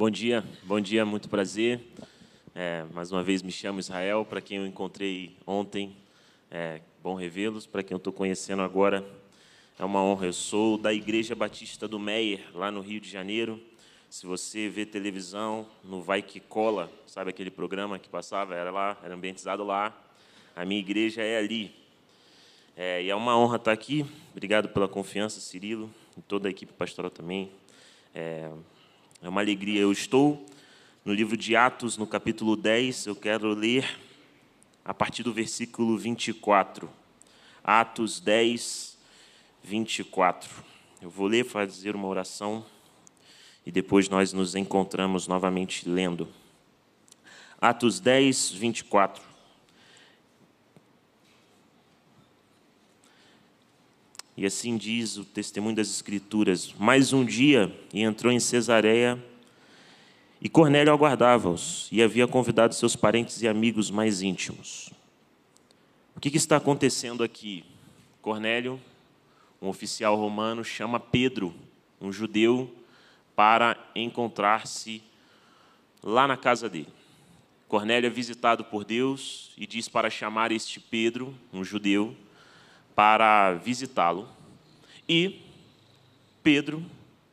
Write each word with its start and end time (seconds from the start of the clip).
Bom 0.00 0.08
dia, 0.08 0.42
bom 0.62 0.80
dia, 0.80 1.04
muito 1.04 1.28
prazer. 1.28 1.78
É, 2.54 2.86
mais 2.90 3.12
uma 3.12 3.22
vez 3.22 3.42
me 3.42 3.52
chamo 3.52 3.80
Israel, 3.80 4.24
para 4.24 4.40
quem 4.40 4.56
eu 4.56 4.66
encontrei 4.66 5.36
ontem, 5.46 5.94
é 6.50 6.80
bom 7.02 7.14
revê-los. 7.14 7.66
Para 7.66 7.82
quem 7.82 7.94
eu 7.94 7.98
estou 7.98 8.10
conhecendo 8.10 8.62
agora, 8.62 9.06
é 9.78 9.84
uma 9.84 10.02
honra. 10.02 10.24
Eu 10.24 10.32
sou 10.32 10.78
da 10.78 10.90
Igreja 10.90 11.34
Batista 11.34 11.86
do 11.86 12.00
Meier, 12.00 12.40
lá 12.54 12.70
no 12.70 12.80
Rio 12.80 12.98
de 12.98 13.10
Janeiro. 13.10 13.60
Se 14.08 14.24
você 14.24 14.70
vê 14.70 14.86
televisão, 14.86 15.66
no 15.84 16.00
Vai 16.00 16.22
Que 16.22 16.40
Cola, 16.40 16.90
sabe 17.06 17.28
aquele 17.28 17.50
programa 17.50 17.98
que 17.98 18.08
passava? 18.08 18.54
Era 18.54 18.70
lá, 18.70 18.96
era 19.04 19.14
ambientizado 19.14 19.62
lá. 19.62 19.94
A 20.56 20.64
minha 20.64 20.80
igreja 20.80 21.20
é 21.20 21.36
ali. 21.36 21.74
É, 22.74 23.02
e 23.02 23.10
é 23.10 23.14
uma 23.14 23.36
honra 23.36 23.56
estar 23.56 23.72
aqui. 23.72 24.06
Obrigado 24.32 24.70
pela 24.70 24.88
confiança, 24.88 25.40
Cirilo, 25.40 25.90
e 26.16 26.22
toda 26.22 26.48
a 26.48 26.50
equipe 26.50 26.72
pastoral 26.72 27.10
também. 27.10 27.52
É, 28.14 28.50
é 29.22 29.28
uma 29.28 29.40
alegria. 29.40 29.80
Eu 29.80 29.92
estou 29.92 30.46
no 31.04 31.12
livro 31.12 31.36
de 31.36 31.54
Atos, 31.54 31.96
no 31.96 32.06
capítulo 32.06 32.56
10. 32.56 33.06
Eu 33.06 33.14
quero 33.14 33.52
ler 33.52 33.86
a 34.84 34.94
partir 34.94 35.22
do 35.22 35.32
versículo 35.32 35.98
24. 35.98 36.88
Atos 37.62 38.18
10, 38.18 38.96
24. 39.62 40.50
Eu 41.02 41.10
vou 41.10 41.26
ler, 41.26 41.44
fazer 41.44 41.94
uma 41.94 42.08
oração 42.08 42.64
e 43.64 43.70
depois 43.70 44.08
nós 44.08 44.32
nos 44.32 44.54
encontramos 44.54 45.28
novamente 45.28 45.86
lendo. 45.88 46.26
Atos 47.60 48.00
10, 48.00 48.52
24. 48.52 49.29
E 54.40 54.46
assim 54.46 54.78
diz 54.78 55.18
o 55.18 55.24
testemunho 55.26 55.76
das 55.76 55.90
Escrituras: 55.90 56.72
Mais 56.78 57.12
um 57.12 57.26
dia, 57.26 57.70
e 57.92 58.00
entrou 58.00 58.32
em 58.32 58.40
Cesareia, 58.40 59.22
e 60.40 60.48
Cornélio 60.48 60.94
aguardava-os, 60.94 61.90
e 61.92 62.02
havia 62.02 62.26
convidado 62.26 62.74
seus 62.74 62.96
parentes 62.96 63.42
e 63.42 63.46
amigos 63.46 63.90
mais 63.90 64.22
íntimos. 64.22 64.90
O 66.16 66.20
que, 66.20 66.30
que 66.30 66.38
está 66.38 66.56
acontecendo 66.56 67.22
aqui? 67.22 67.66
Cornélio, 68.22 68.80
um 69.60 69.68
oficial 69.68 70.16
romano, 70.16 70.64
chama 70.64 70.98
Pedro, 70.98 71.54
um 72.00 72.10
judeu, 72.10 72.74
para 73.36 73.76
encontrar-se 73.94 75.02
lá 76.02 76.26
na 76.26 76.38
casa 76.38 76.66
dele. 76.66 76.88
Cornélio 77.68 78.06
é 78.06 78.10
visitado 78.10 78.64
por 78.64 78.86
Deus 78.86 79.50
e 79.58 79.66
diz 79.66 79.86
para 79.86 80.08
chamar 80.08 80.50
este 80.50 80.80
Pedro, 80.80 81.34
um 81.52 81.62
judeu, 81.62 82.16
para 82.94 83.54
visitá-lo. 83.54 84.28
E 85.08 85.40
Pedro 86.42 86.84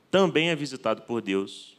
também 0.09 0.49
é 0.49 0.55
visitado 0.55 1.01
por 1.03 1.21
Deus, 1.21 1.77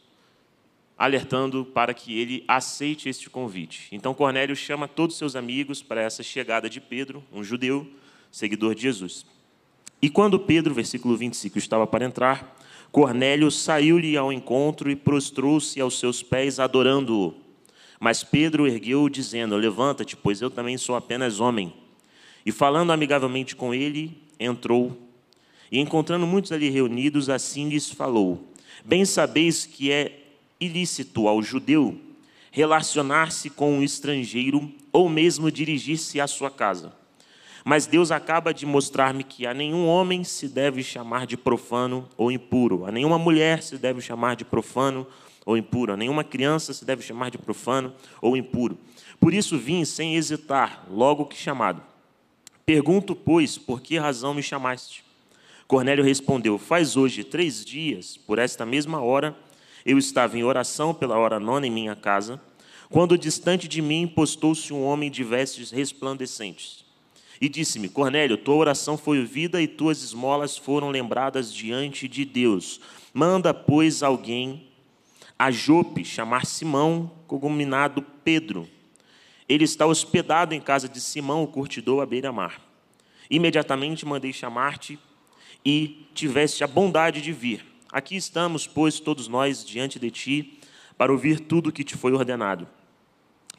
alertando 0.97 1.65
para 1.65 1.93
que 1.93 2.17
ele 2.17 2.43
aceite 2.47 3.09
este 3.09 3.29
convite. 3.29 3.87
Então 3.91 4.13
Cornélio 4.13 4.55
chama 4.55 4.87
todos 4.87 5.17
seus 5.17 5.35
amigos 5.35 5.81
para 5.81 6.01
essa 6.01 6.23
chegada 6.23 6.69
de 6.69 6.79
Pedro, 6.79 7.23
um 7.31 7.43
judeu, 7.43 7.87
seguidor 8.31 8.75
de 8.75 8.81
Jesus. 8.81 9.25
E 10.01 10.09
quando 10.09 10.39
Pedro, 10.39 10.73
versículo 10.73 11.17
25, 11.17 11.57
estava 11.57 11.85
para 11.85 12.05
entrar, 12.05 12.57
Cornélio 12.91 13.51
saiu-lhe 13.51 14.17
ao 14.17 14.31
encontro 14.31 14.89
e 14.89 14.95
prostrou-se 14.95 15.79
aos 15.79 15.99
seus 15.99 16.23
pés, 16.23 16.59
adorando-o. 16.59 17.35
Mas 17.99 18.23
Pedro 18.23 18.65
ergueu, 18.65 19.09
dizendo: 19.09 19.55
Levanta-te, 19.55 20.15
pois 20.15 20.41
eu 20.41 20.49
também 20.49 20.77
sou 20.77 20.95
apenas 20.95 21.39
homem. 21.39 21.73
E 22.49 22.51
falando 22.51 22.89
amigavelmente 22.89 23.55
com 23.55 23.75
ele, 23.75 24.17
entrou. 24.39 24.97
E 25.71 25.79
encontrando 25.79 26.25
muitos 26.25 26.51
ali 26.51 26.67
reunidos, 26.67 27.29
assim 27.29 27.69
lhes 27.69 27.91
falou: 27.91 28.43
Bem 28.83 29.05
sabeis 29.05 29.67
que 29.67 29.91
é 29.91 30.23
ilícito 30.59 31.27
ao 31.27 31.43
judeu 31.43 31.95
relacionar-se 32.49 33.51
com 33.51 33.73
um 33.73 33.83
estrangeiro 33.83 34.73
ou 34.91 35.07
mesmo 35.07 35.51
dirigir-se 35.51 36.19
à 36.19 36.25
sua 36.25 36.49
casa. 36.49 36.91
Mas 37.63 37.85
Deus 37.85 38.09
acaba 38.09 38.51
de 38.51 38.65
mostrar-me 38.65 39.23
que 39.23 39.45
a 39.45 39.53
nenhum 39.53 39.85
homem 39.85 40.23
se 40.23 40.47
deve 40.47 40.81
chamar 40.81 41.27
de 41.27 41.37
profano 41.37 42.09
ou 42.17 42.31
impuro, 42.31 42.83
a 42.83 42.91
nenhuma 42.91 43.19
mulher 43.19 43.61
se 43.61 43.77
deve 43.77 44.01
chamar 44.01 44.35
de 44.35 44.43
profano 44.43 45.05
ou 45.45 45.55
impuro, 45.55 45.93
a 45.93 45.97
nenhuma 45.97 46.23
criança 46.23 46.73
se 46.73 46.83
deve 46.83 47.03
chamar 47.03 47.29
de 47.29 47.37
profano 47.37 47.93
ou 48.19 48.35
impuro. 48.35 48.75
Por 49.19 49.35
isso 49.35 49.55
vim 49.55 49.85
sem 49.85 50.15
hesitar, 50.15 50.87
logo 50.89 51.27
que 51.27 51.37
chamado. 51.37 51.83
Pergunto, 52.69 53.15
pois, 53.15 53.57
por 53.57 53.81
que 53.81 53.97
razão 53.97 54.31
me 54.31 54.43
chamaste? 54.43 55.03
Cornélio 55.67 56.03
respondeu: 56.03 56.59
Faz 56.59 56.95
hoje 56.95 57.23
três 57.23 57.65
dias, 57.65 58.15
por 58.15 58.37
esta 58.37 58.63
mesma 58.63 59.01
hora, 59.01 59.35
eu 59.83 59.97
estava 59.97 60.37
em 60.37 60.43
oração 60.43 60.93
pela 60.93 61.17
hora 61.17 61.39
nona 61.39 61.65
em 61.65 61.71
minha 61.71 61.95
casa, 61.95 62.39
quando 62.87 63.17
distante 63.17 63.67
de 63.67 63.81
mim 63.81 64.05
postou-se 64.05 64.71
um 64.71 64.83
homem 64.83 65.09
de 65.09 65.23
vestes 65.23 65.71
resplandecentes. 65.71 66.85
E 67.41 67.49
disse-me: 67.49 67.89
Cornélio, 67.89 68.37
tua 68.37 68.57
oração 68.57 68.95
foi 68.99 69.19
ouvida 69.19 69.59
e 69.59 69.67
tuas 69.67 70.03
esmolas 70.03 70.55
foram 70.55 70.91
lembradas 70.91 71.51
diante 71.51 72.07
de 72.07 72.23
Deus. 72.23 72.79
Manda, 73.11 73.51
pois, 73.51 74.03
alguém 74.03 74.67
a 75.39 75.49
Jope 75.49 76.05
chamar 76.05 76.45
Simão, 76.45 77.09
cognominado 77.25 78.03
Pedro 78.23 78.69
ele 79.49 79.63
está 79.63 79.87
hospedado 79.87 80.53
em 80.53 80.61
casa 80.61 80.87
de 80.87 81.01
Simão, 81.01 81.43
o 81.43 81.47
curtidor 81.47 82.03
à 82.03 82.05
beira-mar. 82.05 82.61
Imediatamente 83.29 84.05
mandei 84.05 84.31
chamar-te 84.31 84.99
e 85.65 86.07
tiveste 86.13 86.63
a 86.63 86.67
bondade 86.67 87.19
de 87.19 87.33
vir. 87.33 87.65
Aqui 87.91 88.15
estamos, 88.15 88.67
pois, 88.67 88.99
todos 88.99 89.27
nós 89.27 89.65
diante 89.65 89.97
de 89.97 90.11
ti, 90.11 90.59
para 90.95 91.11
ouvir 91.11 91.39
tudo 91.39 91.69
o 91.69 91.71
que 91.71 91.83
te 91.83 91.97
foi 91.97 92.13
ordenado. 92.13 92.67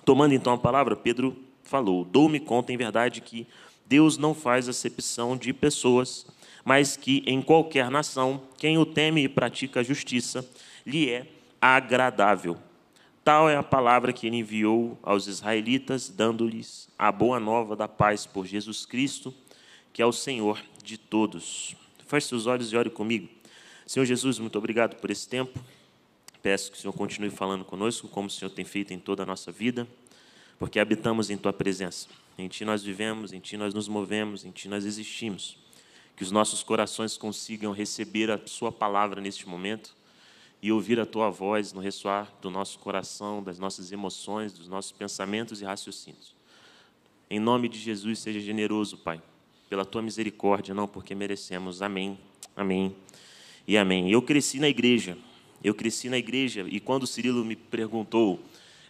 Tomando 0.04 0.32
então 0.32 0.52
a 0.52 0.58
palavra, 0.58 0.94
Pedro 0.94 1.36
falou: 1.64 2.04
Dou-me 2.04 2.38
conta, 2.38 2.72
em 2.72 2.76
verdade, 2.76 3.20
que 3.20 3.46
Deus 3.84 4.16
não 4.16 4.32
faz 4.34 4.68
acepção 4.68 5.36
de 5.36 5.52
pessoas, 5.52 6.26
mas 6.64 6.96
que 6.96 7.24
em 7.26 7.42
qualquer 7.42 7.90
nação, 7.90 8.42
quem 8.56 8.78
o 8.78 8.86
teme 8.86 9.24
e 9.24 9.28
pratica 9.28 9.80
a 9.80 9.82
justiça, 9.82 10.48
lhe 10.86 11.10
é 11.10 11.26
agradável. 11.60 12.56
Tal 13.22 13.50
é 13.50 13.56
a 13.56 13.62
palavra 13.62 14.14
que 14.14 14.26
ele 14.26 14.38
enviou 14.38 14.98
aos 15.02 15.26
israelitas, 15.26 16.08
dando-lhes 16.08 16.88
a 16.98 17.12
boa 17.12 17.38
nova 17.38 17.76
da 17.76 17.86
paz 17.86 18.24
por 18.24 18.46
Jesus 18.46 18.86
Cristo, 18.86 19.34
que 19.92 20.00
é 20.00 20.06
o 20.06 20.12
Senhor 20.12 20.58
de 20.82 20.96
todos. 20.96 21.76
Feche 22.06 22.28
seus 22.28 22.46
olhos 22.46 22.72
e 22.72 22.76
ore 22.76 22.88
comigo. 22.88 23.28
Senhor 23.86 24.06
Jesus, 24.06 24.38
muito 24.38 24.56
obrigado 24.56 24.96
por 24.96 25.10
esse 25.10 25.28
tempo. 25.28 25.60
Peço 26.42 26.72
que 26.72 26.78
o 26.78 26.80
Senhor 26.80 26.94
continue 26.94 27.28
falando 27.28 27.62
conosco, 27.62 28.08
como 28.08 28.28
o 28.28 28.30
Senhor 28.30 28.50
tem 28.50 28.64
feito 28.64 28.94
em 28.94 28.98
toda 28.98 29.22
a 29.22 29.26
nossa 29.26 29.52
vida, 29.52 29.86
porque 30.58 30.80
habitamos 30.80 31.28
em 31.28 31.36
Tua 31.36 31.52
presença. 31.52 32.08
Em 32.38 32.48
Ti 32.48 32.64
nós 32.64 32.82
vivemos, 32.82 33.34
em 33.34 33.40
Ti 33.40 33.58
nós 33.58 33.74
nos 33.74 33.86
movemos, 33.86 34.46
em 34.46 34.50
Ti 34.50 34.66
nós 34.66 34.86
existimos. 34.86 35.58
Que 36.16 36.22
os 36.22 36.30
nossos 36.30 36.62
corações 36.62 37.18
consigam 37.18 37.70
receber 37.70 38.30
a 38.30 38.40
Sua 38.46 38.72
palavra 38.72 39.20
neste 39.20 39.46
momento 39.46 39.99
e 40.62 40.70
ouvir 40.70 41.00
a 41.00 41.06
tua 41.06 41.30
voz 41.30 41.72
no 41.72 41.80
ressoar 41.80 42.30
do 42.42 42.50
nosso 42.50 42.78
coração, 42.78 43.42
das 43.42 43.58
nossas 43.58 43.92
emoções, 43.92 44.52
dos 44.52 44.68
nossos 44.68 44.92
pensamentos 44.92 45.62
e 45.62 45.64
raciocínios. 45.64 46.34
Em 47.30 47.38
nome 47.38 47.68
de 47.68 47.78
Jesus, 47.78 48.18
seja 48.18 48.40
generoso, 48.40 48.98
Pai, 48.98 49.22
pela 49.68 49.84
tua 49.84 50.02
misericórdia, 50.02 50.74
não 50.74 50.86
porque 50.86 51.14
merecemos. 51.14 51.80
Amém, 51.80 52.18
amém 52.54 52.94
e 53.66 53.78
amém. 53.78 54.10
Eu 54.10 54.20
cresci 54.20 54.58
na 54.58 54.68
igreja, 54.68 55.16
eu 55.64 55.74
cresci 55.74 56.08
na 56.10 56.18
igreja, 56.18 56.66
e 56.68 56.78
quando 56.78 57.06
Cirilo 57.06 57.44
me 57.44 57.56
perguntou 57.56 58.40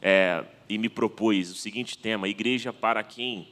é, 0.03 0.44
e 0.69 0.78
me 0.78 0.88
propôs 0.88 1.50
o 1.50 1.54
seguinte 1.54 1.97
tema, 1.98 2.28
igreja 2.28 2.72
para 2.72 3.03
quem? 3.04 3.48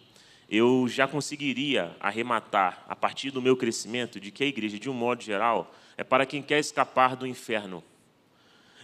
Eu 0.50 0.88
já 0.88 1.06
conseguiria 1.06 1.94
arrematar, 2.00 2.84
a 2.88 2.96
partir 2.96 3.30
do 3.30 3.42
meu 3.42 3.56
crescimento, 3.56 4.18
de 4.18 4.30
que 4.30 4.42
a 4.42 4.46
igreja, 4.46 4.78
de 4.78 4.88
um 4.88 4.94
modo 4.94 5.22
geral, 5.22 5.74
é 5.96 6.02
para 6.02 6.24
quem 6.24 6.42
quer 6.42 6.58
escapar 6.58 7.14
do 7.14 7.26
inferno 7.26 7.84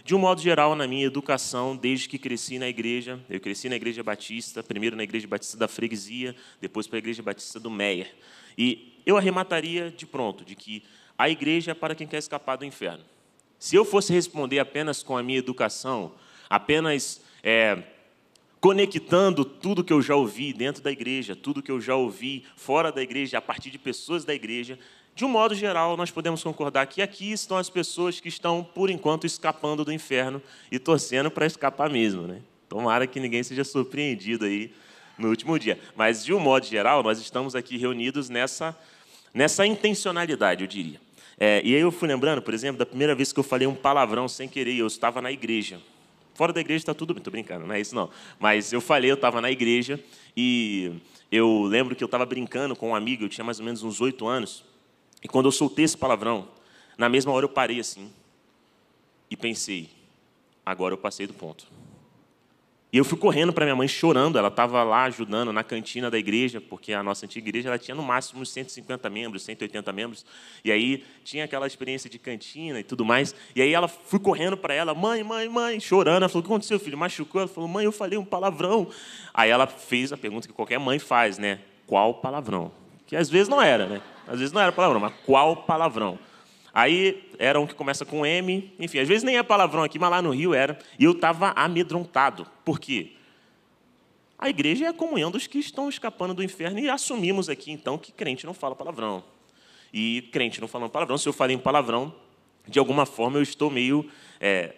de 0.05 0.13
um 0.13 0.19
modo 0.19 0.39
geral, 0.39 0.75
na 0.75 0.87
minha 0.87 1.03
educação, 1.03 1.75
desde 1.75 2.07
que 2.07 2.19
cresci 2.19 2.59
na 2.59 2.69
igreja, 2.69 3.19
eu 3.27 3.39
cresci 3.39 3.67
na 3.67 3.75
igreja 3.75 4.03
batista, 4.03 4.61
primeiro 4.61 4.95
na 4.95 5.01
igreja 5.01 5.27
batista 5.27 5.57
da 5.57 5.67
freguesia, 5.67 6.35
depois 6.61 6.85
para 6.85 6.97
a 6.97 6.99
igreja 6.99 7.23
batista 7.23 7.59
do 7.59 7.71
Meier. 7.71 8.13
E 8.55 8.99
eu 9.03 9.17
arremataria 9.17 9.89
de 9.89 10.05
pronto, 10.05 10.45
de 10.45 10.55
que 10.55 10.83
a 11.17 11.27
igreja 11.27 11.71
é 11.71 11.73
para 11.73 11.95
quem 11.95 12.05
quer 12.05 12.19
escapar 12.19 12.55
do 12.55 12.63
inferno. 12.63 13.03
Se 13.57 13.75
eu 13.75 13.83
fosse 13.83 14.13
responder 14.13 14.59
apenas 14.59 15.01
com 15.01 15.17
a 15.17 15.23
minha 15.23 15.39
educação, 15.39 16.13
apenas 16.47 17.19
é, 17.41 17.81
conectando 18.61 19.43
tudo 19.43 19.83
que 19.83 19.91
eu 19.91 20.03
já 20.03 20.15
ouvi 20.15 20.53
dentro 20.53 20.83
da 20.83 20.91
igreja, 20.91 21.35
tudo 21.35 21.63
que 21.63 21.71
eu 21.71 21.81
já 21.81 21.95
ouvi 21.95 22.45
fora 22.55 22.91
da 22.91 23.01
igreja, 23.01 23.39
a 23.39 23.41
partir 23.41 23.71
de 23.71 23.79
pessoas 23.79 24.23
da 24.23 24.35
igreja, 24.35 24.77
de 25.15 25.23
um 25.23 25.29
modo 25.29 25.55
geral, 25.55 25.95
nós 25.95 26.11
podemos 26.11 26.43
concordar 26.43 26.85
que 26.87 27.01
aqui 27.01 27.31
estão 27.31 27.55
as 27.55 27.69
pessoas 27.69 28.19
que 28.19 28.27
estão, 28.27 28.61
por 28.61 28.89
enquanto, 28.89 29.25
escapando 29.25 29.85
do 29.85 29.93
inferno 29.93 30.41
e 30.69 30.77
torcendo 30.77 31.31
para 31.31 31.45
escapar 31.45 31.89
mesmo. 31.89 32.23
Né? 32.23 32.41
Tomara 32.67 33.07
que 33.07 33.17
ninguém 33.17 33.41
seja 33.41 33.63
surpreendido 33.63 34.43
aí 34.43 34.73
no 35.17 35.29
último 35.29 35.57
dia. 35.57 35.79
Mas, 35.95 36.25
de 36.25 36.33
um 36.33 36.39
modo 36.39 36.65
geral, 36.65 37.01
nós 37.01 37.17
estamos 37.17 37.55
aqui 37.55 37.77
reunidos 37.77 38.27
nessa, 38.27 38.77
nessa 39.33 39.65
intencionalidade, 39.65 40.65
eu 40.65 40.67
diria. 40.67 40.99
É, 41.39 41.61
e 41.63 41.73
aí 41.73 41.81
eu 41.81 41.93
fui 41.93 42.09
lembrando, 42.09 42.41
por 42.41 42.53
exemplo, 42.53 42.77
da 42.77 42.85
primeira 42.85 43.15
vez 43.15 43.31
que 43.31 43.39
eu 43.39 43.43
falei 43.43 43.65
um 43.65 43.75
palavrão 43.75 44.27
sem 44.27 44.49
querer, 44.49 44.75
eu 44.75 44.87
estava 44.87 45.21
na 45.21 45.31
igreja. 45.31 45.79
fora 46.33 46.51
da 46.51 46.59
igreja 46.59 46.81
está 46.81 46.93
tudo 46.93 47.13
bem. 47.13 47.21
Estou 47.21 47.31
brincando, 47.31 47.65
não 47.65 47.73
é 47.73 47.79
isso 47.79 47.95
não. 47.95 48.09
Mas 48.37 48.73
eu 48.73 48.81
falei, 48.81 49.11
eu 49.11 49.15
estava 49.15 49.39
na 49.39 49.49
igreja 49.49 49.97
e 50.35 50.91
eu 51.31 51.63
lembro 51.63 51.95
que 51.95 52.03
eu 52.03 52.07
estava 52.07 52.25
brincando 52.25 52.75
com 52.75 52.89
um 52.89 52.95
amigo, 52.95 53.23
eu 53.23 53.29
tinha 53.29 53.45
mais 53.45 53.59
ou 53.59 53.65
menos 53.65 53.81
uns 53.81 54.01
oito 54.01 54.27
anos. 54.27 54.74
E 55.23 55.27
quando 55.27 55.45
eu 55.45 55.51
soltei 55.51 55.85
esse 55.85 55.97
palavrão, 55.97 56.47
na 56.97 57.09
mesma 57.09 57.31
hora 57.31 57.45
eu 57.45 57.49
parei 57.49 57.79
assim 57.79 58.11
e 59.29 59.35
pensei: 59.35 59.89
agora 60.65 60.93
eu 60.93 60.97
passei 60.97 61.27
do 61.27 61.33
ponto. 61.33 61.67
E 62.95 62.97
eu 62.97 63.03
fui 63.03 63.17
correndo 63.17 63.51
para 63.51 63.65
minha 63.65 63.75
mãe 63.75 63.89
chorando. 63.89 64.37
Ela 64.37 64.47
estava 64.47 64.81
lá 64.81 65.03
ajudando 65.03 65.51
na 65.51 65.65
cantina 65.65 66.09
da 66.09 66.17
igreja, 66.17 66.61
porque 66.61 66.93
a 66.93 67.03
nossa 67.03 67.25
antiga 67.25 67.49
igreja 67.49 67.67
ela 67.67 67.77
tinha 67.77 67.93
no 67.93 68.01
máximo 68.01 68.41
uns 68.41 68.49
150 68.51 69.09
membros, 69.09 69.43
180 69.43 69.91
membros. 69.91 70.25
E 70.63 70.71
aí 70.71 71.03
tinha 71.21 71.43
aquela 71.43 71.67
experiência 71.67 72.09
de 72.09 72.17
cantina 72.17 72.79
e 72.79 72.83
tudo 72.85 73.03
mais. 73.03 73.35
E 73.53 73.61
aí 73.61 73.73
ela 73.73 73.89
fui 73.89 74.17
correndo 74.17 74.55
para 74.55 74.73
ela, 74.73 74.93
mãe, 74.93 75.23
mãe, 75.23 75.49
mãe, 75.49 75.77
chorando. 75.77 76.21
Ela 76.21 76.29
falou: 76.29 76.39
"O 76.39 76.43
que 76.43 76.53
aconteceu, 76.53 76.79
filho? 76.79 76.97
Machucou?" 76.97 77.41
Ela 77.41 77.49
falou: 77.49 77.67
"Mãe, 77.67 77.83
eu 77.83 77.91
falei 77.91 78.17
um 78.17 78.23
palavrão". 78.23 78.87
Aí 79.33 79.49
ela 79.49 79.67
fez 79.67 80.13
a 80.13 80.17
pergunta 80.17 80.47
que 80.47 80.53
qualquer 80.53 80.79
mãe 80.79 80.97
faz, 80.97 81.37
né? 81.37 81.59
Qual 81.85 82.13
palavrão? 82.13 82.71
Que 83.05 83.17
às 83.17 83.29
vezes 83.29 83.49
não 83.49 83.61
era, 83.61 83.87
né? 83.87 84.01
Às 84.27 84.39
vezes 84.39 84.51
não 84.51 84.61
era 84.61 84.71
palavrão, 84.71 84.99
mas 84.99 85.13
qual 85.25 85.55
palavrão? 85.57 86.17
Aí 86.73 87.29
era 87.39 87.59
um 87.59 87.65
que 87.65 87.73
começa 87.73 88.05
com 88.05 88.25
M, 88.25 88.73
enfim, 88.79 88.99
às 88.99 89.07
vezes 89.07 89.23
nem 89.23 89.37
é 89.37 89.43
palavrão 89.43 89.83
aqui, 89.83 89.97
mas 89.97 90.09
lá 90.09 90.21
no 90.21 90.31
Rio 90.31 90.53
era. 90.53 90.77
E 90.99 91.05
eu 91.05 91.13
estava 91.13 91.51
amedrontado. 91.55 92.45
Por 92.65 92.79
quê? 92.79 93.13
A 94.37 94.49
igreja 94.49 94.85
é 94.85 94.87
a 94.89 94.93
comunhão 94.93 95.31
dos 95.31 95.47
que 95.47 95.57
estão 95.57 95.87
escapando 95.87 96.33
do 96.33 96.43
inferno 96.43 96.77
e 96.79 96.89
assumimos 96.89 97.47
aqui, 97.47 97.71
então, 97.71 97.97
que 97.97 98.11
crente 98.11 98.45
não 98.45 98.53
fala 98.53 98.75
palavrão. 98.75 99.23
E 99.93 100.27
crente 100.33 100.59
não 100.59 100.67
falando 100.67 100.89
palavrão, 100.89 101.17
se 101.17 101.29
eu 101.29 101.31
falei 101.31 101.55
em 101.55 101.59
palavrão, 101.59 102.13
de 102.67 102.77
alguma 102.77 103.05
forma 103.05 103.37
eu 103.37 103.43
estou 103.43 103.71
meio 103.71 104.09
é, 104.41 104.73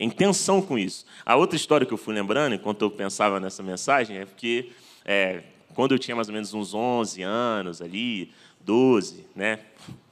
em 0.00 0.10
tensão 0.10 0.60
com 0.60 0.76
isso. 0.76 1.06
A 1.24 1.36
outra 1.36 1.54
história 1.54 1.86
que 1.86 1.94
eu 1.94 1.98
fui 1.98 2.12
lembrando, 2.12 2.54
enquanto 2.54 2.82
eu 2.82 2.90
pensava 2.90 3.38
nessa 3.38 3.62
mensagem, 3.62 4.18
é 4.18 4.26
porque 4.26 4.72
é, 5.04 5.44
quando 5.74 5.92
eu 5.92 5.98
tinha 5.98 6.16
mais 6.16 6.28
ou 6.28 6.34
menos 6.34 6.52
uns 6.52 6.74
11 6.74 7.22
anos 7.22 7.80
ali, 7.80 8.32
12, 8.60 9.26
né? 9.34 9.60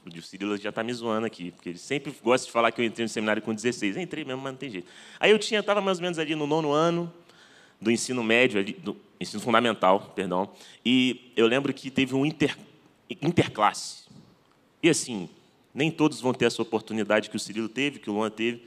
O 0.07 0.23
Cirilo 0.23 0.57
já 0.57 0.71
está 0.71 0.83
me 0.83 0.93
zoando 0.93 1.27
aqui, 1.27 1.51
porque 1.51 1.69
ele 1.69 1.79
sempre 1.79 2.15
gosta 2.23 2.47
de 2.47 2.53
falar 2.53 2.73
que 2.73 2.81
eu 2.81 2.85
entrei 2.85 3.05
no 3.05 3.09
seminário 3.09 3.43
com 3.43 3.55
16. 3.55 3.97
Eu 3.97 4.03
entrei 4.03 4.25
mesmo, 4.25 4.43
mas 4.43 4.53
não 4.53 4.59
tem 4.59 4.71
jeito. 4.71 4.89
Aí 5.21 5.31
eu 5.31 5.39
tinha, 5.39 5.61
estava 5.61 5.81
mais 5.81 5.99
ou 5.99 6.03
menos 6.03 6.19
ali 6.19 6.35
no 6.35 6.47
nono 6.47 6.73
ano 6.73 7.13
do 7.81 7.91
ensino 7.91 8.25
médio, 8.25 8.59
ali, 8.59 8.73
do 8.73 8.97
ensino 9.21 9.41
fundamental, 9.41 10.13
perdão, 10.15 10.51
e 10.85 11.33
eu 11.37 11.47
lembro 11.47 11.73
que 11.73 11.91
teve 11.91 12.15
um 12.15 12.27
inter, 12.27 12.57
interclasse. 13.23 14.05
E 14.83 14.89
assim, 14.89 15.29
nem 15.75 15.91
todos 15.91 16.21
vão 16.21 16.33
ter 16.33 16.47
essa 16.47 16.61
oportunidade 16.63 17.31
que 17.31 17.37
o 17.37 17.39
Cirilo 17.39 17.69
teve, 17.69 17.99
que 17.99 18.11
o 18.11 18.13
Luan 18.13 18.31
teve, 18.31 18.63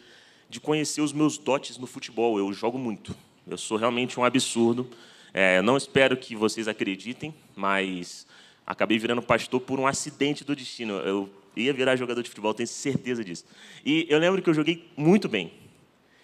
de 0.49 0.59
conhecer 0.59 1.01
os 1.01 1.13
meus 1.13 1.37
dotes 1.37 1.77
no 1.77 1.87
futebol. 1.87 2.37
Eu 2.37 2.51
jogo 2.53 2.77
muito. 2.77 3.15
Eu 3.47 3.57
sou 3.57 3.77
realmente 3.77 4.19
um 4.19 4.23
absurdo. 4.23 4.89
É, 5.33 5.61
não 5.61 5.77
espero 5.77 6.17
que 6.17 6.35
vocês 6.35 6.67
acreditem, 6.67 7.33
mas 7.55 8.27
Acabei 8.71 8.97
virando 8.97 9.21
pastor 9.21 9.59
por 9.59 9.81
um 9.81 9.85
acidente 9.85 10.45
do 10.45 10.55
destino. 10.55 10.93
Eu 10.93 11.29
ia 11.57 11.73
virar 11.73 11.97
jogador 11.97 12.23
de 12.23 12.29
futebol, 12.29 12.53
tenho 12.53 12.67
certeza 12.67 13.21
disso. 13.21 13.43
E 13.85 14.07
eu 14.09 14.17
lembro 14.17 14.41
que 14.41 14.49
eu 14.49 14.53
joguei 14.53 14.89
muito 14.95 15.27
bem. 15.27 15.51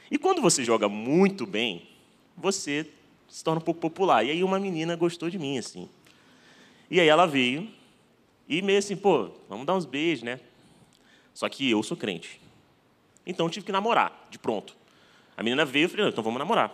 E 0.10 0.18
quando 0.18 0.42
você 0.42 0.64
joga 0.64 0.88
muito 0.88 1.46
bem, 1.46 1.90
você 2.38 2.90
se 3.28 3.44
torna 3.44 3.60
um 3.60 3.64
pouco 3.64 3.82
popular. 3.82 4.24
E 4.24 4.32
aí 4.32 4.46
uma 4.46 4.58
menina 4.62 4.96
gostou 4.96 5.30
de 5.30 5.38
mim, 5.38 5.58
assim. 5.58 5.90
E 6.90 7.02
aí 7.02 7.08
ela 7.10 7.26
veio 7.26 7.70
e 8.48 8.62
meio 8.62 8.80
assim, 8.80 8.96
pô, 8.96 9.30
vamos 9.50 9.66
dar 9.66 9.76
uns 9.76 9.84
beijos, 9.86 10.24
né? 10.24 10.40
Só 11.34 11.50
que 11.50 11.70
eu 11.70 11.84
sou 11.84 11.98
crente. 11.98 12.40
Então 13.26 13.50
tive 13.50 13.66
que 13.66 13.74
namorar, 13.74 14.26
de 14.32 14.40
pronto. 14.40 14.74
A 15.36 15.44
menina 15.44 15.66
veio 15.66 15.88
e 15.88 15.90
falei, 15.90 16.08
então 16.08 16.24
vamos 16.24 16.40
namorar. 16.40 16.72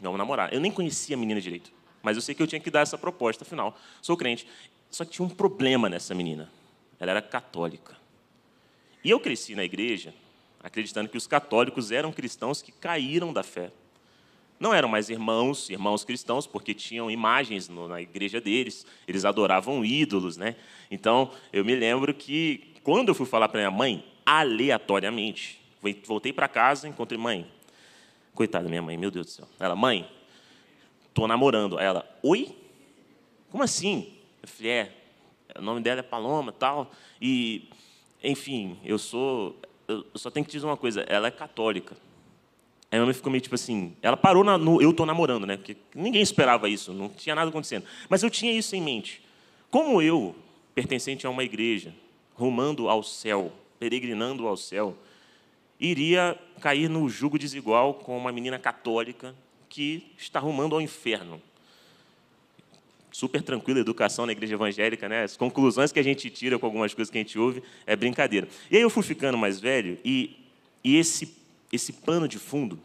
Vamos 0.00 0.18
namorar. 0.18 0.54
Eu 0.54 0.60
nem 0.60 0.70
conhecia 0.70 1.16
a 1.16 1.18
menina 1.18 1.40
direito. 1.40 1.72
Mas 2.00 2.16
eu 2.16 2.22
sei 2.22 2.32
que 2.32 2.40
eu 2.40 2.46
tinha 2.46 2.60
que 2.60 2.70
dar 2.70 2.82
essa 2.82 2.96
proposta, 2.96 3.42
afinal, 3.42 3.76
sou 4.00 4.16
crente. 4.16 4.46
Só 4.90 5.04
que 5.04 5.12
tinha 5.12 5.24
um 5.24 5.30
problema 5.30 5.88
nessa 5.88 6.14
menina. 6.14 6.50
Ela 6.98 7.12
era 7.12 7.22
católica. 7.22 7.96
E 9.02 9.10
eu 9.10 9.20
cresci 9.20 9.54
na 9.54 9.64
igreja 9.64 10.12
acreditando 10.62 11.08
que 11.08 11.16
os 11.16 11.26
católicos 11.26 11.90
eram 11.90 12.12
cristãos 12.12 12.60
que 12.60 12.70
caíram 12.70 13.32
da 13.32 13.42
fé. 13.42 13.70
Não 14.58 14.74
eram 14.74 14.88
mais 14.88 15.08
irmãos, 15.08 15.70
irmãos 15.70 16.04
cristãos, 16.04 16.46
porque 16.46 16.74
tinham 16.74 17.10
imagens 17.10 17.70
na 17.70 18.02
igreja 18.02 18.42
deles, 18.42 18.84
eles 19.08 19.24
adoravam 19.24 19.82
ídolos, 19.82 20.36
né? 20.36 20.54
Então, 20.90 21.32
eu 21.50 21.64
me 21.64 21.74
lembro 21.74 22.12
que 22.12 22.74
quando 22.82 23.08
eu 23.08 23.14
fui 23.14 23.24
falar 23.24 23.48
para 23.48 23.60
minha 23.60 23.70
mãe, 23.70 24.04
aleatoriamente, 24.26 25.62
voltei 26.04 26.30
para 26.30 26.46
casa, 26.46 26.86
encontrei 26.86 27.18
mãe. 27.18 27.50
Coitada 28.34 28.64
da 28.64 28.70
minha 28.70 28.82
mãe, 28.82 28.98
meu 28.98 29.10
Deus 29.10 29.26
do 29.26 29.32
céu. 29.32 29.48
Ela, 29.58 29.74
mãe, 29.74 30.06
tô 31.14 31.26
namorando. 31.26 31.78
Ela, 31.78 32.06
oi? 32.22 32.54
Como 33.50 33.62
assim? 33.62 34.12
Eu 34.42 34.48
falei, 34.48 34.72
é, 34.72 34.92
o 35.56 35.62
nome 35.62 35.80
dela 35.80 36.00
é 36.00 36.02
Paloma 36.02 36.52
tal. 36.52 36.90
E, 37.20 37.68
enfim, 38.22 38.78
eu 38.84 38.98
sou. 38.98 39.56
Eu 39.88 40.04
só 40.14 40.30
tenho 40.30 40.44
que 40.44 40.50
te 40.50 40.54
dizer 40.54 40.66
uma 40.66 40.76
coisa, 40.76 41.02
ela 41.02 41.28
é 41.28 41.30
católica. 41.30 41.96
Aí 42.90 42.98
minha 42.98 43.06
mãe 43.06 43.14
ficou 43.14 43.30
meio 43.30 43.40
tipo 43.40 43.54
assim. 43.54 43.96
Ela 44.02 44.16
parou 44.16 44.44
na, 44.44 44.56
no 44.56 44.80
eu 44.80 44.90
estou 44.90 45.06
namorando, 45.06 45.46
né? 45.46 45.56
Porque 45.56 45.76
ninguém 45.94 46.22
esperava 46.22 46.68
isso, 46.68 46.92
não 46.92 47.08
tinha 47.08 47.34
nada 47.34 47.50
acontecendo. 47.50 47.84
Mas 48.08 48.22
eu 48.22 48.30
tinha 48.30 48.52
isso 48.52 48.74
em 48.74 48.82
mente. 48.82 49.22
Como 49.70 50.02
eu, 50.02 50.34
pertencente 50.74 51.26
a 51.26 51.30
uma 51.30 51.44
igreja, 51.44 51.94
rumando 52.34 52.88
ao 52.88 53.02
céu, 53.02 53.52
peregrinando 53.78 54.46
ao 54.46 54.56
céu, 54.56 54.96
iria 55.78 56.38
cair 56.60 56.88
no 56.88 57.08
jugo 57.08 57.38
desigual 57.38 57.94
com 57.94 58.16
uma 58.16 58.32
menina 58.32 58.58
católica 58.58 59.34
que 59.68 60.12
está 60.18 60.40
rumando 60.40 60.74
ao 60.74 60.80
inferno 60.80 61.40
super 63.12 63.42
tranquila 63.42 63.80
educação 63.80 64.26
na 64.26 64.32
igreja 64.32 64.54
evangélica, 64.54 65.08
né? 65.08 65.24
As 65.24 65.36
conclusões 65.36 65.92
que 65.92 65.98
a 65.98 66.02
gente 66.02 66.30
tira 66.30 66.58
com 66.58 66.66
algumas 66.66 66.94
coisas 66.94 67.10
que 67.10 67.18
a 67.18 67.20
gente 67.20 67.38
ouve 67.38 67.62
é 67.86 67.96
brincadeira. 67.96 68.48
E 68.70 68.76
aí 68.76 68.82
eu 68.82 68.90
fui 68.90 69.02
ficando 69.02 69.36
mais 69.36 69.58
velho 69.58 69.98
e, 70.04 70.36
e 70.84 70.96
esse, 70.96 71.36
esse 71.72 71.92
pano 71.92 72.28
de 72.28 72.38
fundo, 72.38 72.78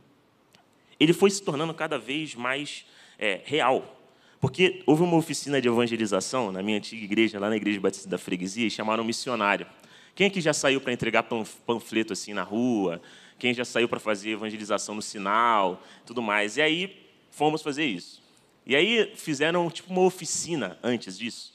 ele 1.00 1.14
foi 1.14 1.30
se 1.30 1.42
tornando 1.44 1.74
cada 1.74 1.98
vez 1.98 2.36
mais 2.36 2.86
é, 3.20 3.42
real. 3.46 3.92
Porque 4.40 4.84
houve 4.86 5.04
uma 5.04 5.16
oficina 5.16 5.62
de 5.62 5.68
evangelização 5.68 6.52
na 6.52 6.62
minha 6.62 6.78
antiga 6.78 7.04
igreja, 7.04 7.40
lá 7.40 7.50
na 7.50 7.56
Igreja 7.56 7.80
Batista 7.80 8.10
da 8.10 8.18
Freguesia, 8.18 8.68
e 8.68 8.72
chamaram 8.72 9.04
missionário. 9.04 9.66
Quem 10.14 10.28
aqui 10.28 10.40
já 10.40 10.54
saiu 10.54 10.80
para 10.80 10.94
entregar 10.94 11.24
panfleto 11.24 12.14
assim 12.14 12.34
na 12.34 12.44
rua? 12.44 13.02
Quem 13.38 13.54
já 13.54 13.66
saiu 13.66 13.90
para 13.90 14.00
fazer 14.00 14.32
evangelização 14.32 14.96
no 14.96 15.02
sinal? 15.02 15.84
Tudo 16.06 16.22
mais. 16.22 16.58
E 16.58 16.62
aí 16.62 16.98
fomos 17.32 17.62
fazer 17.62 17.86
isso. 17.86 18.25
E 18.66 18.76
aí 18.76 19.12
fizeram 19.16 19.70
tipo 19.70 19.92
uma 19.92 20.02
oficina 20.02 20.78
antes 20.84 21.18
disso. 21.18 21.54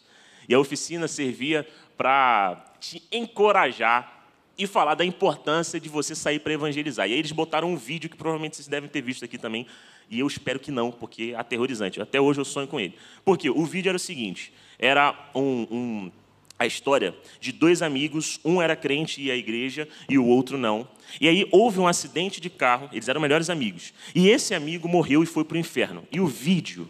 E 0.49 0.55
a 0.55 0.59
oficina 0.59 1.09
servia 1.09 1.67
para 1.97 2.75
te 2.81 3.03
encorajar 3.13 4.27
e 4.57 4.67
falar 4.67 4.95
da 4.95 5.05
importância 5.05 5.81
de 5.81 5.89
você 5.89 6.15
sair 6.15 6.39
para 6.39 6.53
evangelizar. 6.53 7.09
E 7.09 7.13
aí 7.13 7.19
eles 7.19 7.33
botaram 7.33 7.71
um 7.71 7.77
vídeo 7.77 8.11
que 8.11 8.17
provavelmente 8.17 8.57
vocês 8.57 8.69
devem 8.69 8.89
ter 8.89 9.01
visto 9.01 9.25
aqui 9.25 9.39
também, 9.39 9.67
e 10.11 10.19
eu 10.21 10.27
espero 10.27 10.59
que 10.59 10.71
não, 10.71 10.91
porque 10.91 11.33
é 11.35 11.39
aterrorizante. 11.39 12.01
Até 12.01 12.21
hoje 12.21 12.41
eu 12.41 12.45
sonho 12.45 12.67
com 12.67 12.81
ele. 12.81 12.95
Porque 13.25 13.49
o 13.49 13.65
vídeo 13.65 13.89
era 13.89 13.97
o 13.97 14.01
seguinte: 14.01 14.53
era 14.79 15.31
um, 15.35 15.67
um 15.71 16.13
a 16.59 16.67
história 16.67 17.15
de 17.41 17.53
dois 17.53 17.81
amigos, 17.81 18.39
um 18.45 18.61
era 18.61 18.77
crente 18.77 19.23
e 19.23 19.27
ia 19.27 19.33
à 19.33 19.37
igreja 19.37 19.89
e 20.09 20.19
o 20.19 20.27
outro 20.27 20.59
não. 20.59 20.87
E 21.19 21.27
aí 21.27 21.49
houve 21.51 21.81
um 21.81 21.87
acidente 21.87 22.39
de 22.39 22.51
carro, 22.51 22.91
eles 22.93 23.09
eram 23.09 23.21
melhores 23.21 23.49
amigos. 23.49 23.95
E 24.15 24.29
esse 24.29 24.55
amigo 24.55 24.87
morreu 24.87 25.23
e 25.23 25.27
foi 25.27 25.43
para 25.43 25.55
o 25.55 25.59
inferno. 25.59 26.07
E 26.13 26.21
o 26.21 26.27
vídeo 26.27 26.87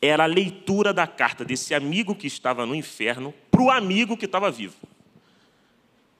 era 0.00 0.24
a 0.24 0.26
leitura 0.26 0.92
da 0.92 1.06
carta 1.06 1.44
desse 1.44 1.74
amigo 1.74 2.14
que 2.14 2.26
estava 2.26 2.64
no 2.64 2.74
inferno 2.74 3.34
para 3.50 3.62
o 3.62 3.70
amigo 3.70 4.16
que 4.16 4.24
estava 4.24 4.50
vivo. 4.50 4.76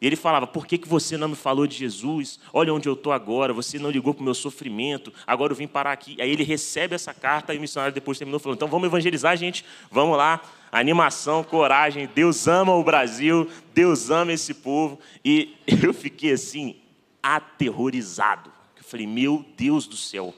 E 0.01 0.07
ele 0.07 0.17
falava: 0.17 0.47
Por 0.47 0.67
que, 0.67 0.79
que 0.79 0.89
você 0.89 1.17
não 1.17 1.29
me 1.29 1.37
falou 1.37 1.67
de 1.67 1.77
Jesus? 1.77 2.41
Olha 2.53 2.73
onde 2.73 2.89
eu 2.89 2.95
estou 2.95 3.13
agora, 3.13 3.53
você 3.53 3.79
não 3.79 3.91
ligou 3.91 4.15
para 4.15 4.23
o 4.23 4.25
meu 4.25 4.35
sofrimento, 4.35 5.13
agora 5.27 5.53
eu 5.53 5.57
vim 5.57 5.67
parar 5.67 5.93
aqui. 5.93 6.17
Aí 6.21 6.31
ele 6.31 6.43
recebe 6.43 6.95
essa 6.95 7.13
carta 7.13 7.53
e 7.53 7.59
o 7.59 7.61
missionário 7.61 7.95
depois 7.95 8.19
terminou 8.19 8.41
falando: 8.41 8.57
Então 8.57 8.69
vamos 8.69 8.87
evangelizar, 8.87 9.37
gente, 9.37 9.65
vamos 9.91 10.17
lá. 10.17 10.41
Animação, 10.73 11.43
coragem, 11.43 12.09
Deus 12.15 12.47
ama 12.47 12.75
o 12.75 12.85
Brasil, 12.85 13.51
Deus 13.75 14.09
ama 14.09 14.33
esse 14.33 14.55
povo. 14.55 14.99
E 15.25 15.55
eu 15.83 15.93
fiquei 15.93 16.33
assim, 16.33 16.77
aterrorizado. 17.23 18.51
Eu 18.77 18.85
falei: 18.85 19.07
Meu 19.07 19.45
Deus 19.57 19.87
do 19.87 19.97
céu, 19.97 20.35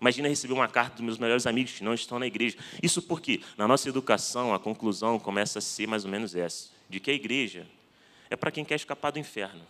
Imagina 0.00 0.28
receber 0.28 0.52
uma 0.52 0.68
carta 0.68 0.96
dos 0.96 1.04
meus 1.04 1.18
melhores 1.18 1.46
amigos 1.46 1.72
que 1.72 1.84
não 1.84 1.94
estão 1.94 2.18
na 2.18 2.26
igreja. 2.26 2.56
Isso 2.82 3.00
porque, 3.02 3.40
na 3.56 3.66
nossa 3.66 3.88
educação, 3.88 4.54
a 4.54 4.58
conclusão 4.58 5.18
começa 5.18 5.58
a 5.58 5.62
ser 5.62 5.86
mais 5.86 6.04
ou 6.04 6.10
menos 6.10 6.34
essa: 6.34 6.70
de 6.88 7.00
que 7.00 7.10
a 7.10 7.14
igreja 7.14 7.66
é 8.28 8.36
para 8.36 8.50
quem 8.50 8.64
quer 8.64 8.74
escapar 8.74 9.12
do 9.12 9.18
inferno. 9.18 9.62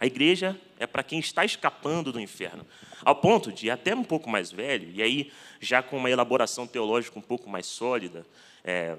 A 0.00 0.06
igreja 0.06 0.58
é 0.78 0.86
para 0.86 1.02
quem 1.02 1.18
está 1.18 1.44
escapando 1.44 2.12
do 2.12 2.20
inferno. 2.20 2.64
Ao 3.04 3.16
ponto 3.16 3.50
de, 3.50 3.68
até 3.68 3.94
um 3.94 4.04
pouco 4.04 4.30
mais 4.30 4.50
velho, 4.50 4.90
e 4.92 5.02
aí 5.02 5.32
já 5.60 5.82
com 5.82 5.96
uma 5.96 6.10
elaboração 6.10 6.66
teológica 6.66 7.18
um 7.18 7.22
pouco 7.22 7.50
mais 7.50 7.66
sólida, 7.66 8.24
é, 8.62 8.96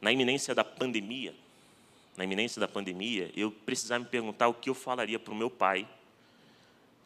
na 0.00 0.12
iminência 0.12 0.54
da 0.54 0.62
pandemia, 0.62 1.34
na 2.16 2.24
iminência 2.24 2.60
da 2.60 2.68
pandemia, 2.68 3.30
eu 3.36 3.50
precisava 3.50 4.04
me 4.04 4.10
perguntar 4.10 4.46
o 4.48 4.54
que 4.54 4.70
eu 4.70 4.74
falaria 4.74 5.18
para 5.18 5.32
o 5.32 5.36
meu 5.36 5.50
pai 5.50 5.86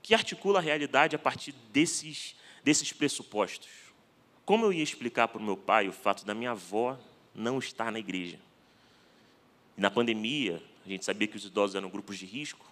que 0.03 0.15
articula 0.15 0.59
a 0.59 0.63
realidade 0.63 1.17
a 1.17 1.19
partir 1.19 1.53
desses, 1.73 2.35
desses 2.63 2.93
pressupostos. 2.93 3.69
Como 4.45 4.65
eu 4.65 4.73
ia 4.73 4.83
explicar 4.83 5.29
para 5.29 5.41
o 5.41 5.45
meu 5.45 5.57
pai 5.57 5.89
o 5.89 5.93
fato 5.93 6.25
da 6.25 6.35
minha 6.35 6.53
avó 6.53 6.99
não 7.35 7.59
estar 7.59 7.93
na 7.93 7.99
igreja? 7.99 8.39
Na 9.77 9.91
pandemia, 9.91 10.63
a 10.85 10.89
gente 10.89 11.05
sabia 11.05 11.29
que 11.29 11.37
os 11.37 11.45
idosos 11.45 11.77
eram 11.77 11.89
grupos 11.89 12.19
de 12.19 12.27
risco, 12.27 12.67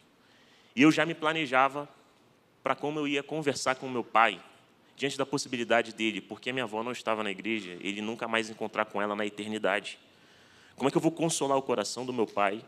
e 0.75 0.83
eu 0.83 0.91
já 0.91 1.07
me 1.07 1.15
planejava 1.15 1.89
para 2.63 2.75
como 2.75 2.99
eu 2.99 3.09
ia 3.09 3.23
conversar 3.23 3.77
com 3.77 3.89
meu 3.89 4.05
pai 4.05 4.41
diante 4.97 5.17
da 5.17 5.25
possibilidade 5.25 5.95
dele, 5.95 6.21
porque 6.21 6.51
a 6.51 6.53
minha 6.53 6.65
avó 6.65 6.83
não 6.83 6.93
estava 6.93 7.23
na 7.23 7.31
igreja, 7.31 7.79
ele 7.81 8.03
nunca 8.03 8.27
mais 8.27 8.51
encontrar 8.51 8.85
com 8.85 9.01
ela 9.01 9.15
na 9.15 9.25
eternidade. 9.25 9.99
Como 10.75 10.89
é 10.89 10.91
que 10.91 10.97
eu 10.97 11.01
vou 11.01 11.13
consolar 11.13 11.57
o 11.57 11.63
coração 11.63 12.05
do 12.05 12.13
meu 12.13 12.27
pai 12.27 12.65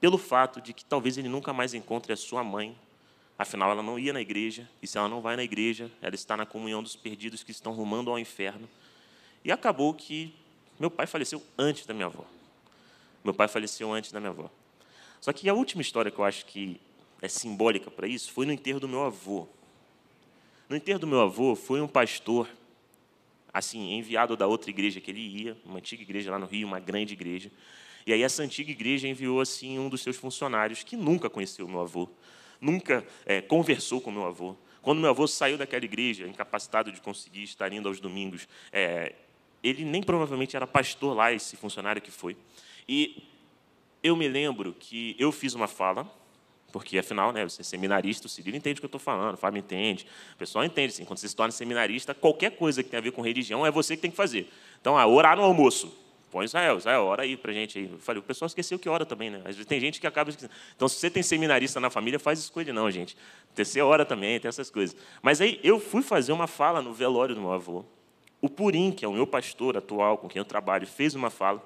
pelo 0.00 0.18
fato 0.18 0.60
de 0.60 0.72
que 0.72 0.84
talvez 0.84 1.16
ele 1.16 1.28
nunca 1.28 1.52
mais 1.52 1.74
encontre 1.74 2.12
a 2.12 2.16
sua 2.16 2.42
mãe 2.42 2.76
Afinal, 3.38 3.70
ela 3.70 3.82
não 3.84 3.98
ia 3.98 4.12
na 4.12 4.20
igreja, 4.20 4.68
e 4.82 4.86
se 4.86 4.98
ela 4.98 5.08
não 5.08 5.20
vai 5.20 5.36
na 5.36 5.44
igreja, 5.44 5.88
ela 6.02 6.14
está 6.16 6.36
na 6.36 6.44
comunhão 6.44 6.82
dos 6.82 6.96
perdidos 6.96 7.44
que 7.44 7.52
estão 7.52 7.72
rumando 7.72 8.10
ao 8.10 8.18
inferno. 8.18 8.68
E 9.44 9.52
acabou 9.52 9.94
que 9.94 10.34
meu 10.78 10.90
pai 10.90 11.06
faleceu 11.06 11.40
antes 11.56 11.86
da 11.86 11.94
minha 11.94 12.06
avó. 12.06 12.24
Meu 13.22 13.32
pai 13.32 13.46
faleceu 13.46 13.92
antes 13.92 14.10
da 14.10 14.18
minha 14.18 14.30
avó. 14.30 14.50
Só 15.20 15.32
que 15.32 15.48
a 15.48 15.54
última 15.54 15.82
história 15.82 16.10
que 16.10 16.18
eu 16.18 16.24
acho 16.24 16.46
que 16.46 16.80
é 17.22 17.28
simbólica 17.28 17.90
para 17.90 18.08
isso 18.08 18.32
foi 18.32 18.44
no 18.44 18.52
enterro 18.52 18.80
do 18.80 18.88
meu 18.88 19.04
avô. 19.04 19.46
No 20.68 20.76
enterro 20.76 20.98
do 20.98 21.06
meu 21.06 21.20
avô 21.20 21.54
foi 21.54 21.80
um 21.80 21.88
pastor, 21.88 22.48
assim, 23.52 23.92
enviado 23.94 24.36
da 24.36 24.48
outra 24.48 24.68
igreja 24.68 25.00
que 25.00 25.12
ele 25.12 25.20
ia, 25.20 25.56
uma 25.64 25.78
antiga 25.78 26.02
igreja 26.02 26.30
lá 26.30 26.38
no 26.38 26.46
Rio, 26.46 26.66
uma 26.66 26.80
grande 26.80 27.12
igreja. 27.12 27.50
E 28.04 28.12
aí 28.12 28.22
essa 28.22 28.42
antiga 28.42 28.70
igreja 28.70 29.06
enviou 29.06 29.40
assim 29.40 29.78
um 29.78 29.88
dos 29.88 30.02
seus 30.02 30.16
funcionários 30.16 30.82
que 30.82 30.96
nunca 30.96 31.30
conheceu 31.30 31.68
meu 31.68 31.80
avô, 31.80 32.08
nunca 32.60 33.04
é, 33.24 33.40
conversou 33.40 34.00
com 34.00 34.10
meu 34.10 34.26
avô. 34.26 34.56
Quando 34.82 35.00
meu 35.00 35.10
avô 35.10 35.26
saiu 35.26 35.58
daquela 35.58 35.84
igreja, 35.84 36.26
incapacitado 36.26 36.90
de 36.90 37.00
conseguir 37.00 37.42
estar 37.42 37.72
indo 37.72 37.88
aos 37.88 38.00
domingos, 38.00 38.48
é, 38.72 39.14
ele 39.62 39.84
nem 39.84 40.02
provavelmente 40.02 40.56
era 40.56 40.66
pastor 40.66 41.16
lá, 41.16 41.32
esse 41.32 41.56
funcionário 41.56 42.00
que 42.00 42.10
foi. 42.10 42.36
E 42.88 43.22
eu 44.02 44.16
me 44.16 44.28
lembro 44.28 44.74
que 44.78 45.16
eu 45.18 45.32
fiz 45.32 45.54
uma 45.54 45.66
fala, 45.66 46.10
porque 46.72 46.98
afinal, 46.98 47.32
né, 47.32 47.44
você 47.44 47.62
é 47.62 47.64
seminarista, 47.64 48.26
o 48.26 48.30
Cirilo 48.30 48.56
entende 48.56 48.78
o 48.78 48.80
que 48.80 48.86
eu 48.86 48.88
estou 48.88 49.00
falando, 49.00 49.34
o 49.34 49.38
Fábio 49.38 49.58
entende, 49.58 50.06
o 50.34 50.36
pessoal 50.36 50.64
entende. 50.64 50.92
Assim, 50.92 51.04
quando 51.04 51.18
você 51.18 51.28
se 51.28 51.36
torna 51.36 51.50
seminarista, 51.50 52.14
qualquer 52.14 52.52
coisa 52.52 52.82
que 52.82 52.90
tem 52.90 52.98
a 52.98 53.02
ver 53.02 53.12
com 53.12 53.22
religião 53.22 53.66
é 53.66 53.70
você 53.70 53.96
que 53.96 54.02
tem 54.02 54.10
que 54.10 54.16
fazer. 54.16 54.50
Então, 54.80 54.96
ah, 54.96 55.06
orar 55.06 55.36
no 55.36 55.42
almoço. 55.42 56.07
Põe 56.30 56.44
Israel, 56.44 56.76
Israel, 56.76 57.04
ora 57.04 57.22
aí 57.22 57.36
para 57.36 57.52
gente 57.52 57.78
aí. 57.78 57.90
Eu 57.90 57.98
falei, 57.98 58.20
o 58.20 58.22
pessoal 58.22 58.46
esqueceu 58.46 58.78
que 58.78 58.88
ora 58.88 59.06
também, 59.06 59.30
né? 59.30 59.38
Às 59.38 59.56
vezes 59.56 59.66
tem 59.66 59.80
gente 59.80 59.98
que 59.98 60.06
acaba 60.06 60.28
esquecendo. 60.28 60.52
Então, 60.76 60.86
se 60.86 60.96
você 60.96 61.10
tem 61.10 61.22
seminarista 61.22 61.80
na 61.80 61.88
família, 61.88 62.18
faz 62.18 62.38
isso 62.38 62.52
com 62.52 62.60
ele, 62.60 62.72
não, 62.72 62.90
gente. 62.90 63.16
Terceira 63.54 63.86
hora 63.86 64.04
também, 64.04 64.38
tem 64.38 64.48
essas 64.48 64.70
coisas. 64.70 64.94
Mas 65.22 65.40
aí 65.40 65.58
eu 65.62 65.80
fui 65.80 66.02
fazer 66.02 66.32
uma 66.32 66.46
fala 66.46 66.82
no 66.82 66.92
velório 66.92 67.34
do 67.34 67.40
meu 67.40 67.52
avô. 67.52 67.82
O 68.42 68.48
Purim, 68.48 68.92
que 68.92 69.04
é 69.04 69.08
o 69.08 69.12
meu 69.12 69.26
pastor 69.26 69.76
atual, 69.76 70.18
com 70.18 70.28
quem 70.28 70.38
eu 70.38 70.44
trabalho, 70.44 70.86
fez 70.86 71.14
uma 71.14 71.30
fala, 71.30 71.62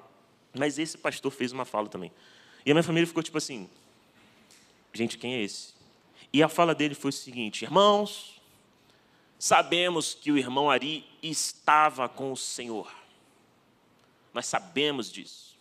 mas 0.57 0.79
esse 0.79 0.97
pastor 0.97 1.31
fez 1.31 1.51
uma 1.51 1.65
fala 1.65 1.87
também. 1.87 2.11
E 2.65 2.71
a 2.71 2.73
minha 2.73 2.83
família 2.83 3.05
ficou 3.05 3.21
tipo 3.21 3.37
assim: 3.37 3.69
gente, 4.93 5.17
quem 5.17 5.35
é 5.35 5.41
esse? 5.41 5.73
E 6.31 6.41
a 6.41 6.47
fala 6.47 6.73
dele 6.73 6.95
foi 6.95 7.09
o 7.09 7.13
seguinte: 7.13 7.63
irmãos, 7.63 8.41
sabemos 9.37 10.13
que 10.13 10.31
o 10.31 10.37
irmão 10.37 10.69
Ari 10.69 11.05
estava 11.21 12.07
com 12.07 12.31
o 12.31 12.37
Senhor 12.37 13.02
nós 14.33 14.45
sabemos 14.45 15.11
disso. 15.11 15.57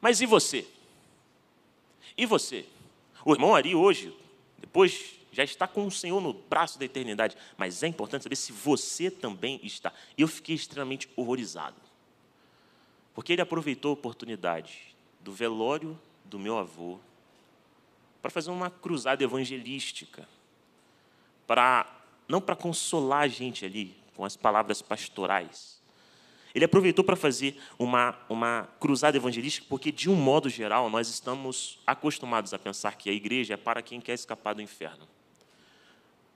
Mas 0.00 0.20
e 0.20 0.26
você? 0.26 0.66
E 2.16 2.24
você? 2.24 2.66
O 3.24 3.32
irmão 3.32 3.54
Ari 3.54 3.74
hoje, 3.74 4.16
depois 4.58 5.16
já 5.32 5.44
está 5.44 5.68
com 5.68 5.86
o 5.86 5.90
Senhor 5.90 6.20
no 6.20 6.32
braço 6.32 6.78
da 6.78 6.84
eternidade, 6.84 7.36
mas 7.58 7.82
é 7.82 7.86
importante 7.86 8.22
saber 8.22 8.36
se 8.36 8.52
você 8.52 9.10
também 9.10 9.60
está. 9.62 9.92
E 10.16 10.22
eu 10.22 10.28
fiquei 10.28 10.54
extremamente 10.54 11.08
horrorizado. 11.14 11.76
Porque 13.14 13.32
ele 13.32 13.42
aproveitou 13.42 13.90
a 13.90 13.94
oportunidade 13.94 14.94
do 15.20 15.32
velório 15.32 15.98
do 16.24 16.38
meu 16.38 16.56
avô 16.56 16.98
para 18.22 18.30
fazer 18.30 18.50
uma 18.50 18.70
cruzada 18.70 19.22
evangelística, 19.22 20.26
para 21.46 21.86
não 22.26 22.40
para 22.40 22.56
consolar 22.56 23.22
a 23.22 23.28
gente 23.28 23.64
ali 23.64 23.96
com 24.16 24.24
as 24.24 24.36
palavras 24.36 24.80
pastorais, 24.82 25.75
ele 26.56 26.64
aproveitou 26.64 27.04
para 27.04 27.16
fazer 27.16 27.60
uma, 27.78 28.16
uma 28.30 28.66
cruzada 28.80 29.14
evangelística, 29.14 29.66
porque, 29.68 29.92
de 29.92 30.08
um 30.08 30.14
modo 30.14 30.48
geral, 30.48 30.88
nós 30.88 31.06
estamos 31.06 31.78
acostumados 31.86 32.54
a 32.54 32.58
pensar 32.58 32.96
que 32.96 33.10
a 33.10 33.12
igreja 33.12 33.52
é 33.52 33.56
para 33.58 33.82
quem 33.82 34.00
quer 34.00 34.14
escapar 34.14 34.54
do 34.54 34.62
inferno. 34.62 35.06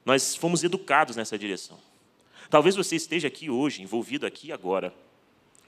Nós 0.04 0.36
fomos 0.36 0.62
educados 0.62 1.16
nessa 1.16 1.38
direção. 1.38 1.78
Talvez 2.50 2.76
você 2.76 2.96
esteja 2.96 3.28
aqui 3.28 3.48
hoje, 3.48 3.80
envolvido 3.80 4.26
aqui 4.26 4.52
agora, 4.52 4.92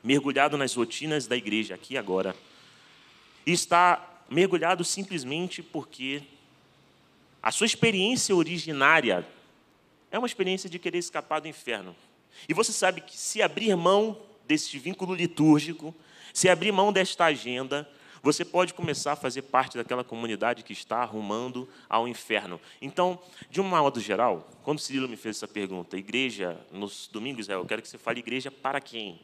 mergulhado 0.05 0.59
nas 0.59 0.75
rotinas 0.75 1.27
da 1.27 1.35
igreja 1.35 1.75
aqui 1.75 1.97
agora, 1.97 2.37
e 3.47 3.53
está 3.53 4.23
mergulhado 4.29 4.85
simplesmente 4.85 5.63
porque 5.63 6.25
a 7.43 7.51
sua 7.51 7.65
experiência 7.65 8.37
originária 8.37 9.27
é 10.11 10.19
uma 10.19 10.27
experiência 10.27 10.69
de 10.69 10.79
querer 10.79 10.99
escapar 10.99 11.41
do 11.41 11.49
inferno. 11.49 11.97
E 12.47 12.53
você 12.53 12.71
sabe 12.71 13.01
que 13.01 13.17
se 13.17 13.41
abrir 13.41 13.75
mão 13.75 14.31
desse 14.53 14.79
vínculo 14.79 15.15
litúrgico, 15.15 15.95
se 16.35 16.47
abrir 16.47 16.73
mão 16.73 16.93
desta 16.93 17.25
agenda, 17.25 17.89
você 18.23 18.45
pode 18.45 18.75
começar 18.75 19.13
a 19.13 19.17
fazer 19.17 19.43
parte 19.43 19.79
daquela 19.79 20.05
comunidade 20.05 20.63
que 20.63 20.75
está 20.75 20.99
arrumando 20.99 21.67
ao 21.89 22.07
inferno. 22.07 22.61
Então, 22.81 23.19
de 23.51 23.63
um 23.63 23.65
modo 23.65 23.99
geral, 23.99 24.49
quando 24.63 24.79
Cirilo 24.79 25.09
me 25.09 25.17
fez 25.17 25.37
essa 25.37 25.49
pergunta, 25.49 25.97
igreja, 25.97 26.61
nos 26.71 27.09
domingos, 27.11 27.49
é, 27.49 27.55
eu 27.55 27.65
quero 27.65 27.81
que 27.81 27.89
você 27.89 27.97
fale 27.97 28.21
igreja 28.21 28.51
para 28.51 28.79
quem? 28.79 29.21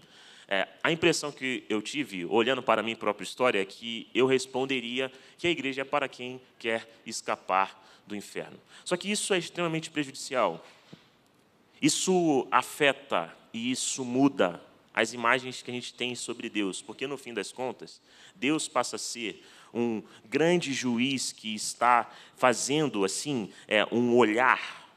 É, 0.48 0.66
a 0.82 0.90
impressão 0.90 1.30
que 1.30 1.62
eu 1.68 1.82
tive, 1.82 2.24
olhando 2.24 2.62
para 2.62 2.80
a 2.80 2.84
minha 2.84 2.96
própria 2.96 3.24
história, 3.24 3.60
é 3.60 3.64
que 3.66 4.08
eu 4.14 4.26
responderia 4.26 5.12
que 5.36 5.46
a 5.46 5.50
igreja 5.50 5.82
é 5.82 5.84
para 5.84 6.08
quem 6.08 6.40
quer 6.58 6.90
escapar 7.04 7.84
do 8.06 8.16
inferno. 8.16 8.58
Só 8.82 8.96
que 8.96 9.10
isso 9.10 9.34
é 9.34 9.38
extremamente 9.38 9.90
prejudicial. 9.90 10.64
Isso 11.82 12.48
afeta 12.50 13.30
e 13.52 13.70
isso 13.70 14.02
muda 14.06 14.66
as 14.98 15.12
imagens 15.12 15.62
que 15.62 15.70
a 15.70 15.74
gente 15.74 15.94
tem 15.94 16.16
sobre 16.16 16.50
Deus, 16.50 16.82
porque 16.82 17.06
no 17.06 17.16
fim 17.16 17.32
das 17.32 17.52
contas, 17.52 18.00
Deus 18.34 18.66
passa 18.66 18.96
a 18.96 18.98
ser 18.98 19.44
um 19.72 20.02
grande 20.28 20.72
juiz 20.72 21.30
que 21.30 21.54
está 21.54 22.10
fazendo 22.36 23.04
assim 23.04 23.48
é, 23.68 23.86
um 23.92 24.16
olhar 24.16 24.88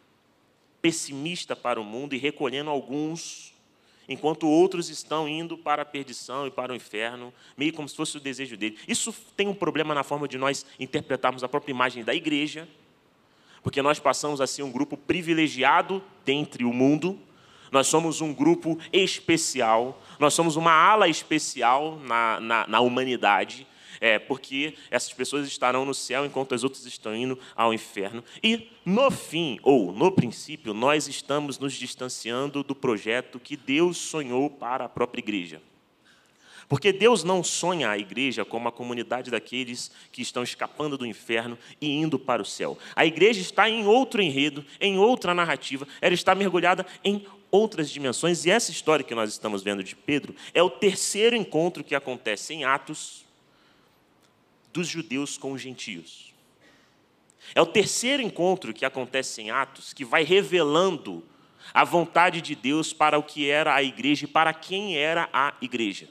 pessimista 0.82 1.56
para 1.56 1.80
o 1.80 1.84
mundo 1.84 2.16
e 2.16 2.18
recolhendo 2.18 2.72
alguns, 2.72 3.54
enquanto 4.10 4.48
outros 4.48 4.90
estão 4.90 5.30
indo 5.30 5.56
para 5.56 5.84
a 5.84 5.86
perdição 5.86 6.48
e 6.48 6.52
para 6.52 6.74
o 6.74 6.76
inferno, 6.76 7.32
meio 7.56 7.72
como 7.72 7.88
se 7.88 7.96
fosse 7.96 8.18
o 8.18 8.20
desejo 8.20 8.58
dele. 8.58 8.80
Isso 8.88 9.14
tem 9.38 9.48
um 9.48 9.54
problema 9.54 9.94
na 9.94 10.04
forma 10.04 10.28
de 10.28 10.38
nós 10.40 10.66
interpretarmos 10.80 11.44
a 11.44 11.48
própria 11.48 11.72
imagem 11.72 12.04
da 12.04 12.16
igreja, 12.16 12.68
porque 13.62 13.84
nós 13.84 14.00
passamos 14.00 14.42
a 14.42 14.48
ser 14.48 14.64
um 14.64 14.72
grupo 14.72 14.98
privilegiado 14.98 16.04
dentre 16.26 16.64
o 16.64 16.74
mundo, 16.74 17.20
nós 17.72 17.88
somos 17.88 18.20
um 18.20 18.34
grupo 18.34 18.78
especial, 18.92 20.02
nós 20.20 20.34
somos 20.34 20.56
uma 20.56 20.72
ala 20.72 21.08
especial 21.08 21.98
na, 22.04 22.40
na, 22.40 22.68
na 22.68 22.80
humanidade, 22.82 23.66
é, 24.02 24.20
porque 24.20 24.74
essas 24.90 25.14
pessoas 25.14 25.48
estarão 25.48 25.86
no 25.86 25.94
céu 25.94 26.26
enquanto 26.26 26.54
as 26.54 26.64
outras 26.64 26.86
estão 26.86 27.16
indo 27.16 27.38
ao 27.56 27.74
inferno. 27.74 28.24
E, 28.44 28.70
no 28.84 29.10
fim, 29.12 29.60
ou 29.62 29.94
no 29.94 30.12
princípio, 30.12 30.74
nós 30.74 31.08
estamos 31.08 31.60
nos 31.60 31.74
distanciando 31.74 32.64
do 32.64 32.76
projeto 32.76 33.40
que 33.40 33.56
Deus 33.56 33.98
sonhou 33.98 34.50
para 34.50 34.86
a 34.86 34.90
própria 34.90 35.22
igreja. 35.22 35.62
Porque 36.68 36.94
Deus 36.94 37.24
não 37.24 37.44
sonha 37.44 37.90
a 37.90 37.98
igreja 37.98 38.46
como 38.46 38.70
a 38.70 38.72
comunidade 38.72 39.30
daqueles 39.30 39.92
que 40.10 40.22
estão 40.22 40.42
escapando 40.42 40.98
do 40.98 41.06
inferno 41.06 41.58
e 41.82 41.92
indo 41.92 42.18
para 42.18 42.42
o 42.42 42.46
céu. 42.46 42.78
A 42.96 43.06
igreja 43.06 43.42
está 43.42 43.70
em 43.70 43.86
outro 43.86 44.22
enredo, 44.22 44.66
em 44.80 44.98
outra 44.98 45.34
narrativa, 45.34 45.86
ela 46.00 46.14
está 46.14 46.34
mergulhada 46.34 46.86
em 47.04 47.26
outras 47.52 47.90
dimensões, 47.90 48.46
e 48.46 48.50
essa 48.50 48.72
história 48.72 49.04
que 49.04 49.14
nós 49.14 49.30
estamos 49.30 49.62
vendo 49.62 49.84
de 49.84 49.96
Pedro 49.96 50.34
é 50.54 50.64
o 50.64 50.70
terceiro 50.70 51.36
encontro 51.36 51.84
que 51.84 51.94
acontece 51.94 52.54
em 52.54 52.64
Atos 52.64 53.26
dos 54.72 54.88
judeus 54.88 55.38
com 55.38 55.52
os 55.52 55.62
gentios. 55.62 56.34
É 57.54 57.62
o 57.62 57.66
terceiro 57.66 58.24
encontro 58.24 58.74
que 58.74 58.86
acontece 58.86 59.42
em 59.42 59.52
Atos 59.52 59.94
que 59.94 60.06
vai 60.06 60.24
revelando 60.24 61.24
a 61.74 61.84
vontade 61.84 62.42
de 62.42 62.56
Deus 62.56 62.94
para 62.94 63.18
o 63.20 63.24
que 63.24 63.50
era 63.50 63.76
a 63.76 63.84
igreja 63.84 64.26
e 64.26 64.28
para 64.28 64.54
quem 64.54 64.98
era 64.98 65.30
a 65.34 65.54
igreja. 65.62 66.08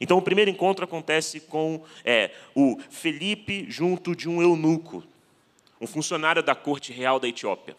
Então, 0.00 0.18
o 0.18 0.22
primeiro 0.22 0.50
encontro 0.50 0.84
acontece 0.84 1.40
com 1.40 1.82
é, 2.04 2.32
o 2.54 2.78
Felipe 2.90 3.66
junto 3.68 4.14
de 4.14 4.28
um 4.28 4.42
eunuco, 4.42 5.02
um 5.80 5.86
funcionário 5.86 6.42
da 6.42 6.54
corte 6.54 6.92
real 6.92 7.18
da 7.20 7.28
Etiópia. 7.28 7.76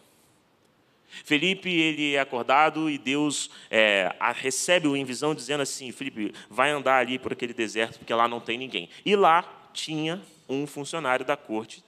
Felipe 1.24 1.70
ele 1.70 2.14
é 2.14 2.20
acordado 2.20 2.88
e 2.90 2.98
Deus 2.98 3.50
é, 3.70 4.14
recebe-o 4.34 4.96
em 4.96 5.04
visão 5.04 5.34
dizendo 5.34 5.62
assim, 5.62 5.90
Felipe, 5.90 6.32
vai 6.50 6.70
andar 6.70 6.98
ali 6.98 7.18
por 7.18 7.32
aquele 7.32 7.54
deserto 7.54 7.98
porque 7.98 8.12
lá 8.14 8.28
não 8.28 8.40
tem 8.40 8.58
ninguém. 8.58 8.88
E 9.04 9.16
lá 9.16 9.70
tinha 9.72 10.20
um 10.48 10.66
funcionário 10.66 11.24
da 11.24 11.36
corte 11.36 11.82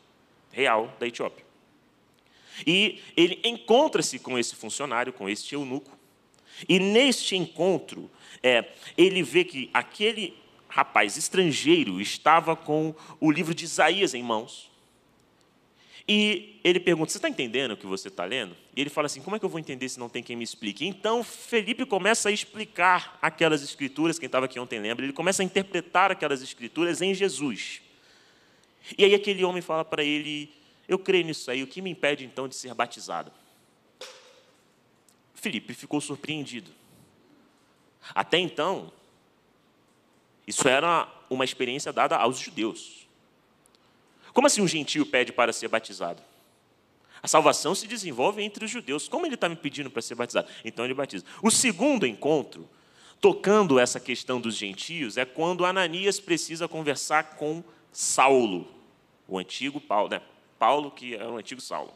real 0.50 0.94
da 0.98 1.06
Etiópia. 1.06 1.44
E 2.66 3.00
ele 3.16 3.40
encontra-se 3.44 4.18
com 4.18 4.38
esse 4.38 4.54
funcionário, 4.54 5.12
com 5.12 5.28
este 5.28 5.54
eunuco, 5.54 5.98
e 6.68 6.78
neste 6.78 7.36
encontro, 7.36 8.10
é, 8.42 8.68
ele 8.96 9.22
vê 9.22 9.44
que 9.44 9.70
aquele 9.72 10.36
rapaz 10.68 11.16
estrangeiro 11.16 12.00
estava 12.00 12.54
com 12.54 12.94
o 13.18 13.30
livro 13.30 13.54
de 13.54 13.64
Isaías 13.64 14.14
em 14.14 14.22
mãos. 14.22 14.69
E 16.06 16.60
ele 16.64 16.80
pergunta: 16.80 17.10
Você 17.10 17.18
está 17.18 17.28
entendendo 17.28 17.72
o 17.72 17.76
que 17.76 17.86
você 17.86 18.08
está 18.08 18.24
lendo? 18.24 18.56
E 18.74 18.80
ele 18.80 18.90
fala 18.90 19.06
assim: 19.06 19.20
Como 19.20 19.36
é 19.36 19.38
que 19.38 19.44
eu 19.44 19.48
vou 19.48 19.58
entender 19.58 19.88
se 19.88 19.98
não 19.98 20.08
tem 20.08 20.22
quem 20.22 20.36
me 20.36 20.44
explique? 20.44 20.86
Então, 20.86 21.22
Felipe 21.22 21.84
começa 21.84 22.28
a 22.28 22.32
explicar 22.32 23.18
aquelas 23.20 23.62
escrituras. 23.62 24.18
Quem 24.18 24.26
estava 24.26 24.46
aqui 24.46 24.58
ontem 24.58 24.78
lembra. 24.78 25.04
Ele 25.04 25.12
começa 25.12 25.42
a 25.42 25.44
interpretar 25.44 26.10
aquelas 26.10 26.42
escrituras 26.42 27.00
em 27.00 27.14
Jesus. 27.14 27.82
E 28.96 29.04
aí, 29.04 29.14
aquele 29.14 29.44
homem 29.44 29.62
fala 29.62 29.84
para 29.84 30.02
ele: 30.02 30.52
Eu 30.88 30.98
creio 30.98 31.24
nisso 31.24 31.50
aí, 31.50 31.62
o 31.62 31.66
que 31.66 31.82
me 31.82 31.90
impede 31.90 32.24
então 32.24 32.48
de 32.48 32.56
ser 32.56 32.74
batizado? 32.74 33.32
Felipe 35.34 35.72
ficou 35.72 36.00
surpreendido. 36.00 36.70
Até 38.14 38.38
então, 38.38 38.92
isso 40.46 40.68
era 40.68 41.08
uma 41.30 41.44
experiência 41.44 41.92
dada 41.92 42.16
aos 42.16 42.38
judeus. 42.38 43.06
Como 44.32 44.46
assim 44.46 44.60
um 44.60 44.68
gentio 44.68 45.04
pede 45.06 45.32
para 45.32 45.52
ser 45.52 45.68
batizado? 45.68 46.22
A 47.22 47.28
salvação 47.28 47.74
se 47.74 47.86
desenvolve 47.86 48.42
entre 48.42 48.64
os 48.64 48.70
judeus. 48.70 49.08
Como 49.08 49.26
ele 49.26 49.34
está 49.34 49.48
me 49.48 49.56
pedindo 49.56 49.90
para 49.90 50.00
ser 50.00 50.14
batizado? 50.14 50.48
Então 50.64 50.84
ele 50.84 50.94
batiza. 50.94 51.24
O 51.42 51.50
segundo 51.50 52.06
encontro, 52.06 52.68
tocando 53.20 53.78
essa 53.78 54.00
questão 54.00 54.40
dos 54.40 54.56
gentios, 54.56 55.16
é 55.16 55.24
quando 55.24 55.64
Ananias 55.64 56.18
precisa 56.18 56.66
conversar 56.66 57.36
com 57.36 57.62
Saulo, 57.92 58.68
o 59.28 59.38
antigo 59.38 59.80
Paulo, 59.80 60.08
né? 60.08 60.22
Paulo, 60.58 60.90
que 60.90 61.14
é 61.14 61.26
o 61.26 61.36
antigo 61.36 61.60
Saulo. 61.60 61.92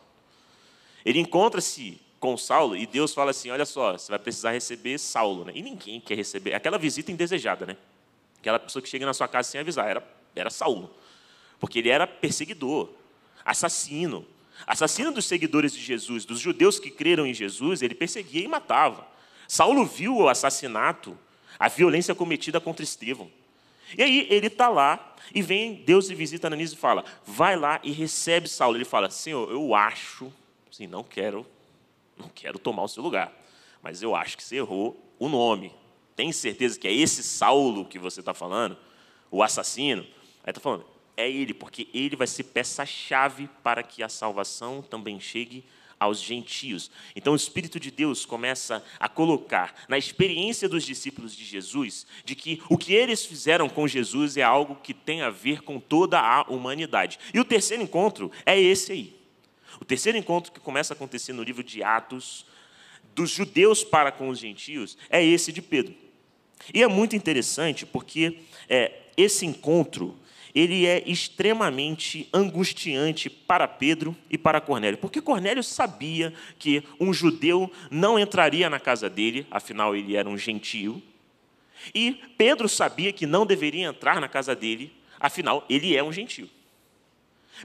Ele 1.05 1.21
encontra-se 1.21 2.00
com 2.19 2.37
Saulo 2.37 2.76
e 2.76 2.87
Deus 2.87 3.12
fala 3.12 3.31
assim: 3.31 3.50
Olha 3.50 3.67
só, 3.67 3.93
você 3.93 4.11
vai 4.11 4.19
precisar 4.19 4.53
receber 4.53 4.99
Saulo. 4.99 5.45
Né? 5.45 5.53
E 5.55 5.62
ninguém 5.62 6.00
quer 6.00 6.17
receber. 6.17 6.55
Aquela 6.55 6.79
visita 6.79 7.12
indesejada, 7.12 7.67
né? 7.67 7.76
Aquela 8.41 8.59
pessoa 8.59 8.83
que 8.83 8.88
chega 8.88 9.05
na 9.05 9.14
sua 9.14 9.29
casa 9.29 9.50
sem 9.50 9.61
avisar. 9.61 9.88
Era, 9.88 10.07
era 10.35 10.50
Saulo. 10.50 10.91
Porque 11.59 11.79
ele 11.79 11.89
era 11.89 12.07
perseguidor, 12.07 12.91
assassino. 13.45 14.27
Assassino 14.67 15.13
dos 15.13 15.27
seguidores 15.27 15.73
de 15.73 15.81
Jesus, 15.81 16.25
dos 16.25 16.39
judeus 16.39 16.79
que 16.79 16.91
creram 16.91 17.27
em 17.27 17.35
Jesus, 17.35 17.83
ele 17.83 17.95
perseguia 17.95 18.45
e 18.45 18.49
matava. 18.49 19.07
Saulo 19.49 19.85
viu 19.85 20.17
o 20.17 20.29
assassinato, 20.29 21.19
a 21.59 21.69
violência 21.69 22.15
cometida 22.15 22.61
contra 22.61 22.85
Estevão. 22.85 23.31
E 23.97 24.03
aí 24.03 24.27
ele 24.31 24.47
está 24.47 24.69
lá 24.69 25.15
e 25.35 25.43
vem 25.43 25.75
Deus 25.75 26.09
e 26.09 26.15
visita 26.15 26.47
Ananias 26.47 26.73
e 26.73 26.77
fala: 26.77 27.05
vai 27.27 27.57
lá 27.57 27.81
e 27.83 27.93
recebe 27.93 28.49
Saulo. 28.49 28.77
Ele 28.77 28.85
fala: 28.85 29.11
Senhor, 29.11 29.51
eu 29.51 29.75
acho, 29.75 30.33
sim, 30.71 30.87
não 30.87 31.03
quero 31.03 31.47
não 32.17 32.29
quero 32.29 32.59
tomar 32.59 32.85
o 32.85 32.89
seu 32.89 33.03
lugar, 33.03 33.33
mas 33.83 34.03
eu 34.03 34.15
acho 34.15 34.37
que 34.37 34.43
você 34.43 34.57
errou 34.57 35.01
o 35.19 35.29
nome. 35.29 35.73
Tem 36.17 36.31
certeza 36.33 36.79
que 36.79 36.87
é 36.87 36.93
esse 36.93 37.23
Saulo 37.23 37.85
que 37.85 37.99
você 37.99 38.21
está 38.21 38.33
falando? 38.33 38.77
O 39.31 39.43
assassino? 39.43 40.03
Aí 40.45 40.51
está 40.51 40.61
falando, 40.61 40.87
é 41.16 41.30
ele, 41.30 41.54
porque 41.54 41.88
ele 41.94 42.16
vai 42.16 42.26
ser 42.26 42.44
peça-chave 42.44 43.49
para 43.62 43.83
que 43.83 44.02
a 44.02 44.09
salvação 44.09 44.83
também 44.83 45.21
chegue 45.21 45.64
aos 45.99 46.21
gentios. 46.21 46.90
Então 47.14 47.33
o 47.33 47.37
Espírito 47.37 47.78
de 47.80 47.90
Deus 47.90 48.26
começa 48.26 48.85
a 48.99 49.09
colocar 49.09 49.75
na 49.88 49.97
experiência 49.97 50.68
dos 50.68 50.85
discípulos 50.85 51.35
de 51.35 51.44
Jesus 51.44 52.06
de 52.25 52.35
que 52.35 52.62
o 52.68 52.76
que 52.76 52.92
eles 52.92 53.25
fizeram 53.25 53.68
com 53.68 53.88
Jesus 53.88 54.37
é 54.37 54.42
algo 54.42 54.76
que 54.76 54.92
tem 54.92 55.23
a 55.23 55.30
ver 55.30 55.62
com 55.62 55.80
toda 55.80 56.21
a 56.21 56.42
humanidade. 56.42 57.18
E 57.33 57.40
o 57.40 57.44
terceiro 57.44 57.83
encontro 57.83 58.30
é 58.44 58.61
esse 58.61 58.92
aí. 58.92 59.16
O 59.80 59.85
terceiro 59.85 60.18
encontro 60.18 60.52
que 60.52 60.61
começa 60.61 60.94
a 60.94 60.97
acontecer 60.97 61.33
no 61.33 61.42
livro 61.42 61.62
de 61.62 61.83
Atos, 61.83 62.47
dos 63.14 63.30
judeus 63.30 63.83
para 63.83 64.12
com 64.12 64.28
os 64.28 64.38
gentios, 64.38 64.97
é 65.09 65.25
esse 65.25 65.52
de 65.52 65.62
Pedro. 65.62 65.94
E 66.72 66.83
é 66.83 66.88
muito 66.88 67.16
interessante 67.16 67.85
porque 67.85 68.40
é, 68.68 68.92
esse 69.16 69.44
encontro 69.44 70.16
ele 70.55 70.87
é 70.87 71.03
extremamente 71.05 72.29
angustiante 72.33 73.29
para 73.29 73.67
Pedro 73.67 74.17
e 74.31 74.38
para 74.38 74.61
Cornélio, 74.61 74.99
porque 74.99 75.21
Cornélio 75.21 75.62
sabia 75.62 76.33
que 76.59 76.85
um 77.01 77.12
judeu 77.12 77.71
não 77.90 78.19
entraria 78.19 78.71
na 78.71 78.79
casa 78.79 79.11
dele, 79.11 79.47
afinal 79.51 79.97
ele 79.97 80.14
era 80.14 80.29
um 80.29 80.38
gentio, 80.38 81.03
e 81.93 82.12
Pedro 82.38 82.69
sabia 82.69 83.12
que 83.12 83.27
não 83.27 83.45
deveria 83.45 83.88
entrar 83.88 84.21
na 84.21 84.29
casa 84.29 84.55
dele, 84.55 84.93
afinal 85.19 85.64
ele 85.69 85.97
é 85.97 86.03
um 86.03 86.12
gentio. 86.12 86.49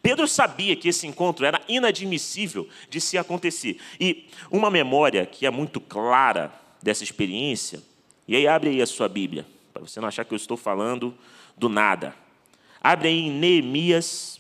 Pedro 0.01 0.27
sabia 0.27 0.75
que 0.75 0.87
esse 0.87 1.07
encontro 1.07 1.45
era 1.45 1.61
inadmissível 1.67 2.67
de 2.89 3.01
se 3.01 3.17
acontecer. 3.17 3.79
E 3.99 4.27
uma 4.51 4.69
memória 4.69 5.25
que 5.25 5.45
é 5.45 5.49
muito 5.49 5.79
clara 5.81 6.53
dessa 6.81 7.03
experiência, 7.03 7.81
e 8.27 8.35
aí 8.35 8.47
abre 8.47 8.69
aí 8.69 8.81
a 8.81 8.85
sua 8.85 9.09
Bíblia, 9.09 9.45
para 9.73 9.81
você 9.81 9.99
não 9.99 10.07
achar 10.07 10.25
que 10.25 10.33
eu 10.33 10.37
estou 10.37 10.57
falando 10.57 11.15
do 11.57 11.69
nada. 11.69 12.13
Abre 12.81 13.09
aí 13.09 13.19
em 13.27 13.31
Neemias, 13.31 14.39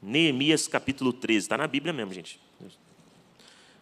Neemias 0.00 0.68
capítulo 0.68 1.12
13, 1.12 1.38
está 1.38 1.58
na 1.58 1.66
Bíblia 1.66 1.92
mesmo, 1.92 2.12
gente. 2.12 2.40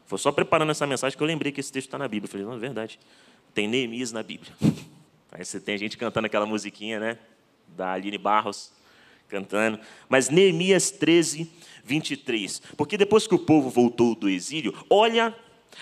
Foi 0.06 0.18
só 0.18 0.30
preparando 0.30 0.70
essa 0.70 0.86
mensagem 0.86 1.16
que 1.16 1.22
eu 1.22 1.26
lembrei 1.26 1.52
que 1.52 1.60
esse 1.60 1.72
texto 1.72 1.88
está 1.88 1.98
na 1.98 2.06
Bíblia. 2.06 2.26
Eu 2.26 2.30
falei, 2.30 2.46
não, 2.46 2.54
é 2.54 2.58
verdade. 2.58 2.98
Tem 3.52 3.66
Neemias 3.66 4.12
na 4.12 4.22
Bíblia. 4.22 4.52
Aí 5.32 5.44
você 5.44 5.60
tem 5.60 5.76
gente 5.76 5.98
cantando 5.98 6.26
aquela 6.26 6.46
musiquinha, 6.46 7.00
né? 7.00 7.18
Da 7.76 7.92
Aline 7.92 8.16
Barros 8.16 8.72
cantando. 9.28 9.80
Mas 10.08 10.30
Neemias 10.30 10.90
13, 10.92 11.50
23. 11.84 12.60
Porque 12.76 12.96
depois 12.96 13.26
que 13.26 13.34
o 13.34 13.38
povo 13.38 13.68
voltou 13.68 14.14
do 14.14 14.28
exílio, 14.28 14.72
olha 14.88 15.34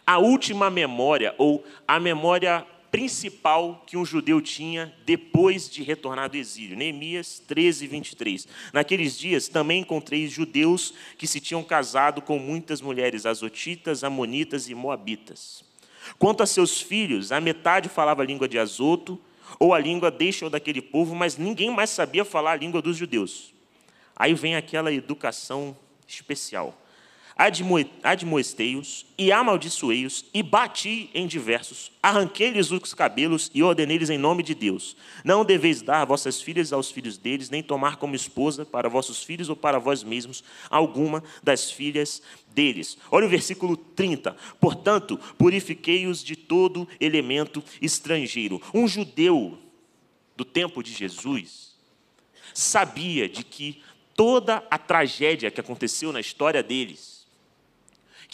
a 0.07 0.18
última 0.18 0.70
memória, 0.70 1.35
ou 1.38 1.64
a 1.87 2.00
memória 2.00 2.66
principal 2.95 3.83
que 3.89 3.97
um 3.97 4.05
judeu 4.05 4.41
tinha 4.41 4.95
depois 5.05 5.69
de 5.69 5.83
retornar 5.83 6.31
do 6.31 6.37
exílio. 6.37 6.77
Neemias 6.77 7.43
13, 7.45 7.89
23. 7.89 8.47
Naqueles 8.73 9.19
dias 9.19 9.49
também 9.49 9.81
encontrei 9.81 10.29
judeus 10.29 10.95
que 11.19 11.27
se 11.27 11.41
tinham 11.41 11.65
casado 11.65 12.23
com 12.23 12.39
muitas 12.39 12.81
mulheres 12.81 13.27
azotitas, 13.27 14.05
amonitas 14.05 14.69
e 14.69 14.77
moabitas. 14.77 15.65
Quanto 16.21 16.45
a 16.45 16.47
seus 16.47 16.81
filhos, 16.81 17.33
a 17.33 17.41
metade 17.41 17.89
falava 17.89 18.23
a 18.23 18.25
língua 18.25 18.47
de 18.47 18.61
Azoto, 18.61 19.21
ou 19.59 19.75
a 19.75 19.79
língua 19.81 20.09
deixam 20.09 20.49
daquele 20.49 20.81
povo, 20.81 21.17
mas 21.17 21.37
ninguém 21.37 21.73
mais 21.73 21.91
sabia 21.91 22.25
falar 22.25 22.53
a 22.53 22.57
língua 22.57 22.81
dos 22.81 22.97
judeus. 22.97 23.53
Aí 24.15 24.35
vem 24.35 24.55
aquela 24.55 24.93
educação 24.93 25.77
especial. 26.07 26.81
Admoestei-os 27.37 29.05
e 29.18 29.33
amaldiçoei-os 29.33 30.25
e 30.33 30.40
bati 30.40 31.11
em 31.12 31.27
diversos, 31.27 31.90
arranquei-lhes 32.01 32.70
os 32.70 32.94
cabelos 32.94 33.51
e 33.53 33.61
ordenei-lhes 33.61 34.09
em 34.09 34.16
nome 34.16 34.44
de 34.44 34.55
Deus: 34.55 34.97
Não 35.25 35.44
deveis 35.44 35.83
dar 35.83 36.05
vossas 36.05 36.40
filhas 36.40 36.73
aos 36.73 36.92
filhos 36.92 37.18
deles, 37.18 37.51
nem 37.51 37.61
tomar 37.61 37.97
como 37.97 38.14
esposa 38.14 38.64
para 38.64 38.88
vossos 38.88 39.25
filhos 39.25 39.49
ou 39.49 39.57
para 39.57 39.81
vós 39.81 40.05
mesmos 40.05 40.44
alguma 40.70 41.25
das 41.42 41.70
filhas 41.70 42.23
deles. 42.53 42.97
Olha 43.11 43.27
o 43.27 43.31
versículo 43.31 43.77
30. 43.77 44.37
Portanto, 44.61 45.18
purifiquei-os 45.37 46.23
de 46.23 46.37
todo 46.37 46.88
elemento 47.01 47.64
estrangeiro. 47.83 48.62
Um 48.73 48.87
judeu 48.87 49.59
do 50.37 50.44
tempo 50.44 50.85
de 50.85 50.92
Jesus 50.92 51.75
sabia 52.55 53.29
de 53.29 53.42
que 53.42 53.83
toda 54.14 54.64
a 54.70 54.79
tragédia 54.79 55.51
que 55.51 55.61
aconteceu 55.61 56.12
na 56.12 56.20
história 56.20 56.62
deles, 56.62 57.13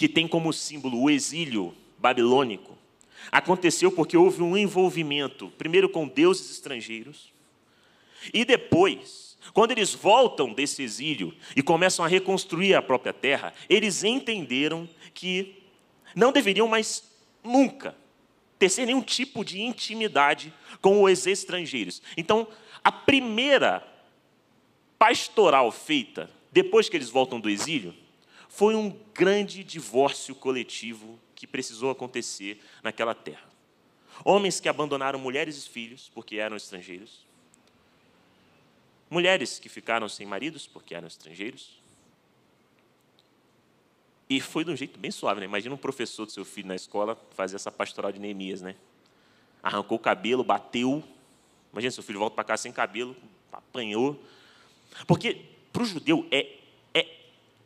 que 0.00 0.08
tem 0.08 0.26
como 0.26 0.50
símbolo 0.50 0.98
o 0.98 1.10
exílio 1.10 1.74
babilônico, 1.98 2.74
aconteceu 3.30 3.92
porque 3.92 4.16
houve 4.16 4.40
um 4.40 4.56
envolvimento, 4.56 5.52
primeiro 5.58 5.90
com 5.90 6.08
deuses 6.08 6.50
estrangeiros, 6.50 7.30
e 8.32 8.42
depois 8.42 9.36
quando 9.52 9.72
eles 9.72 9.92
voltam 9.92 10.54
desse 10.54 10.82
exílio 10.82 11.34
e 11.54 11.62
começam 11.62 12.02
a 12.02 12.08
reconstruir 12.08 12.72
a 12.72 12.80
própria 12.80 13.12
terra, 13.12 13.52
eles 13.68 14.02
entenderam 14.02 14.88
que 15.12 15.62
não 16.16 16.32
deveriam 16.32 16.66
mais 16.66 17.04
nunca 17.44 17.94
ter 18.58 18.70
nenhum 18.86 19.02
tipo 19.02 19.44
de 19.44 19.60
intimidade 19.60 20.50
com 20.80 21.02
os 21.02 21.26
estrangeiros. 21.26 22.00
Então, 22.16 22.48
a 22.82 22.90
primeira 22.90 23.86
pastoral 24.98 25.70
feita 25.70 26.30
depois 26.50 26.88
que 26.88 26.96
eles 26.96 27.10
voltam 27.10 27.38
do 27.38 27.50
exílio 27.50 27.94
foi 28.50 28.74
um 28.74 28.90
grande 29.14 29.64
divórcio 29.64 30.34
coletivo 30.34 31.18
que 31.34 31.46
precisou 31.46 31.90
acontecer 31.90 32.62
naquela 32.82 33.14
terra. 33.14 33.48
Homens 34.22 34.60
que 34.60 34.68
abandonaram 34.68 35.18
mulheres 35.18 35.56
e 35.56 35.68
filhos 35.70 36.10
porque 36.12 36.36
eram 36.36 36.56
estrangeiros 36.56 37.30
mulheres 39.10 39.58
que 39.58 39.68
ficaram 39.68 40.08
sem 40.08 40.24
maridos 40.24 40.68
porque 40.68 40.94
eram 40.94 41.08
estrangeiros. 41.08 41.80
E 44.28 44.40
foi 44.40 44.64
de 44.64 44.70
um 44.70 44.76
jeito 44.76 44.98
bem 44.98 45.10
suave, 45.10 45.40
né? 45.40 45.46
Imagina 45.46 45.74
um 45.74 45.78
professor 45.78 46.24
do 46.24 46.30
seu 46.30 46.44
filho 46.44 46.68
na 46.68 46.76
escola 46.76 47.20
fazer 47.34 47.56
essa 47.56 47.72
pastoral 47.72 48.12
de 48.12 48.20
Neemias, 48.20 48.62
né? 48.62 48.76
Arrancou 49.60 49.98
o 49.98 50.00
cabelo, 50.00 50.44
bateu. 50.44 51.02
Imagina 51.72 51.90
seu 51.90 52.04
filho 52.04 52.20
volta 52.20 52.36
para 52.36 52.44
casa 52.44 52.62
sem 52.62 52.72
cabelo, 52.72 53.16
apanhou. 53.50 54.22
Porque 55.08 55.44
para 55.72 55.82
o 55.82 55.84
judeu 55.84 56.26
é, 56.30 56.58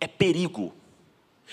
é 0.05 0.07
perigo. 0.07 0.75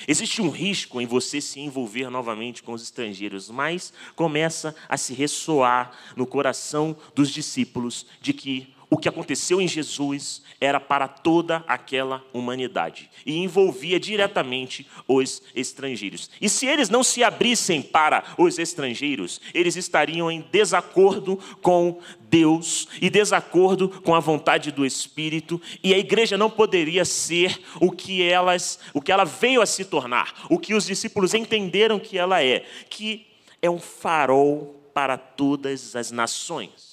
Existe 0.07 0.41
um 0.41 0.49
risco 0.49 1.01
em 1.01 1.05
você 1.05 1.41
se 1.41 1.59
envolver 1.59 2.09
novamente 2.09 2.63
com 2.63 2.73
os 2.73 2.81
estrangeiros, 2.81 3.49
mas 3.49 3.93
começa 4.15 4.75
a 4.87 4.97
se 4.97 5.13
ressoar 5.13 5.91
no 6.15 6.25
coração 6.25 6.95
dos 7.13 7.29
discípulos 7.29 8.05
de 8.21 8.33
que 8.33 8.73
o 8.93 8.97
que 8.97 9.07
aconteceu 9.07 9.61
em 9.61 9.67
Jesus 9.69 10.41
era 10.59 10.77
para 10.77 11.07
toda 11.07 11.63
aquela 11.65 12.21
humanidade 12.33 13.09
e 13.25 13.37
envolvia 13.37 13.97
diretamente 13.97 14.85
os 15.07 15.41
estrangeiros. 15.55 16.29
E 16.41 16.49
se 16.49 16.65
eles 16.67 16.89
não 16.89 17.01
se 17.01 17.23
abrissem 17.23 17.81
para 17.81 18.21
os 18.37 18.59
estrangeiros, 18.59 19.39
eles 19.53 19.77
estariam 19.77 20.29
em 20.29 20.41
desacordo 20.51 21.39
com 21.61 22.01
Deus 22.19 22.89
e 23.01 23.09
desacordo 23.09 23.87
com 23.87 24.13
a 24.13 24.19
vontade 24.19 24.71
do 24.71 24.85
Espírito, 24.85 25.61
e 25.81 25.93
a 25.93 25.97
igreja 25.97 26.37
não 26.37 26.49
poderia 26.49 27.05
ser 27.05 27.61
o 27.79 27.91
que 27.91 28.21
elas, 28.21 28.77
o 28.93 29.01
que 29.01 29.11
ela 29.11 29.23
veio 29.23 29.61
a 29.61 29.65
se 29.65 29.85
tornar, 29.85 30.45
o 30.49 30.59
que 30.59 30.73
os 30.73 30.85
discípulos 30.85 31.33
entenderam 31.33 31.97
que 31.97 32.17
ela 32.17 32.43
é, 32.43 32.65
que 32.89 33.25
é 33.61 33.69
um 33.69 33.79
farol 33.79 34.91
para 34.93 35.17
todas 35.17 35.95
as 35.95 36.11
nações. 36.11 36.90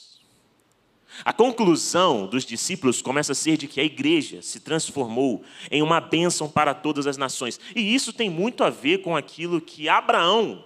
A 1.25 1.33
conclusão 1.33 2.27
dos 2.27 2.45
discípulos 2.45 3.03
começa 3.03 3.33
a 3.33 3.35
ser 3.35 3.57
de 3.57 3.67
que 3.67 3.81
a 3.81 3.85
igreja 3.85 4.41
se 4.43 4.61
transformou 4.61 5.43
em 5.71 5.83
uma 5.83 6.01
bênção 6.01 6.49
para 6.49 6.75
todas 6.75 7.07
as 7.07 7.17
nações. 7.17 7.59
E 7.75 7.95
isso 7.95 8.13
tem 8.13 8.31
muito 8.31 8.63
a 8.63 8.71
ver 8.71 8.99
com 8.99 9.17
aquilo 9.17 9.61
que 9.61 9.89
Abraão 9.89 10.65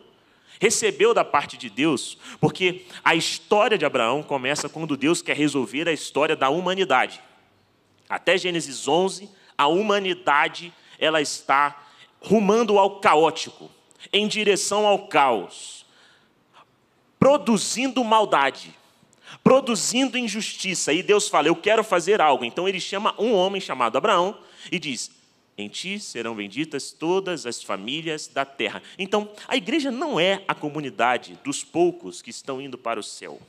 recebeu 0.61 1.13
da 1.13 1.25
parte 1.25 1.57
de 1.57 1.69
Deus, 1.69 2.17
porque 2.41 2.85
a 3.03 3.17
história 3.17 3.77
de 3.77 3.85
Abraão 3.85 4.23
começa 4.23 4.69
quando 4.69 4.97
Deus 4.97 5.21
quer 5.21 5.37
resolver 5.37 5.89
a 5.89 5.93
história 5.93 6.37
da 6.37 6.51
humanidade. 6.51 7.21
Até 8.09 8.39
Gênesis 8.39 8.87
11, 8.87 9.29
a 9.59 9.67
humanidade 9.67 10.73
ela 10.99 11.21
está 11.21 11.85
rumando 12.21 12.79
ao 12.79 13.01
caótico, 13.01 13.69
em 14.13 14.29
direção 14.29 14.87
ao 14.87 15.09
caos, 15.09 15.85
produzindo 17.19 18.05
maldade 18.05 18.73
produzindo 19.43 20.19
injustiça. 20.19 20.93
E 20.93 21.03
Deus 21.03 21.29
fala: 21.29 21.49
Eu 21.49 21.57
quero 21.57 21.85
fazer 21.85 22.21
algo. 22.21 22.45
Então 22.45 22.69
ele 22.69 22.81
chama 22.81 23.15
um 23.19 23.33
homem 23.33 23.61
chamado 23.61 23.97
Abraão 23.97 24.37
e 24.71 24.79
diz: 24.79 25.11
Em 25.57 25.69
ti 25.69 25.99
serão 25.99 26.35
benditas 26.35 26.93
todas 26.93 27.47
as 27.47 27.63
famílias 27.63 28.29
da 28.29 28.45
terra. 28.45 28.83
Então, 28.99 29.31
a 29.49 29.57
igreja 29.57 29.91
não 29.91 30.19
é 30.19 30.43
a 30.47 30.55
comunidade 30.55 31.39
dos 31.45 31.65
poucos 31.65 32.21
que 32.21 32.31
estão 32.31 32.61
indo 32.61 32.77
para 32.79 33.01
o 33.01 33.03
céu. 33.03 33.41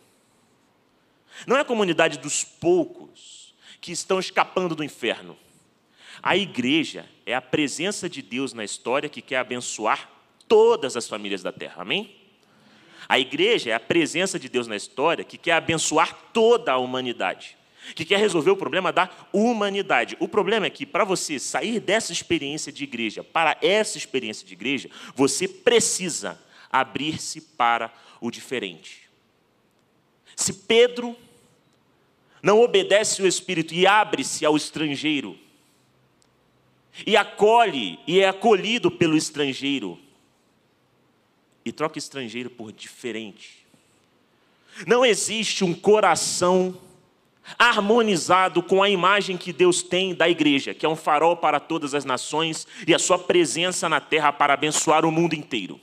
Não 1.48 1.58
é 1.58 1.62
a 1.62 1.65
comunidade 1.65 2.19
dos 2.19 2.43
poucos 2.43 3.54
que 3.82 3.91
estão 3.91 4.19
escapando 4.19 4.76
do 4.76 4.84
inferno. 4.84 5.38
A 6.22 6.38
igreja 6.38 7.06
é 7.26 7.36
a 7.36 7.41
presença 7.41 8.08
de 8.08 8.22
Deus 8.22 8.54
na 8.54 8.63
história 8.63 9.10
que 9.10 9.22
quer 9.22 9.38
abençoar 9.38 10.10
todas 10.48 10.96
as 10.96 11.08
famílias 11.08 11.41
da 11.41 11.52
terra. 11.52 11.82
Amém? 11.82 12.22
A 13.07 13.19
igreja 13.19 13.71
é 13.71 13.73
a 13.73 13.79
presença 13.79 14.39
de 14.39 14.49
Deus 14.49 14.67
na 14.67 14.75
história 14.75 15.23
que 15.23 15.37
quer 15.37 15.53
abençoar 15.53 16.17
toda 16.31 16.71
a 16.71 16.77
humanidade, 16.77 17.57
que 17.95 18.05
quer 18.05 18.19
resolver 18.19 18.51
o 18.51 18.57
problema 18.57 18.91
da 18.91 19.09
humanidade. 19.31 20.15
O 20.19 20.27
problema 20.27 20.65
é 20.65 20.69
que, 20.69 20.85
para 20.85 21.03
você 21.03 21.39
sair 21.39 21.79
dessa 21.79 22.11
experiência 22.11 22.71
de 22.71 22.83
igreja 22.83 23.23
para 23.23 23.57
essa 23.61 23.97
experiência 23.97 24.47
de 24.47 24.53
igreja, 24.53 24.89
você 25.15 25.47
precisa 25.47 26.39
abrir-se 26.71 27.41
para 27.41 27.93
o 28.19 28.31
diferente. 28.31 29.09
Se 30.35 30.53
Pedro 30.53 31.15
não 32.41 32.61
obedece 32.61 33.21
o 33.21 33.27
Espírito 33.27 33.73
e 33.73 33.85
abre-se 33.85 34.45
ao 34.45 34.57
estrangeiro, 34.57 35.37
e 37.07 37.17
acolhe 37.17 37.99
e 38.05 38.19
é 38.19 38.27
acolhido 38.27 38.91
pelo 38.91 39.17
estrangeiro, 39.17 39.99
e 41.65 41.71
troca 41.71 41.97
estrangeiro 41.97 42.49
por 42.49 42.71
diferente. 42.71 43.65
Não 44.88 45.06
existe 45.06 45.63
um 45.63 45.73
coração 45.73 46.78
harmonizado 47.60 48.63
com 48.63 48.82
a 48.82 48.89
imagem 48.89 49.38
que 49.38 49.52
Deus 49.52 49.82
tem 49.82 50.15
da 50.15 50.30
igreja, 50.30 50.73
que 50.73 50.86
é 50.86 50.89
um 50.89 50.95
farol 50.95 51.38
para 51.38 51.60
todas 51.60 51.93
as 51.93 52.06
nações 52.06 52.65
e 52.88 52.93
a 52.93 52.99
sua 52.99 53.19
presença 53.19 53.89
na 53.89 53.99
terra 53.99 54.32
para 54.32 54.54
abençoar 54.54 55.06
o 55.06 55.12
mundo 55.12 55.34
inteiro. 55.34 55.80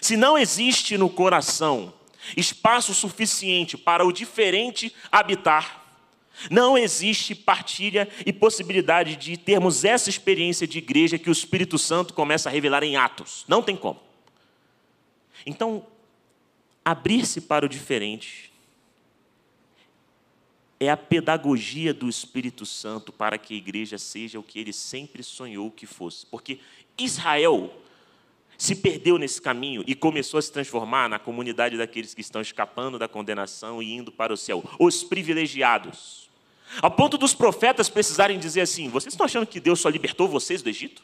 Se 0.00 0.16
não 0.16 0.38
existe 0.38 0.96
no 0.96 1.08
coração 1.08 1.92
espaço 2.36 2.92
suficiente 2.94 3.76
para 3.76 4.06
o 4.06 4.12
diferente 4.12 4.94
habitar, 5.10 5.86
não 6.50 6.78
existe 6.78 7.34
partilha 7.34 8.08
e 8.24 8.32
possibilidade 8.32 9.16
de 9.16 9.36
termos 9.36 9.84
essa 9.84 10.08
experiência 10.08 10.66
de 10.66 10.78
igreja 10.78 11.18
que 11.18 11.28
o 11.28 11.32
Espírito 11.32 11.76
Santo 11.78 12.14
começa 12.14 12.48
a 12.48 12.52
revelar 12.52 12.84
em 12.84 12.96
Atos. 12.96 13.44
Não 13.48 13.62
tem 13.62 13.76
como. 13.76 14.07
Então, 15.46 15.86
abrir-se 16.84 17.40
para 17.40 17.66
o 17.66 17.68
diferente 17.68 18.52
é 20.80 20.90
a 20.90 20.96
pedagogia 20.96 21.92
do 21.92 22.08
Espírito 22.08 22.64
Santo 22.64 23.12
para 23.12 23.36
que 23.36 23.54
a 23.54 23.56
igreja 23.56 23.98
seja 23.98 24.38
o 24.38 24.42
que 24.42 24.58
ele 24.58 24.72
sempre 24.72 25.22
sonhou 25.22 25.70
que 25.70 25.86
fosse. 25.86 26.24
Porque 26.26 26.60
Israel 26.96 27.72
se 28.56 28.74
perdeu 28.74 29.18
nesse 29.18 29.40
caminho 29.40 29.84
e 29.86 29.94
começou 29.94 30.38
a 30.38 30.42
se 30.42 30.52
transformar 30.52 31.08
na 31.08 31.18
comunidade 31.18 31.76
daqueles 31.76 32.14
que 32.14 32.20
estão 32.20 32.40
escapando 32.40 32.98
da 32.98 33.08
condenação 33.08 33.82
e 33.82 33.94
indo 33.94 34.10
para 34.10 34.32
o 34.32 34.36
céu, 34.36 34.64
os 34.78 35.04
privilegiados. 35.04 36.28
Ao 36.82 36.90
ponto 36.90 37.16
dos 37.16 37.34
profetas 37.34 37.88
precisarem 37.88 38.38
dizer 38.38 38.60
assim: 38.62 38.88
vocês 38.88 39.14
estão 39.14 39.24
achando 39.24 39.46
que 39.46 39.60
Deus 39.60 39.80
só 39.80 39.88
libertou 39.88 40.28
vocês 40.28 40.60
do 40.60 40.68
Egito? 40.68 41.02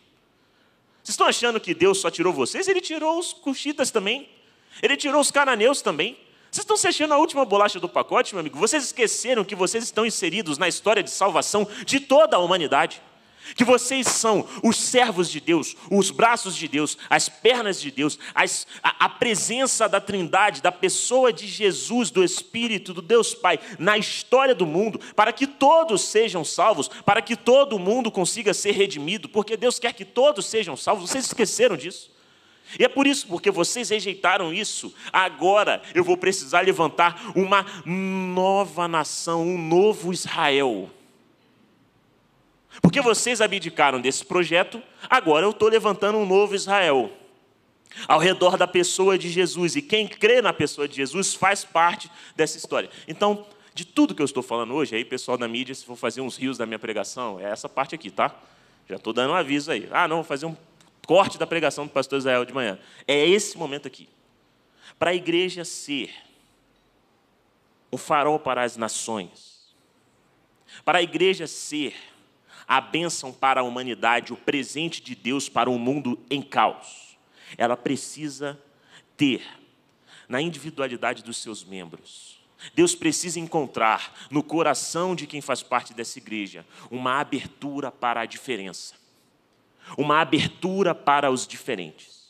Vocês 1.04 1.12
estão 1.12 1.26
achando 1.26 1.60
que 1.60 1.74
Deus 1.74 2.00
só 2.00 2.10
tirou 2.10 2.32
vocês? 2.32 2.66
Ele 2.66 2.80
tirou 2.80 3.18
os 3.18 3.34
cuxitas 3.34 3.90
também. 3.90 4.26
Ele 4.82 4.96
tirou 4.96 5.20
os 5.20 5.30
cananeus 5.30 5.82
também. 5.82 6.16
Vocês 6.50 6.64
estão 6.64 6.78
se 6.78 6.88
achando 6.88 7.12
a 7.12 7.18
última 7.18 7.44
bolacha 7.44 7.78
do 7.78 7.90
pacote, 7.90 8.32
meu 8.34 8.40
amigo? 8.40 8.58
Vocês 8.58 8.84
esqueceram 8.84 9.44
que 9.44 9.54
vocês 9.54 9.84
estão 9.84 10.06
inseridos 10.06 10.56
na 10.56 10.66
história 10.66 11.02
de 11.02 11.10
salvação 11.10 11.68
de 11.84 12.00
toda 12.00 12.36
a 12.36 12.40
humanidade 12.40 13.02
que 13.54 13.64
vocês 13.64 14.06
são 14.06 14.46
os 14.62 14.76
servos 14.76 15.30
de 15.30 15.40
Deus, 15.40 15.76
os 15.90 16.10
braços 16.10 16.56
de 16.56 16.66
Deus, 16.66 16.96
as 17.10 17.28
pernas 17.28 17.80
de 17.80 17.90
Deus, 17.90 18.18
as, 18.34 18.66
a, 18.82 19.04
a, 19.04 19.08
presença 19.08 19.88
da 19.88 20.00
Trindade, 20.00 20.62
da 20.62 20.72
pessoa 20.72 21.32
de 21.32 21.46
Jesus, 21.46 22.10
do 22.10 22.24
Espírito, 22.24 22.94
do 22.94 23.02
Deus 23.02 23.34
Pai, 23.34 23.58
na 23.78 23.98
história 23.98 24.54
do 24.54 24.66
mundo, 24.66 24.98
para 25.14 25.32
que 25.32 25.46
todos 25.46 26.02
sejam 26.02 26.44
salvos, 26.44 26.88
para 26.88 27.20
que 27.20 27.36
todo 27.36 27.78
mundo 27.78 28.10
consiga 28.10 28.54
ser 28.54 28.72
redimido, 28.72 29.28
porque 29.28 29.56
Deus 29.56 29.78
quer 29.78 29.92
que 29.92 30.04
todos 30.04 30.46
sejam 30.46 30.76
salvos. 30.76 31.10
Vocês 31.10 31.26
esqueceram 31.26 31.76
disso? 31.76 32.14
E 32.78 32.84
é 32.84 32.88
por 32.88 33.06
isso, 33.06 33.26
porque 33.26 33.50
vocês 33.50 33.90
rejeitaram 33.90 34.52
isso, 34.52 34.94
agora 35.12 35.82
eu 35.94 36.02
vou 36.02 36.16
precisar 36.16 36.62
levantar 36.62 37.32
uma 37.36 37.64
nova 37.84 38.88
nação, 38.88 39.42
um 39.42 39.58
novo 39.58 40.12
Israel 40.12 40.90
porque 42.84 43.00
vocês 43.00 43.40
abdicaram 43.40 43.98
desse 43.98 44.22
projeto, 44.22 44.80
agora 45.08 45.46
eu 45.46 45.52
estou 45.52 45.70
levantando 45.70 46.18
um 46.18 46.26
novo 46.26 46.54
Israel. 46.54 47.10
Ao 48.06 48.18
redor 48.18 48.58
da 48.58 48.66
pessoa 48.66 49.16
de 49.16 49.30
Jesus. 49.30 49.74
E 49.74 49.80
quem 49.80 50.06
crê 50.06 50.42
na 50.42 50.52
pessoa 50.52 50.86
de 50.86 50.94
Jesus 50.94 51.32
faz 51.32 51.64
parte 51.64 52.10
dessa 52.36 52.58
história. 52.58 52.90
Então, 53.08 53.46
de 53.72 53.86
tudo 53.86 54.14
que 54.14 54.20
eu 54.20 54.26
estou 54.26 54.42
falando 54.42 54.74
hoje, 54.74 54.94
aí, 54.94 55.02
pessoal 55.02 55.38
da 55.38 55.48
mídia, 55.48 55.74
se 55.74 55.82
for 55.82 55.96
fazer 55.96 56.20
uns 56.20 56.36
rios 56.36 56.58
da 56.58 56.66
minha 56.66 56.78
pregação, 56.78 57.40
é 57.40 57.44
essa 57.44 57.70
parte 57.70 57.94
aqui, 57.94 58.10
tá? 58.10 58.38
Já 58.86 58.96
estou 58.96 59.14
dando 59.14 59.30
um 59.30 59.34
aviso 59.34 59.72
aí. 59.72 59.88
Ah, 59.90 60.06
não, 60.06 60.16
vou 60.16 60.24
fazer 60.24 60.44
um 60.44 60.54
corte 61.06 61.38
da 61.38 61.46
pregação 61.46 61.86
do 61.86 61.90
pastor 61.90 62.18
Israel 62.18 62.44
de 62.44 62.52
manhã. 62.52 62.78
É 63.08 63.26
esse 63.26 63.56
momento 63.56 63.88
aqui. 63.88 64.10
Para 64.98 65.12
a 65.12 65.14
igreja 65.14 65.64
ser 65.64 66.10
o 67.90 67.96
farol 67.96 68.38
para 68.38 68.62
as 68.62 68.76
nações, 68.76 69.74
para 70.84 70.98
a 70.98 71.02
igreja 71.02 71.46
ser 71.46 71.94
a 72.66 72.80
bênção 72.80 73.32
para 73.32 73.60
a 73.60 73.64
humanidade, 73.64 74.32
o 74.32 74.36
presente 74.36 75.02
de 75.02 75.14
Deus 75.14 75.48
para 75.48 75.70
um 75.70 75.78
mundo 75.78 76.18
em 76.30 76.42
caos. 76.42 77.16
Ela 77.56 77.76
precisa 77.76 78.58
ter 79.16 79.42
na 80.28 80.40
individualidade 80.40 81.22
dos 81.22 81.38
seus 81.38 81.64
membros. 81.64 82.42
Deus 82.74 82.94
precisa 82.94 83.38
encontrar 83.38 84.14
no 84.30 84.42
coração 84.42 85.14
de 85.14 85.26
quem 85.26 85.40
faz 85.40 85.62
parte 85.62 85.92
dessa 85.92 86.18
igreja 86.18 86.64
uma 86.90 87.20
abertura 87.20 87.90
para 87.90 88.22
a 88.22 88.26
diferença, 88.26 88.94
uma 89.98 90.20
abertura 90.20 90.94
para 90.94 91.30
os 91.30 91.46
diferentes. 91.46 92.24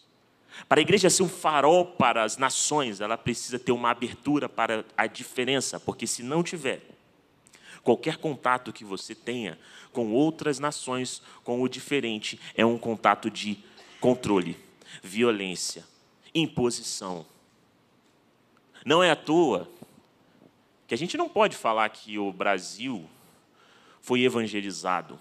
Para 0.69 0.81
a 0.81 0.83
igreja 0.83 1.11
ser 1.11 1.23
um 1.23 1.29
farol 1.29 1.85
para 1.85 2.23
as 2.23 2.37
nações, 2.37 3.01
ela 3.01 3.17
precisa 3.17 3.59
ter 3.59 3.73
uma 3.73 3.91
abertura 3.91 4.49
para 4.49 4.85
a 4.97 5.07
diferença, 5.07 5.81
porque 5.81 6.07
se 6.07 6.23
não 6.23 6.43
tiver, 6.43 6.81
qualquer 7.83 8.17
contato 8.17 8.73
que 8.73 8.85
você 8.85 9.15
tenha 9.15 9.59
com 9.95 10.13
outras 10.13 10.59
nações, 10.59 11.23
com 11.45 11.63
o 11.63 11.69
diferente, 11.69 12.39
é 12.55 12.67
um 12.67 12.77
contato 12.77 13.31
de 13.31 13.57
controle, 14.01 14.59
violência, 15.03 15.85
imposição. 16.35 17.25
Não 18.85 19.03
é 19.03 19.11
à 19.11 19.17
toa 19.17 19.71
que 20.87 20.95
a 20.95 20.99
gente 20.99 21.17
não 21.17 21.29
pode 21.29 21.57
falar 21.57 21.89
que 21.89 22.19
o 22.19 22.33
Brasil 22.33 23.09
foi 24.03 24.23
evangelizado 24.23 25.19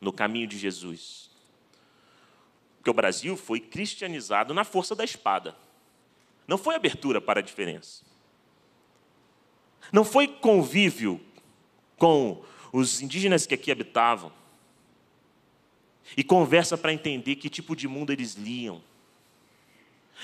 no 0.00 0.12
caminho 0.12 0.46
de 0.46 0.56
Jesus. 0.56 1.28
Porque 2.76 2.90
o 2.90 2.94
Brasil 2.94 3.36
foi 3.36 3.60
cristianizado 3.60 4.54
na 4.54 4.64
força 4.64 4.94
da 4.94 5.04
espada. 5.04 5.54
Não 6.46 6.56
foi 6.56 6.76
abertura 6.76 7.20
para 7.20 7.40
a 7.40 7.42
diferença. 7.42 8.02
Não 9.92 10.04
foi 10.04 10.28
convívio 10.28 11.20
com 11.98 12.42
os 12.72 13.00
indígenas 13.02 13.46
que 13.46 13.54
aqui 13.54 13.70
habitavam. 13.70 14.32
E 16.16 16.24
conversa 16.24 16.76
para 16.76 16.92
entender 16.92 17.36
que 17.36 17.48
tipo 17.48 17.76
de 17.76 17.86
mundo 17.86 18.12
eles 18.12 18.34
liam. 18.34 18.82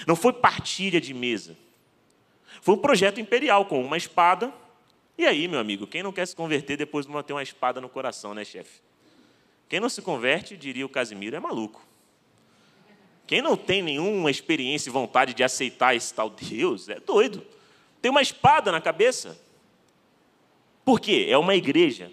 Não 0.06 0.16
foi 0.16 0.32
partilha 0.32 1.00
de 1.00 1.14
mesa. 1.14 1.56
Foi 2.60 2.74
um 2.74 2.78
projeto 2.78 3.20
imperial 3.20 3.66
com 3.66 3.82
uma 3.82 3.96
espada. 3.96 4.52
E 5.16 5.24
aí, 5.24 5.46
meu 5.48 5.60
amigo, 5.60 5.86
quem 5.86 6.02
não 6.02 6.12
quer 6.12 6.26
se 6.26 6.34
converter 6.34 6.76
depois 6.76 7.06
de 7.06 7.12
não 7.12 7.22
ter 7.22 7.32
uma 7.32 7.42
espada 7.42 7.80
no 7.80 7.88
coração, 7.88 8.34
né, 8.34 8.44
chefe? 8.44 8.80
Quem 9.68 9.80
não 9.80 9.88
se 9.88 10.02
converte, 10.02 10.56
diria 10.56 10.84
o 10.84 10.88
Casimiro, 10.88 11.36
é 11.36 11.40
maluco. 11.40 11.84
Quem 13.26 13.42
não 13.42 13.56
tem 13.56 13.82
nenhuma 13.82 14.30
experiência 14.30 14.88
e 14.88 14.92
vontade 14.92 15.34
de 15.34 15.42
aceitar 15.42 15.96
esse 15.96 16.12
tal 16.14 16.30
Deus, 16.30 16.88
é 16.88 17.00
doido. 17.00 17.44
Tem 18.00 18.10
uma 18.10 18.22
espada 18.22 18.70
na 18.70 18.80
cabeça. 18.80 19.40
Por 20.84 21.00
quê? 21.00 21.26
É 21.28 21.36
uma 21.36 21.56
igreja 21.56 22.12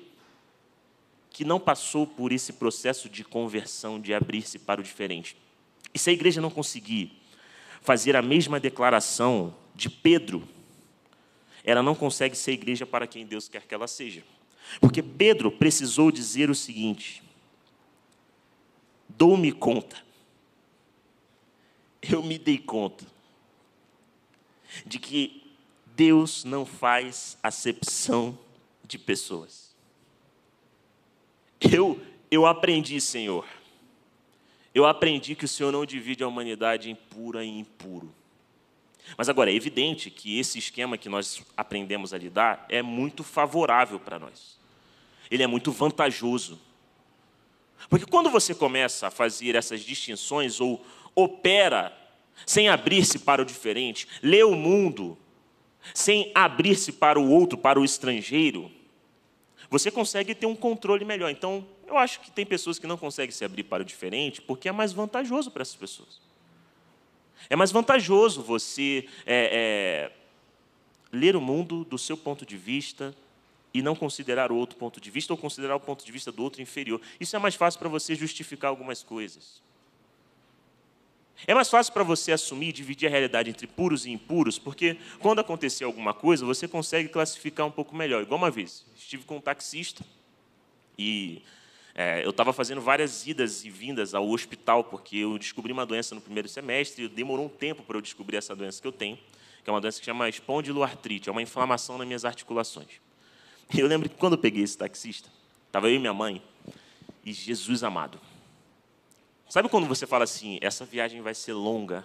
que 1.34 1.44
não 1.44 1.60
passou 1.60 2.06
por 2.06 2.32
esse 2.32 2.54
processo 2.54 3.10
de 3.10 3.24
conversão, 3.24 4.00
de 4.00 4.14
abrir-se 4.14 4.60
para 4.60 4.80
o 4.80 4.84
diferente. 4.84 5.36
E 5.92 5.98
se 5.98 6.12
a 6.12 6.14
igreja 6.14 6.40
não 6.40 6.52
conseguir 6.52 7.20
fazer 7.82 8.16
a 8.16 8.22
mesma 8.22 8.60
declaração 8.60 9.54
de 9.74 9.90
Pedro, 9.90 10.48
ela 11.64 11.82
não 11.82 11.96
consegue 11.96 12.38
ser 12.38 12.52
igreja 12.52 12.86
para 12.86 13.08
quem 13.08 13.26
Deus 13.26 13.50
quer 13.50 13.64
que 13.64 13.74
ela 13.74 13.88
seja. 13.88 14.24
Porque 14.80 15.02
Pedro 15.02 15.52
precisou 15.52 16.12
dizer 16.12 16.52
o 16.52 16.56
seguinte: 16.56 17.24
dou-me 19.10 19.52
conta, 19.52 19.98
eu 22.02 22.22
me 22.22 22.38
dei 22.38 22.60
conta 22.60 23.06
de 24.86 25.00
que 25.00 25.52
Deus 25.96 26.44
não 26.44 26.64
faz 26.64 27.38
acepção 27.42 28.38
de 28.86 29.00
pessoas. 29.00 29.63
Eu, 31.72 32.00
eu 32.30 32.46
aprendi, 32.46 33.00
Senhor. 33.00 33.46
Eu 34.74 34.86
aprendi 34.86 35.36
que 35.36 35.46
o 35.46 35.48
Senhor 35.48 35.72
não 35.72 35.86
divide 35.86 36.24
a 36.24 36.28
humanidade 36.28 36.90
em 36.90 36.96
pura 36.96 37.44
e 37.44 37.50
impuro. 37.50 38.14
Mas 39.18 39.30
agora, 39.30 39.52
é 39.52 39.54
evidente 39.54 40.10
que 40.10 40.40
esse 40.40 40.58
esquema 40.58 40.98
que 40.98 41.10
nós 41.10 41.44
aprendemos 41.56 42.14
a 42.14 42.18
lidar 42.18 42.66
é 42.70 42.82
muito 42.82 43.24
favorável 43.24 44.00
para 44.00 44.18
nós. 44.18 44.58
Ele 45.30 45.44
é 45.44 45.48
muito 45.48 45.72
vantajoso. 45.72 46.60
Porque 47.90 48.06
quando 48.06 48.30
você 48.30 48.56
começa 48.56 49.08
a 49.08 49.12
fazer 49.12 49.56
essas 49.56 49.82
distinções 49.82 50.60
ou 50.60 50.84
opera 51.14 51.96
sem 52.46 52.70
abrir-se 52.70 53.20
para 53.20 53.42
o 53.42 53.46
diferente, 53.46 54.08
lê 54.22 54.44
o 54.44 54.56
mundo 54.56 55.18
sem 55.94 56.32
abrir-se 56.34 56.94
para 56.94 57.20
o 57.20 57.30
outro, 57.30 57.58
para 57.58 57.80
o 57.80 57.86
estrangeiro, 57.86 58.72
você 59.74 59.90
consegue 59.90 60.36
ter 60.36 60.46
um 60.46 60.56
controle 60.56 61.04
melhor. 61.04 61.32
Então, 61.32 61.66
eu 61.88 61.98
acho 61.98 62.20
que 62.20 62.30
tem 62.30 62.46
pessoas 62.46 62.78
que 62.78 62.86
não 62.86 62.96
conseguem 62.96 63.32
se 63.32 63.44
abrir 63.44 63.64
para 63.64 63.82
o 63.82 63.86
diferente 63.86 64.40
porque 64.40 64.70
é 64.70 64.72
mais 64.72 64.94
vantajoso 64.94 65.50
para 65.50 65.64
essas 65.64 65.76
pessoas. 65.76 66.22
É 67.50 67.56
mais 67.56 67.72
vantajoso 67.72 68.44
você 68.44 69.10
é, 69.26 70.12
é, 70.12 70.12
ler 71.12 71.36
o 71.36 71.42
mundo 71.42 71.84
do 71.84 71.98
seu 71.98 72.16
ponto 72.16 72.46
de 72.46 72.56
vista 72.56 73.16
e 73.74 73.82
não 73.82 73.96
considerar 73.96 74.52
o 74.52 74.56
outro 74.56 74.78
ponto 74.78 75.02
de 75.02 75.10
vista 75.10 75.34
ou 75.34 75.38
considerar 75.38 75.76
o 75.76 75.80
ponto 75.80 76.06
de 76.06 76.12
vista 76.12 76.32
do 76.32 76.44
outro 76.44 76.62
inferior. 76.62 77.02
Isso 77.20 77.36
é 77.36 77.40
mais 77.40 77.56
fácil 77.56 77.80
para 77.80 77.90
você 77.90 78.14
justificar 78.14 78.70
algumas 78.70 79.02
coisas. 79.02 79.60
É 81.46 81.54
mais 81.54 81.70
fácil 81.70 81.92
para 81.94 82.04
você 82.04 82.32
assumir 82.32 82.70
e 82.70 82.72
dividir 82.72 83.08
a 83.08 83.10
realidade 83.10 83.50
entre 83.50 83.68
puros 83.68 84.06
e 84.06 84.12
impuros, 84.12 84.58
porque 84.58 84.98
quando 85.20 85.40
acontecer 85.40 85.84
alguma 85.84 86.14
coisa, 86.14 86.46
você 86.46 86.68
consegue 86.68 87.10
classificar 87.10 87.66
um 87.66 87.72
pouco 87.72 87.96
melhor. 87.96 88.24
Igual 88.24 88.38
uma 88.38 88.52
vez, 88.52 88.86
estive 88.96 89.24
com 89.26 89.38
um 89.38 89.42
taxista 89.42 90.04
e 90.98 91.42
é, 91.96 92.26
eu 92.26 92.30
estava 92.30 92.54
fazendo 92.54 92.82
várias 92.82 93.28
idas 93.28 93.66
e 93.66 93.70
vindas 93.70 94.14
ao 94.16 94.28
hospital, 94.30 94.84
porque 94.84 95.18
eu 95.18 95.38
descobri 95.38 95.72
uma 95.72 95.86
doença 95.86 96.16
no 96.16 96.22
primeiro 96.22 96.48
semestre 96.48 97.06
e 97.06 97.08
demorou 97.08 97.46
um 97.46 97.50
tempo 97.50 97.84
para 97.84 97.98
eu 97.98 98.02
descobrir 98.02 98.38
essa 98.38 98.56
doença 98.56 98.82
que 98.82 98.88
eu 98.88 98.92
tenho, 98.92 99.18
que 99.64 99.70
é 99.70 99.74
uma 99.74 99.82
doença 99.82 100.00
que 100.00 100.06
chama 100.06 100.28
espondiloartrite, 100.30 101.30
é 101.30 101.32
uma 101.32 101.42
inflamação 101.42 101.98
nas 101.98 102.08
minhas 102.08 102.26
articulações. 102.26 103.02
E 103.74 103.80
eu 103.80 103.88
lembro 103.88 104.10
que 104.10 104.16
quando 104.16 104.34
eu 104.34 104.40
peguei 104.40 104.64
esse 104.64 104.78
taxista, 104.78 105.30
estava 105.68 105.90
eu 105.90 105.96
e 105.96 106.00
minha 106.00 106.14
mãe, 106.14 106.42
e 107.26 107.32
Jesus 107.32 107.84
amado, 107.84 108.20
Sabe 109.54 109.70
quando 109.70 109.86
você 109.86 110.08
fala 110.08 110.24
assim, 110.24 110.58
essa 110.64 110.84
viagem 110.84 111.22
vai 111.22 111.36
ser 111.36 111.54
longa? 111.54 112.04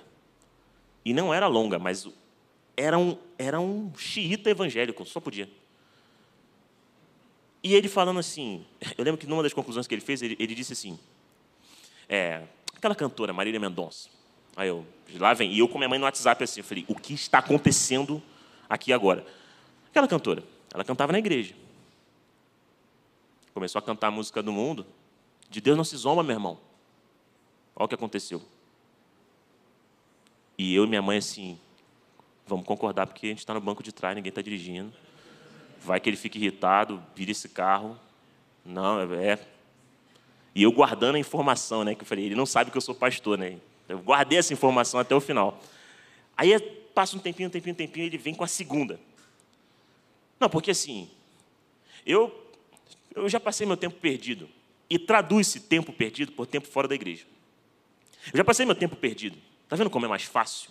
E 1.02 1.14
não 1.14 1.32
era 1.32 1.46
longa, 1.46 1.78
mas 1.78 2.06
era 2.76 2.98
um, 2.98 3.16
era 3.38 3.58
um 3.58 3.90
xiita 3.96 4.50
evangélico, 4.50 5.02
só 5.06 5.18
podia. 5.18 5.48
E 7.62 7.74
ele 7.74 7.88
falando 7.88 8.20
assim, 8.20 8.66
eu 8.98 9.02
lembro 9.02 9.18
que 9.18 9.26
numa 9.26 9.42
das 9.42 9.54
conclusões 9.54 9.87
que 9.87 9.94
ele 9.94 10.02
fez, 10.02 10.20
ele, 10.20 10.37
ele 10.38 10.54
disse 10.54 10.74
assim, 10.74 10.98
é, 12.06 12.42
aquela 12.76 12.94
cantora, 12.94 13.32
Marília 13.32 13.58
Mendonça. 13.58 14.11
Aí 14.54 14.68
eu, 14.68 14.84
lá 15.14 15.32
vem, 15.32 15.50
e 15.50 15.58
eu 15.58 15.68
com 15.68 15.78
minha 15.78 15.88
mãe 15.88 15.98
no 15.98 16.04
WhatsApp 16.04 16.44
assim, 16.44 16.61
eu 16.61 16.64
falei, 16.64 16.84
o 16.87 16.94
que 16.94 17.14
está 17.14 17.38
acontecendo 17.38 18.22
aqui 18.68 18.92
agora? 18.92 19.26
Aquela 19.88 20.06
cantora, 20.06 20.44
ela 20.74 20.84
cantava 20.84 21.12
na 21.12 21.18
igreja. 21.18 21.54
Começou 23.54 23.78
a 23.78 23.82
cantar 23.82 24.08
a 24.08 24.11
música 24.11 24.42
do 24.42 24.52
mundo. 24.52 24.84
De 25.48 25.62
Deus 25.62 25.78
não 25.78 25.84
se 25.84 25.96
zomba, 25.96 26.22
meu 26.22 26.37
irmão. 26.37 26.67
Olha 27.78 27.84
o 27.84 27.88
que 27.88 27.94
aconteceu. 27.94 28.42
E 30.58 30.74
eu 30.74 30.84
e 30.84 30.88
minha 30.88 31.00
mãe, 31.00 31.18
assim, 31.18 31.56
vamos 32.44 32.66
concordar, 32.66 33.06
porque 33.06 33.26
a 33.26 33.28
gente 33.28 33.38
está 33.38 33.54
no 33.54 33.60
banco 33.60 33.84
de 33.84 33.92
trás, 33.92 34.16
ninguém 34.16 34.30
está 34.30 34.42
dirigindo. 34.42 34.92
Vai 35.80 36.00
que 36.00 36.10
ele 36.10 36.16
fique 36.16 36.40
irritado, 36.40 37.00
vira 37.14 37.30
esse 37.30 37.48
carro. 37.48 37.96
Não, 38.64 39.00
é. 39.14 39.38
E 40.56 40.64
eu 40.64 40.72
guardando 40.72 41.14
a 41.14 41.18
informação, 41.20 41.84
né? 41.84 41.94
Que 41.94 42.02
eu 42.02 42.06
falei, 42.06 42.24
ele 42.24 42.34
não 42.34 42.46
sabe 42.46 42.72
que 42.72 42.76
eu 42.76 42.80
sou 42.80 42.96
pastor, 42.96 43.38
né? 43.38 43.60
Eu 43.88 44.00
guardei 44.00 44.40
essa 44.40 44.52
informação 44.52 44.98
até 44.98 45.14
o 45.14 45.20
final. 45.20 45.62
Aí 46.36 46.58
passa 46.92 47.16
um 47.16 47.20
tempinho, 47.20 47.48
um 47.48 47.52
tempinho, 47.52 47.74
um 47.74 47.76
tempinho, 47.76 48.06
ele 48.06 48.18
vem 48.18 48.34
com 48.34 48.42
a 48.42 48.48
segunda. 48.48 48.98
Não, 50.40 50.50
porque 50.50 50.72
assim, 50.72 51.08
eu, 52.04 52.52
eu 53.14 53.28
já 53.28 53.38
passei 53.38 53.64
meu 53.64 53.76
tempo 53.76 54.00
perdido. 54.00 54.48
E 54.90 54.98
traduz 54.98 55.46
esse 55.46 55.60
tempo 55.60 55.92
perdido 55.92 56.32
por 56.32 56.44
tempo 56.44 56.66
fora 56.66 56.88
da 56.88 56.96
igreja. 56.96 57.24
Eu 58.26 58.38
já 58.38 58.44
passei 58.44 58.66
meu 58.66 58.74
tempo 58.74 58.96
perdido. 58.96 59.38
Está 59.64 59.76
vendo 59.76 59.90
como 59.90 60.07
é 60.07 60.09
mais 60.09 60.24
fácil 60.24 60.70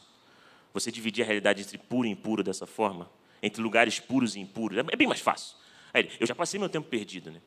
você 0.73 0.91
dividir 0.91 1.23
a 1.23 1.25
realidade 1.25 1.62
entre 1.62 1.77
puro 1.77 2.07
e 2.07 2.12
impuro 2.12 2.43
dessa 2.43 2.67
forma? 2.67 3.10
Entre 3.41 3.62
lugares 3.62 3.99
puros 3.99 4.36
e 4.36 4.39
impuros. 4.39 4.77
É 4.77 4.95
bem 4.95 5.07
mais 5.07 5.21
fácil. 5.21 5.55
Aí, 5.93 6.10
eu 6.19 6.27
já 6.27 6.36
passei 6.36 6.60
meu 6.60 6.69
tempo 6.69 6.88
perdido. 6.88 7.31
Né? 7.31 7.41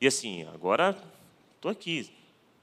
E 0.00 0.06
assim, 0.06 0.46
agora 0.52 0.96
estou 1.56 1.70
aqui, 1.70 2.10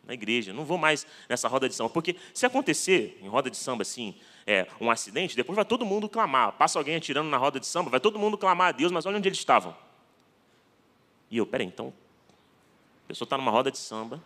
na 0.05 0.13
igreja, 0.13 0.53
não 0.53 0.63
vou 0.63 0.77
mais 0.77 1.05
nessa 1.27 1.47
roda 1.47 1.67
de 1.67 1.75
samba. 1.75 1.89
Porque 1.89 2.15
se 2.33 2.45
acontecer 2.45 3.17
em 3.21 3.27
roda 3.27 3.49
de 3.49 3.57
samba 3.57 3.81
assim, 3.81 4.15
é, 4.45 4.67
um 4.79 4.91
acidente, 4.91 5.35
depois 5.35 5.55
vai 5.55 5.65
todo 5.65 5.85
mundo 5.85 6.07
clamar. 6.07 6.51
Passa 6.53 6.77
alguém 6.77 6.95
atirando 6.95 7.29
na 7.29 7.37
roda 7.37 7.59
de 7.59 7.65
samba, 7.65 7.89
vai 7.89 7.99
todo 7.99 8.19
mundo 8.19 8.37
clamar 8.37 8.69
a 8.69 8.71
Deus, 8.71 8.91
mas 8.91 9.05
olha 9.05 9.17
onde 9.17 9.27
eles 9.27 9.39
estavam. 9.39 9.75
E 11.29 11.37
eu, 11.37 11.45
peraí, 11.45 11.65
então, 11.65 11.91
a 13.05 13.07
pessoa 13.07 13.25
está 13.25 13.37
numa 13.37 13.51
roda 13.51 13.71
de 13.71 13.77
samba 13.77 14.23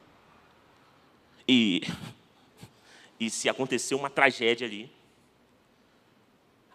e 1.47 1.81
e 3.19 3.29
se 3.29 3.49
aconteceu 3.49 3.97
uma 3.97 4.10
tragédia 4.10 4.65
ali. 4.65 4.89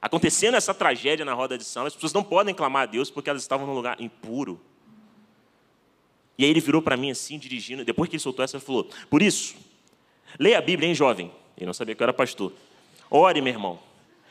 Acontecendo 0.00 0.54
essa 0.56 0.74
tragédia 0.74 1.24
na 1.24 1.32
roda 1.32 1.56
de 1.56 1.64
samba, 1.64 1.88
as 1.88 1.94
pessoas 1.94 2.12
não 2.12 2.22
podem 2.22 2.54
clamar 2.54 2.82
a 2.82 2.86
Deus 2.86 3.10
porque 3.10 3.30
elas 3.30 3.40
estavam 3.40 3.66
num 3.66 3.72
lugar 3.72 3.98
impuro. 4.00 4.60
E 6.36 6.44
aí 6.44 6.50
ele 6.50 6.60
virou 6.60 6.82
para 6.82 6.96
mim 6.96 7.10
assim, 7.10 7.38
dirigindo, 7.38 7.84
depois 7.84 8.10
que 8.10 8.16
ele 8.16 8.22
soltou 8.22 8.44
essa, 8.44 8.56
ele 8.56 8.64
falou: 8.64 8.90
Por 9.08 9.22
isso, 9.22 9.56
leia 10.38 10.58
a 10.58 10.60
Bíblia, 10.60 10.88
hein, 10.88 10.94
jovem? 10.94 11.32
Ele 11.56 11.64
não 11.64 11.72
sabia 11.72 11.94
que 11.94 12.02
eu 12.02 12.04
era 12.04 12.12
pastor. 12.12 12.52
Ore, 13.10 13.40
meu 13.40 13.52
irmão. 13.52 13.78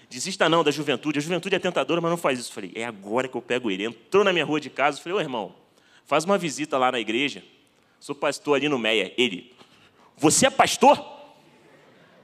Desista 0.10 0.48
não 0.48 0.64
da 0.64 0.70
juventude. 0.70 1.18
A 1.18 1.22
juventude 1.22 1.56
é 1.56 1.60
tentadora, 1.60 2.00
mas 2.00 2.12
não 2.12 2.18
faz 2.18 2.38
isso. 2.38 2.52
Eu 2.52 2.54
falei: 2.54 2.72
É 2.76 2.86
agora 2.86 3.28
que 3.28 3.36
eu 3.36 3.42
pego 3.42 3.72
ele. 3.72 3.86
Entrou 3.86 4.24
na 4.24 4.32
minha 4.32 4.46
rua 4.46 4.60
de 4.60 4.70
casa. 4.70 5.02
Falei: 5.02 5.18
Ô 5.18 5.22
irmão, 5.22 5.56
faz 6.06 6.24
uma 6.24 6.38
visita 6.38 6.78
lá 6.78 6.92
na 6.92 7.00
igreja. 7.00 7.44
Sou 8.00 8.14
pastor 8.14 8.58
ali 8.58 8.70
no 8.70 8.78
Meia. 8.78 9.12
Ele: 9.18 9.52
Você 10.18 10.46
é 10.46 10.50
pastor? 10.52 11.23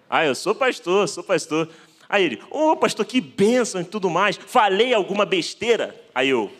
Ah, 0.09 0.25
eu 0.25 0.33
sou 0.33 0.55
pastor, 0.55 1.07
sou 1.07 1.23
pastor. 1.23 1.69
Aí 2.07 2.23
ele, 2.23 2.41
ô 2.49 2.71
oh, 2.71 2.75
pastor, 2.75 3.05
que 3.05 3.21
bênção 3.21 3.79
e 3.79 3.85
tudo 3.85 4.09
mais. 4.09 4.35
Falei 4.35 4.93
alguma 4.93 5.25
besteira? 5.25 5.95
Aí 6.15 6.29
eu. 6.29 6.51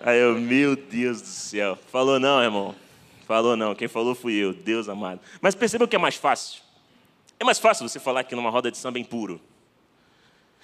Aí 0.00 0.18
eu, 0.18 0.38
meu 0.38 0.74
Deus 0.74 1.20
do 1.20 1.28
céu. 1.28 1.78
Falou 1.92 2.18
não, 2.18 2.42
irmão. 2.42 2.74
Falou 3.26 3.56
não. 3.56 3.74
Quem 3.74 3.88
falou 3.88 4.14
fui 4.14 4.34
eu, 4.34 4.54
Deus 4.54 4.88
amado. 4.88 5.20
Mas 5.40 5.54
percebeu 5.54 5.84
o 5.84 5.88
que 5.88 5.96
é 5.96 5.98
mais 5.98 6.16
fácil? 6.16 6.62
É 7.38 7.44
mais 7.44 7.58
fácil 7.58 7.86
você 7.86 7.98
falar 7.98 8.20
aqui 8.20 8.34
numa 8.34 8.48
roda 8.48 8.70
de 8.70 8.78
samba 8.78 8.98
impuro. 8.98 9.38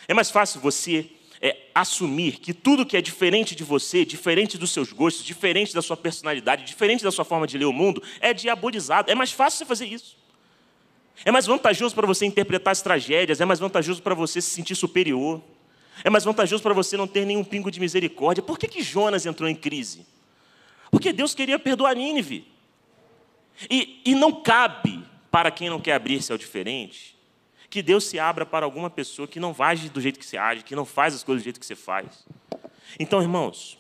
É 0.09 0.15
mais 0.15 0.31
fácil 0.31 0.61
você 0.61 1.11
é, 1.41 1.57
assumir 1.75 2.39
que 2.39 2.55
tudo 2.55 2.87
que 2.87 2.97
é 2.97 3.03
diferente 3.03 3.55
de 3.55 3.65
você, 3.65 4.05
diferente 4.05 4.57
dos 4.57 4.71
seus 4.71 4.93
gostos, 4.93 5.25
diferente 5.25 5.75
da 5.75 5.83
sua 5.83 5.97
personalidade, 5.97 6.65
diferente 6.65 7.05
da 7.05 7.11
sua 7.11 7.25
forma 7.25 7.47
de 7.47 7.59
ler 7.59 7.67
o 7.67 7.73
mundo, 7.73 8.03
é 8.21 8.33
diabolizado. 8.33 9.11
É 9.11 9.15
mais 9.15 9.33
fácil 9.33 9.59
você 9.59 9.65
fazer 9.67 9.87
isso. 9.87 10.22
É 11.25 11.31
mais 11.31 11.47
vantajoso 11.47 11.95
para 11.95 12.07
você 12.07 12.27
interpretar 12.27 12.73
as 12.73 12.83
tragédias, 12.83 13.41
é 13.41 13.45
mais 13.45 13.61
vantajoso 13.61 14.03
para 14.03 14.15
você 14.15 14.41
se 14.41 14.51
sentir 14.51 14.75
superior, 14.75 15.43
é 16.03 16.11
mais 16.11 16.25
vantajoso 16.25 16.63
para 16.63 16.75
você 16.75 16.97
não 16.97 17.07
ter 17.07 17.25
nenhum 17.25 17.45
pingo 17.45 17.71
de 17.71 17.79
misericórdia. 17.79 18.43
Por 18.43 18.59
que, 18.59 18.67
que 18.67 18.83
Jonas 18.83 19.27
entrou 19.27 19.49
em 19.49 19.55
crise? 19.55 20.07
Porque 20.91 21.13
Deus 21.13 21.35
queria 21.35 21.59
perdoar 21.59 21.95
Nínive. 21.95 22.47
E, 23.71 24.01
e 24.05 24.15
não 24.15 24.43
cabe 24.43 25.05
para 25.31 25.51
quem 25.51 25.71
não 25.71 25.81
quer 25.81 25.95
abrir-se 25.95 26.33
ao 26.33 26.39
diferente 26.39 27.13
que 27.73 27.83
Deus 27.83 28.05
se 28.05 28.19
abra 28.19 28.45
para 28.45 28.67
alguma 28.67 28.91
pessoa 28.91 29.27
que 29.27 29.41
não 29.41 29.57
age 29.59 29.89
do 29.89 29.99
jeito 29.99 30.19
que 30.19 30.27
você 30.27 30.37
age, 30.37 30.63
que 30.63 30.77
não 30.77 30.85
faz 30.85 31.15
as 31.15 31.25
coisas 31.25 31.43
do 31.43 31.45
jeito 31.45 31.59
que 31.59 31.65
você 31.65 31.75
faz. 31.75 32.27
Então, 33.01 33.23
irmãos, 33.23 33.79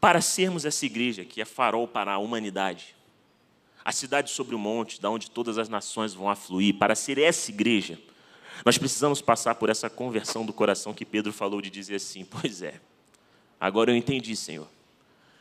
para 0.00 0.20
sermos 0.20 0.64
essa 0.64 0.84
igreja 0.84 1.24
que 1.24 1.40
é 1.40 1.44
farol 1.44 1.86
para 1.86 2.12
a 2.14 2.18
humanidade, 2.18 2.96
a 3.84 3.92
cidade 3.92 4.30
sobre 4.30 4.54
o 4.54 4.58
monte, 4.58 5.00
da 5.00 5.10
onde 5.10 5.30
todas 5.30 5.58
as 5.58 5.68
nações 5.68 6.14
vão 6.14 6.30
afluir, 6.30 6.76
para 6.76 6.94
ser 6.94 7.18
essa 7.18 7.50
igreja, 7.50 7.98
nós 8.64 8.78
precisamos 8.78 9.20
passar 9.20 9.54
por 9.56 9.68
essa 9.68 9.90
conversão 9.90 10.46
do 10.46 10.52
coração 10.52 10.94
que 10.94 11.04
Pedro 11.04 11.32
falou 11.32 11.60
de 11.60 11.68
dizer 11.68 11.96
assim: 11.96 12.24
Pois 12.40 12.62
é, 12.62 12.80
agora 13.60 13.90
eu 13.90 13.96
entendi, 13.96 14.34
Senhor. 14.34 14.68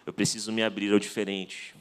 Eu 0.06 0.12
preciso 0.12 0.51
me 0.51 0.62
abrir 0.62 0.91
ao 0.91 0.99
diferente. 0.99 1.73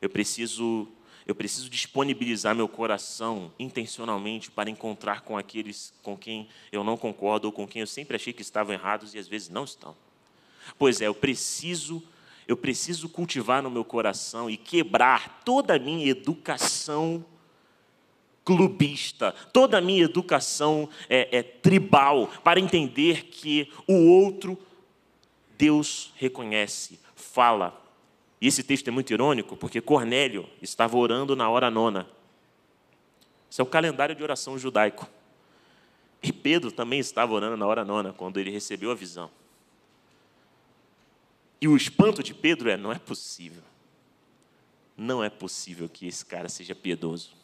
Eu 0.00 0.08
preciso 0.08 0.88
eu 1.26 1.34
preciso 1.34 1.68
disponibilizar 1.68 2.54
meu 2.54 2.68
coração 2.68 3.52
intencionalmente 3.58 4.48
para 4.48 4.70
encontrar 4.70 5.22
com 5.22 5.36
aqueles 5.36 5.92
com 6.00 6.16
quem 6.16 6.48
eu 6.70 6.84
não 6.84 6.96
concordo 6.96 7.48
ou 7.48 7.52
com 7.52 7.66
quem 7.66 7.80
eu 7.80 7.86
sempre 7.86 8.14
achei 8.14 8.32
que 8.32 8.42
estavam 8.42 8.72
errados 8.72 9.12
e 9.12 9.18
às 9.18 9.26
vezes 9.26 9.48
não 9.48 9.64
estão. 9.64 9.96
Pois 10.78 11.00
é, 11.00 11.08
eu 11.08 11.14
preciso 11.14 12.00
eu 12.46 12.56
preciso 12.56 13.08
cultivar 13.08 13.62
no 13.62 13.70
meu 13.70 13.84
coração 13.84 14.48
e 14.48 14.56
quebrar 14.56 15.42
toda 15.44 15.74
a 15.74 15.78
minha 15.78 16.06
educação 16.06 17.24
clubista, 18.44 19.32
toda 19.52 19.78
a 19.78 19.80
minha 19.80 20.04
educação 20.04 20.88
é, 21.08 21.38
é, 21.38 21.42
tribal, 21.42 22.28
para 22.44 22.60
entender 22.60 23.24
que 23.24 23.68
o 23.88 23.94
outro 24.08 24.56
Deus 25.58 26.12
reconhece, 26.16 27.00
fala, 27.16 27.82
e 28.40 28.46
esse 28.46 28.62
texto 28.62 28.86
é 28.86 28.90
muito 28.92 29.12
irônico, 29.12 29.56
porque 29.56 29.80
Cornélio 29.80 30.48
estava 30.62 30.96
orando 30.96 31.34
na 31.34 31.48
hora 31.48 31.70
nona. 31.70 32.06
Isso 33.50 33.60
é 33.60 33.64
o 33.64 33.66
calendário 33.66 34.14
de 34.14 34.22
oração 34.22 34.58
judaico. 34.58 35.08
E 36.22 36.32
Pedro 36.32 36.70
também 36.70 37.00
estava 37.00 37.32
orando 37.32 37.56
na 37.56 37.66
hora 37.66 37.84
nona, 37.84 38.12
quando 38.12 38.38
ele 38.38 38.50
recebeu 38.50 38.90
a 38.90 38.94
visão. 38.94 39.30
E 41.60 41.68
o 41.68 41.76
espanto 41.76 42.22
de 42.22 42.34
Pedro 42.34 42.70
é: 42.70 42.76
não 42.76 42.92
é 42.92 42.98
possível. 42.98 43.62
Não 44.96 45.22
é 45.22 45.28
possível 45.28 45.88
que 45.88 46.06
esse 46.06 46.24
cara 46.24 46.48
seja 46.48 46.74
piedoso. 46.74 47.34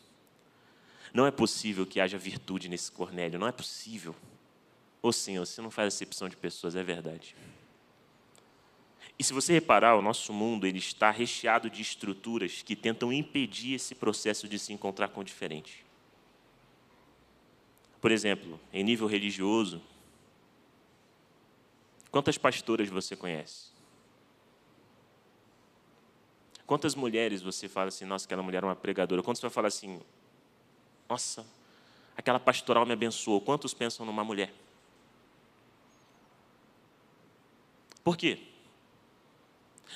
Não 1.13 1.27
é 1.27 1.31
possível 1.31 1.85
que 1.85 2.01
haja 2.01 2.17
virtude 2.17 2.69
nesse 2.69 2.91
Cornélio. 2.91 3.39
Não 3.39 3.47
é 3.47 3.53
possível. 3.53 4.17
Ô 5.03 5.13
Senhor, 5.13 5.45
você 5.45 5.61
não 5.61 5.71
faz 5.71 5.95
acepção 5.95 6.29
de 6.29 6.37
pessoas, 6.37 6.75
é 6.75 6.83
verdade. 6.83 7.35
E 9.19 9.25
se 9.25 9.33
você 9.33 9.53
reparar, 9.53 9.97
o 9.97 10.03
nosso 10.03 10.33
mundo 10.33 10.67
ele 10.67 10.79
está 10.79 11.11
recheado 11.11 11.69
de 11.69 11.83
estruturas 11.83 12.63
que 12.63 12.75
tentam 12.75 13.13
impedir 13.13 13.75
esse 13.75 13.95
processo 13.95 14.49
de 14.49 14.59
se 14.59 14.73
encontrar 14.73 15.09
com 15.09 15.21
o 15.21 15.25
diferente. 15.25 15.85
Por 18.01 18.11
exemplo, 18.11 18.59
em 18.73 18.83
nível 18.83 19.07
religioso, 19.07 19.83
quantas 22.11 22.39
pastoras 22.39 22.89
você 22.89 23.15
conhece? 23.15 23.72
Quantas 26.67 26.95
mulheres 26.95 27.43
você 27.43 27.69
fala 27.69 27.89
assim, 27.89 28.05
nossa, 28.05 28.25
aquela 28.27 28.43
mulher 28.43 28.63
é 28.63 28.67
uma 28.67 28.77
pregadora? 28.77 29.23
Quantos 29.23 29.43
vai 29.43 29.51
falar 29.51 29.69
assim, 29.69 30.01
nossa, 31.09 31.47
aquela 32.17 32.41
pastoral 32.41 32.87
me 32.87 32.93
abençoou? 32.93 33.41
Quantos 33.41 33.75
pensam 33.75 34.07
numa 34.07 34.25
mulher? 34.25 34.53
Por 38.03 38.17
quê? 38.17 38.41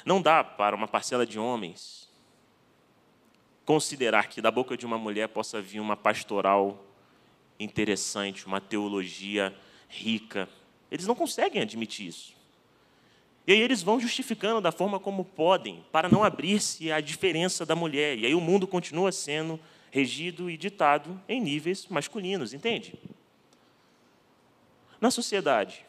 Não 0.04 0.20
dá 0.20 0.44
para 0.44 0.76
uma 0.76 0.86
parcela 0.86 1.26
de 1.26 1.38
homens 1.38 2.06
considerar 3.64 4.28
que 4.28 4.40
da 4.40 4.50
boca 4.50 4.76
de 4.76 4.86
uma 4.86 4.96
mulher 4.96 5.28
possa 5.28 5.60
vir 5.60 5.80
uma 5.80 5.96
pastoral 5.96 6.84
interessante, 7.58 8.46
uma 8.46 8.60
teologia 8.60 9.56
rica. 9.88 10.48
Eles 10.90 11.06
não 11.06 11.16
conseguem 11.16 11.62
admitir 11.62 12.06
isso. 12.06 12.35
E 13.46 13.52
aí 13.52 13.60
eles 13.60 13.82
vão 13.82 14.00
justificando 14.00 14.60
da 14.60 14.72
forma 14.72 14.98
como 14.98 15.24
podem, 15.24 15.84
para 15.92 16.08
não 16.08 16.24
abrir-se 16.24 16.90
à 16.90 17.00
diferença 17.00 17.64
da 17.64 17.76
mulher. 17.76 18.18
E 18.18 18.26
aí 18.26 18.34
o 18.34 18.40
mundo 18.40 18.66
continua 18.66 19.12
sendo 19.12 19.60
regido 19.90 20.50
e 20.50 20.56
ditado 20.56 21.20
em 21.28 21.40
níveis 21.40 21.86
masculinos, 21.86 22.52
entende? 22.52 22.94
Na 25.00 25.10
sociedade, 25.10 25.84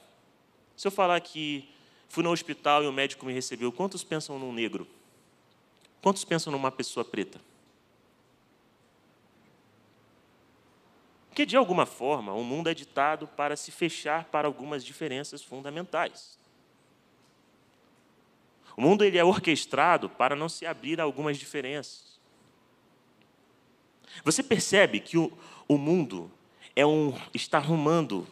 se 0.75 0.87
eu 0.87 0.91
falar 0.91 1.19
que 1.21 1.67
Fui 2.09 2.23
no 2.23 2.31
hospital 2.31 2.83
e 2.83 2.87
o 2.87 2.93
médico 2.93 3.25
me 3.25 3.33
recebeu. 3.33 3.71
Quantos 3.71 4.03
pensam 4.03 4.39
num 4.39 4.53
negro? 4.53 4.87
Quantos 6.01 6.23
pensam 6.23 6.51
numa 6.51 6.71
pessoa 6.71 7.03
preta? 7.03 7.39
Porque, 11.29 11.45
de 11.45 11.55
alguma 11.55 11.85
forma, 11.85 12.33
o 12.33 12.43
mundo 12.43 12.69
é 12.69 12.73
ditado 12.73 13.27
para 13.27 13.55
se 13.55 13.71
fechar 13.71 14.25
para 14.25 14.47
algumas 14.47 14.83
diferenças 14.83 15.43
fundamentais. 15.43 16.36
O 18.77 18.81
mundo 18.81 19.03
ele 19.03 19.17
é 19.17 19.23
orquestrado 19.25 20.07
para 20.07 20.35
não 20.35 20.47
se 20.47 20.63
abrir 20.63 21.01
a 21.01 21.03
algumas 21.03 21.37
diferenças. 21.37 22.19
Você 24.23 24.43
percebe 24.43 24.99
que 24.99 25.17
o, 25.17 25.35
o 25.67 25.79
mundo 25.79 26.31
é 26.75 26.85
um, 26.85 27.11
está 27.33 27.57
arrumando 27.57 28.27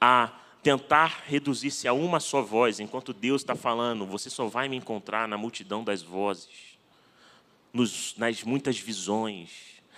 a 0.00 0.32
tentar 0.62 1.24
reduzir-se 1.26 1.88
a 1.88 1.92
uma 1.92 2.20
só 2.20 2.40
voz, 2.40 2.78
enquanto 2.78 3.12
Deus 3.12 3.42
está 3.42 3.56
falando, 3.56 4.06
você 4.06 4.30
só 4.30 4.46
vai 4.46 4.68
me 4.68 4.76
encontrar 4.76 5.26
na 5.26 5.36
multidão 5.36 5.82
das 5.82 6.02
vozes, 6.02 6.78
nos, 7.72 8.14
nas 8.16 8.44
muitas 8.44 8.78
visões, 8.78 9.50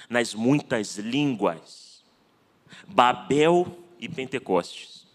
nas 0.08 0.32
muitas 0.32 0.96
línguas. 0.96 2.02
Babel 2.86 3.78
e 4.00 4.08
Pentecostes. 4.08 5.06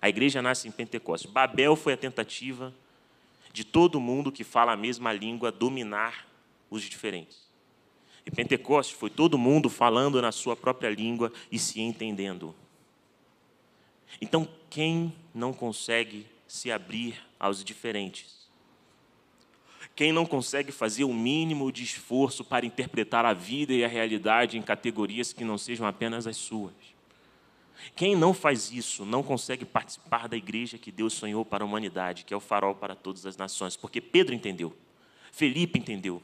A 0.00 0.08
igreja 0.08 0.40
nasce 0.40 0.68
em 0.68 0.70
Pentecostes. 0.70 1.30
Babel 1.30 1.74
foi 1.74 1.94
a 1.94 1.96
tentativa 1.96 2.72
de 3.52 3.64
todo 3.64 4.00
mundo 4.00 4.32
que 4.32 4.44
fala 4.44 4.72
a 4.72 4.76
mesma 4.76 5.12
língua 5.12 5.52
dominar 5.52 6.26
os 6.70 6.82
diferentes. 6.82 7.50
E 8.24 8.30
Pentecostes 8.30 8.96
foi 8.96 9.10
todo 9.10 9.36
mundo 9.36 9.68
falando 9.68 10.22
na 10.22 10.32
sua 10.32 10.56
própria 10.56 10.88
língua 10.88 11.32
e 11.50 11.58
se 11.58 11.80
entendendo. 11.80 12.54
Então, 14.20 14.48
quem 14.70 15.12
não 15.34 15.52
consegue 15.52 16.26
se 16.46 16.70
abrir 16.70 17.18
aos 17.38 17.64
diferentes? 17.64 18.42
Quem 19.94 20.12
não 20.12 20.24
consegue 20.24 20.72
fazer 20.72 21.04
o 21.04 21.12
mínimo 21.12 21.70
de 21.70 21.82
esforço 21.82 22.44
para 22.44 22.64
interpretar 22.64 23.24
a 23.24 23.34
vida 23.34 23.72
e 23.72 23.84
a 23.84 23.88
realidade 23.88 24.56
em 24.56 24.62
categorias 24.62 25.32
que 25.32 25.44
não 25.44 25.58
sejam 25.58 25.86
apenas 25.86 26.26
as 26.26 26.36
suas? 26.36 26.91
Quem 27.94 28.16
não 28.16 28.32
faz 28.32 28.72
isso 28.72 29.04
não 29.04 29.22
consegue 29.22 29.64
participar 29.64 30.28
da 30.28 30.36
igreja 30.36 30.78
que 30.78 30.92
Deus 30.92 31.12
sonhou 31.12 31.44
para 31.44 31.64
a 31.64 31.66
humanidade, 31.66 32.24
que 32.24 32.32
é 32.32 32.36
o 32.36 32.40
farol 32.40 32.74
para 32.74 32.94
todas 32.94 33.26
as 33.26 33.36
nações, 33.36 33.76
porque 33.76 34.00
Pedro 34.00 34.34
entendeu, 34.34 34.74
Felipe 35.30 35.78
entendeu, 35.78 36.22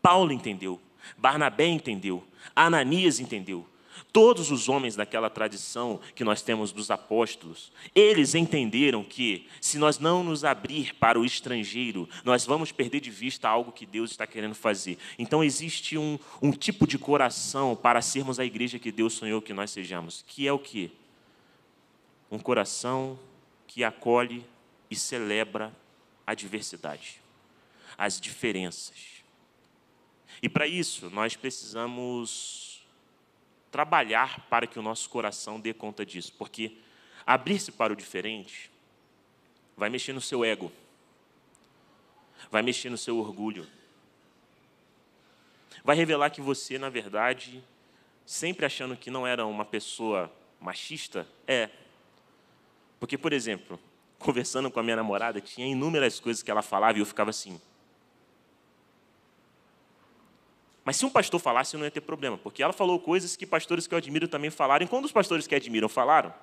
Paulo 0.00 0.32
entendeu, 0.32 0.80
Barnabé 1.16 1.66
entendeu, 1.66 2.22
Ananias 2.54 3.20
entendeu, 3.20 3.66
Todos 4.12 4.50
os 4.50 4.68
homens 4.68 4.96
daquela 4.96 5.28
tradição 5.28 6.00
que 6.14 6.24
nós 6.24 6.42
temos 6.42 6.72
dos 6.72 6.90
apóstolos, 6.90 7.72
eles 7.94 8.34
entenderam 8.34 9.02
que, 9.04 9.46
se 9.60 9.78
nós 9.78 9.98
não 9.98 10.22
nos 10.22 10.44
abrir 10.44 10.94
para 10.94 11.18
o 11.18 11.24
estrangeiro, 11.24 12.08
nós 12.24 12.44
vamos 12.44 12.72
perder 12.72 13.00
de 13.00 13.10
vista 13.10 13.48
algo 13.48 13.72
que 13.72 13.86
Deus 13.86 14.10
está 14.10 14.26
querendo 14.26 14.54
fazer. 14.54 14.98
Então, 15.18 15.44
existe 15.44 15.98
um, 15.98 16.18
um 16.40 16.50
tipo 16.50 16.86
de 16.86 16.98
coração 16.98 17.76
para 17.76 18.00
sermos 18.00 18.38
a 18.40 18.44
igreja 18.44 18.78
que 18.78 18.92
Deus 18.92 19.14
sonhou 19.14 19.42
que 19.42 19.52
nós 19.52 19.70
sejamos, 19.70 20.24
que 20.26 20.46
é 20.46 20.52
o 20.52 20.58
que? 20.58 20.90
Um 22.30 22.38
coração 22.38 23.18
que 23.66 23.84
acolhe 23.84 24.44
e 24.90 24.96
celebra 24.96 25.74
a 26.26 26.34
diversidade, 26.34 27.20
as 27.96 28.20
diferenças. 28.20 29.22
E 30.42 30.48
para 30.48 30.66
isso, 30.66 31.10
nós 31.10 31.36
precisamos 31.36 32.71
trabalhar 33.72 34.46
para 34.50 34.66
que 34.66 34.78
o 34.78 34.82
nosso 34.82 35.08
coração 35.08 35.58
dê 35.58 35.72
conta 35.72 36.04
disso, 36.04 36.34
porque 36.38 36.76
abrir-se 37.26 37.72
para 37.72 37.92
o 37.92 37.96
diferente 37.96 38.70
vai 39.74 39.88
mexer 39.88 40.12
no 40.12 40.20
seu 40.20 40.44
ego, 40.44 40.70
vai 42.50 42.60
mexer 42.60 42.90
no 42.90 42.98
seu 42.98 43.18
orgulho, 43.18 43.66
vai 45.82 45.96
revelar 45.96 46.28
que 46.28 46.42
você, 46.42 46.78
na 46.78 46.90
verdade, 46.90 47.64
sempre 48.26 48.66
achando 48.66 48.94
que 48.94 49.10
não 49.10 49.26
era 49.26 49.46
uma 49.46 49.64
pessoa 49.64 50.30
machista, 50.60 51.26
é. 51.46 51.70
Porque, 53.00 53.16
por 53.16 53.32
exemplo, 53.32 53.80
conversando 54.18 54.70
com 54.70 54.78
a 54.78 54.82
minha 54.82 54.96
namorada, 54.96 55.40
tinha 55.40 55.66
inúmeras 55.66 56.20
coisas 56.20 56.42
que 56.42 56.50
ela 56.50 56.62
falava 56.62 56.98
e 56.98 57.00
eu 57.00 57.06
ficava 57.06 57.30
assim. 57.30 57.58
Mas 60.84 60.96
se 60.96 61.06
um 61.06 61.10
pastor 61.10 61.40
falasse, 61.40 61.76
não 61.76 61.84
ia 61.84 61.90
ter 61.90 62.00
problema, 62.00 62.36
porque 62.36 62.62
ela 62.62 62.72
falou 62.72 62.98
coisas 62.98 63.36
que 63.36 63.46
pastores 63.46 63.86
que 63.86 63.94
eu 63.94 63.98
admiro 63.98 64.26
também 64.26 64.50
falaram, 64.50 64.84
e 64.84 64.88
quando 64.88 65.04
os 65.04 65.12
pastores 65.12 65.46
que 65.46 65.54
admiram 65.54 65.88
falaram, 65.88 66.34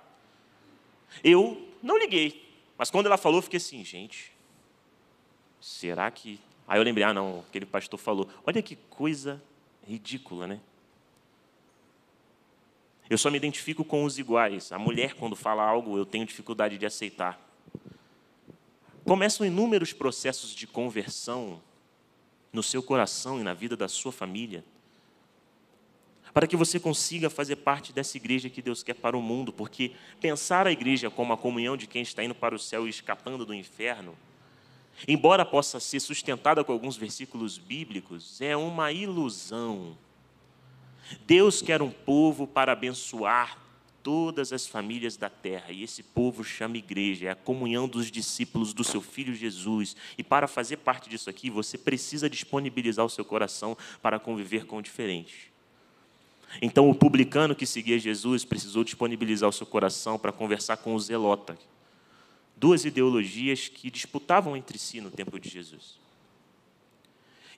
eu 1.23 1.67
não 1.83 1.97
liguei. 1.97 2.47
Mas 2.77 2.89
quando 2.89 3.07
ela 3.07 3.17
falou, 3.17 3.39
eu 3.39 3.41
fiquei 3.41 3.57
assim, 3.57 3.83
gente, 3.83 4.31
será 5.59 6.09
que. 6.09 6.39
Aí 6.67 6.79
eu 6.79 6.83
lembrei, 6.83 7.03
ah, 7.03 7.13
não, 7.13 7.43
aquele 7.49 7.65
pastor 7.65 7.99
falou. 7.99 8.29
Olha 8.45 8.61
que 8.61 8.75
coisa 8.75 9.41
ridícula, 9.85 10.47
né? 10.47 10.59
Eu 13.09 13.17
só 13.17 13.31
me 13.31 13.37
identifico 13.37 13.83
com 13.83 14.03
os 14.03 14.19
iguais. 14.19 14.71
A 14.71 14.77
mulher, 14.77 15.15
quando 15.15 15.35
fala 15.35 15.63
algo, 15.63 15.97
eu 15.97 16.05
tenho 16.05 16.25
dificuldade 16.25 16.77
de 16.77 16.85
aceitar. 16.85 17.41
Começam 19.03 19.45
inúmeros 19.45 19.91
processos 19.91 20.53
de 20.53 20.67
conversão 20.67 21.59
no 22.51 22.63
seu 22.63 22.81
coração 22.81 23.39
e 23.39 23.43
na 23.43 23.53
vida 23.53 23.77
da 23.77 23.87
sua 23.87 24.11
família, 24.11 24.63
para 26.33 26.47
que 26.47 26.55
você 26.55 26.79
consiga 26.79 27.29
fazer 27.29 27.57
parte 27.57 27.91
dessa 27.91 28.15
igreja 28.17 28.49
que 28.49 28.61
Deus 28.61 28.83
quer 28.83 28.93
para 28.93 29.17
o 29.17 29.21
mundo, 29.21 29.51
porque 29.51 29.93
pensar 30.21 30.67
a 30.67 30.71
igreja 30.71 31.09
como 31.09 31.33
a 31.33 31.37
comunhão 31.37 31.75
de 31.75 31.87
quem 31.87 32.01
está 32.01 32.23
indo 32.23 32.35
para 32.35 32.55
o 32.55 32.59
céu 32.59 32.85
e 32.85 32.89
escapando 32.89 33.45
do 33.45 33.53
inferno, 33.53 34.15
embora 35.07 35.45
possa 35.45 35.79
ser 35.79 35.99
sustentada 35.99 36.63
com 36.63 36.71
alguns 36.71 36.97
versículos 36.97 37.57
bíblicos, 37.57 38.41
é 38.41 38.55
uma 38.55 38.91
ilusão. 38.91 39.97
Deus 41.25 41.61
quer 41.61 41.81
um 41.81 41.89
povo 41.89 42.45
para 42.45 42.73
abençoar 42.73 43.57
todas 44.03 44.53
as 44.53 44.67
famílias 44.67 45.17
da 45.17 45.29
terra, 45.29 45.71
e 45.71 45.83
esse 45.83 46.03
povo 46.03 46.43
chama 46.43 46.77
igreja, 46.77 47.27
é 47.27 47.31
a 47.31 47.35
comunhão 47.35 47.87
dos 47.87 48.09
discípulos 48.11 48.73
do 48.73 48.83
seu 48.83 49.01
filho 49.01 49.33
Jesus. 49.33 49.95
E 50.17 50.23
para 50.23 50.47
fazer 50.47 50.77
parte 50.77 51.09
disso 51.09 51.29
aqui, 51.29 51.49
você 51.49 51.77
precisa 51.77 52.29
disponibilizar 52.29 53.05
o 53.05 53.09
seu 53.09 53.25
coração 53.25 53.77
para 54.01 54.19
conviver 54.19 54.65
com 54.65 54.77
o 54.77 54.81
diferente. 54.81 55.51
Então, 56.61 56.89
o 56.89 56.95
publicano 56.95 57.55
que 57.55 57.65
seguia 57.65 57.99
Jesus 57.99 58.43
precisou 58.43 58.83
disponibilizar 58.83 59.49
o 59.49 59.53
seu 59.53 59.67
coração 59.67 60.17
para 60.17 60.31
conversar 60.31 60.77
com 60.77 60.95
o 60.95 60.99
zelota. 60.99 61.57
Duas 62.57 62.85
ideologias 62.85 63.67
que 63.67 63.91
disputavam 63.91 64.57
entre 64.57 64.77
si 64.77 64.99
no 64.99 65.11
tempo 65.11 65.39
de 65.39 65.49
Jesus. 65.49 65.99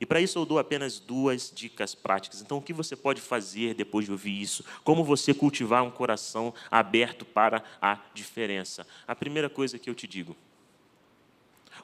E 0.02 0.06
para 0.06 0.20
isso 0.20 0.40
eu 0.40 0.46
dou 0.48 0.58
apenas 0.58 0.98
duas 0.98 1.52
dicas 1.54 1.94
práticas. 1.94 2.42
Então, 2.42 2.58
o 2.58 2.62
que 2.62 2.74
você 2.74 2.96
pode 2.96 3.22
fazer 3.22 3.76
depois 3.76 4.06
de 4.06 4.12
ouvir 4.12 4.42
isso? 4.42 4.66
Como 4.84 5.04
você 5.04 5.32
cultivar 5.32 5.84
um 5.84 5.92
coração 5.92 6.52
aberto 6.72 7.24
para 7.24 7.64
a 7.80 8.00
diferença? 8.12 8.88
A 9.08 9.16
primeira 9.16 9.48
coisa 9.48 9.78
que 9.78 9.88
eu 9.88 9.94
te 9.94 10.08
digo: 10.08 10.36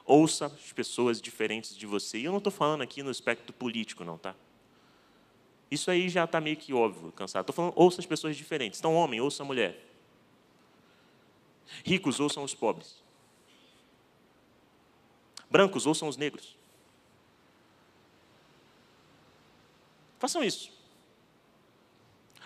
ouça 0.04 0.46
as 0.46 0.72
pessoas 0.72 1.22
diferentes 1.22 1.76
de 1.76 1.86
você. 1.86 2.18
E 2.18 2.24
eu 2.24 2.32
não 2.32 2.38
estou 2.38 2.52
falando 2.52 2.82
aqui 2.82 3.04
no 3.04 3.10
aspecto 3.10 3.52
político, 3.52 4.02
não, 4.02 4.18
tá? 4.18 4.34
Isso 5.70 5.88
aí 5.88 6.08
já 6.08 6.24
está 6.24 6.40
meio 6.40 6.56
que 6.56 6.74
óbvio, 6.74 7.12
cansado. 7.12 7.42
Estou 7.42 7.54
falando, 7.54 7.74
ouça 7.76 8.00
as 8.00 8.06
pessoas 8.06 8.36
diferentes. 8.36 8.80
Então, 8.80 8.96
homem, 8.96 9.20
ouça 9.20 9.44
a 9.44 9.46
mulher. 9.46 9.78
Ricos, 11.84 12.18
ouçam 12.18 12.42
os 12.42 12.52
pobres. 12.52 12.96
Brancos, 15.48 15.86
ouçam 15.86 16.08
os 16.08 16.16
negros. 16.16 16.57
Façam 20.18 20.42
isso. 20.42 20.70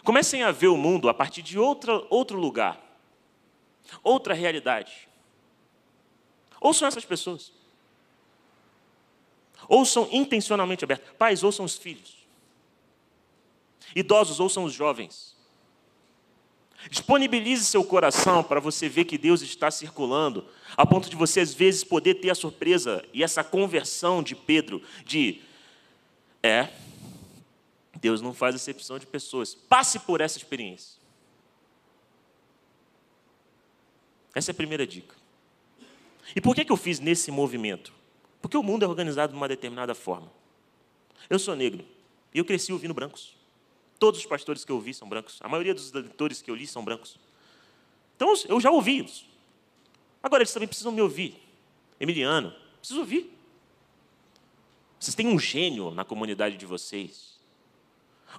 Comecem 0.05 0.43
a 0.43 0.51
ver 0.51 0.69
o 0.69 0.77
mundo 0.77 1.09
a 1.09 1.15
partir 1.15 1.43
de 1.43 1.59
outra, 1.59 2.05
outro 2.11 2.39
lugar, 2.39 2.81
outra 4.03 4.35
realidade. 4.35 5.09
Ouçam 6.61 6.87
essas 6.87 7.05
pessoas. 7.05 7.53
Ouçam 9.69 10.09
intencionalmente 10.11 10.85
abertos. 10.85 11.13
Pais, 11.17 11.43
ouçam 11.43 11.65
os 11.65 11.77
filhos. 11.77 12.17
Idosos, 13.95 14.41
ouçam 14.41 14.65
os 14.65 14.73
jovens. 14.73 15.37
Disponibilize 16.91 17.65
seu 17.65 17.85
coração 17.85 18.43
para 18.43 18.59
você 18.59 18.89
ver 18.89 19.05
que 19.05 19.17
Deus 19.17 19.41
está 19.41 19.71
circulando, 19.71 20.45
a 20.77 20.85
ponto 20.85 21.09
de 21.09 21.15
você, 21.15 21.41
às 21.41 21.55
vezes, 21.55 21.85
poder 21.85 22.15
ter 22.15 22.31
a 22.31 22.35
surpresa 22.35 23.05
e 23.13 23.23
essa 23.23 23.45
conversão 23.45 24.21
de 24.21 24.35
Pedro, 24.35 24.83
de, 25.05 25.41
é, 26.43 26.69
Deus 28.03 28.21
não 28.21 28.35
faz 28.35 28.57
exceção 28.57 28.99
de 28.99 29.07
pessoas. 29.07 29.55
Passe 29.55 30.01
por 30.01 30.21
essa 30.21 30.37
experiência. 30.37 31.01
Essa 34.35 34.51
é 34.51 34.53
a 34.53 34.55
primeira 34.55 34.85
dica. 34.85 35.15
E 36.35 36.41
por 36.41 36.57
que, 36.57 36.65
que 36.65 36.73
eu 36.73 36.77
fiz 36.77 36.99
nesse 36.99 37.31
movimento? 37.31 37.93
Porque 38.41 38.57
o 38.57 38.63
mundo 38.63 38.85
é 38.85 38.89
organizado 38.89 39.33
de 39.33 39.37
uma 39.37 39.47
determinada 39.47 39.95
forma. 39.95 40.33
Eu 41.31 41.39
sou 41.39 41.55
negro 41.55 41.85
e 42.35 42.39
eu 42.39 42.45
cresci 42.45 42.73
ouvindo 42.73 42.93
brancos. 42.93 43.37
Todos 44.01 44.19
os 44.19 44.27
pastores 44.27 44.65
que 44.65 44.73
eu 44.73 44.77
ouvi 44.77 44.93
são 44.93 45.09
brancos. 45.09 45.39
A 45.41 45.49
maioria 45.49 45.73
dos 45.73 45.93
leitores 45.93 46.43
que 46.43 46.51
eu 46.51 46.57
li 46.57 46.67
são 46.67 46.85
brancos. 46.85 47.17
Então 48.17 48.35
eu 48.49 48.61
já 48.61 48.73
ouvi 48.73 48.99
isso. 48.99 49.27
Agora 50.21 50.43
eles 50.43 50.53
também 50.53 50.67
precisam 50.67 50.91
me 50.91 51.01
ouvir. 51.01 51.41
Emiliano, 52.01 52.53
preciso 52.81 52.99
ouvir. 52.99 53.33
Vocês 54.99 55.15
têm 55.15 55.29
um 55.29 55.39
gênio 55.39 55.93
na 55.93 56.05
comunidade 56.05 56.57
de 56.57 56.67
vocês. 56.67 57.32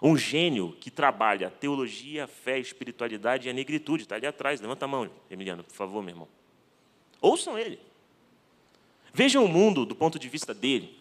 Um 0.02 0.18
gênio 0.18 0.76
que 0.80 0.92
trabalha 0.92 1.50
teologia, 1.50 2.28
fé, 2.28 2.60
espiritualidade 2.60 3.48
e 3.48 3.52
a 3.52 3.54
negritude. 3.54 4.04
Está 4.04 4.16
ali 4.16 4.26
atrás. 4.26 4.60
Levanta 4.60 4.86
a 4.86 4.88
mão, 4.88 5.10
Emiliano, 5.30 5.64
por 5.64 5.74
favor, 5.74 6.02
meu 6.02 6.12
irmão. 6.12 6.28
Ouçam 7.22 7.58
ele. 7.58 7.80
Vejam 9.14 9.46
o 9.46 9.48
mundo 9.48 9.86
do 9.86 9.96
ponto 9.96 10.18
de 10.18 10.28
vista 10.28 10.54
dele. 10.54 10.98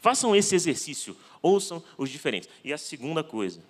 Façam 0.00 0.36
esse 0.36 0.54
exercício. 0.54 1.16
Ouçam 1.42 1.82
os 1.96 2.10
diferentes. 2.10 2.48
E 2.62 2.72
a 2.72 2.78
segunda 2.78 3.24
coisa. 3.24 3.62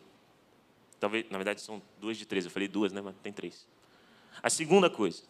Talvez, 1.00 1.30
na 1.30 1.38
verdade, 1.38 1.60
são 1.60 1.80
duas 2.00 2.16
de 2.16 2.26
três. 2.26 2.44
Eu 2.44 2.50
falei 2.50 2.68
duas, 2.68 2.92
né? 2.92 3.00
Mas 3.00 3.14
tem 3.22 3.32
três. 3.32 3.66
A 4.42 4.50
segunda 4.50 4.90
coisa. 4.90 5.22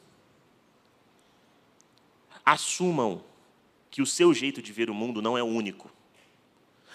Assumam 2.44 3.22
que 3.90 4.00
o 4.00 4.06
seu 4.06 4.32
jeito 4.32 4.62
de 4.62 4.72
ver 4.72 4.88
o 4.90 4.94
mundo 4.94 5.20
não 5.20 5.36
é 5.36 5.42
único. 5.42 5.90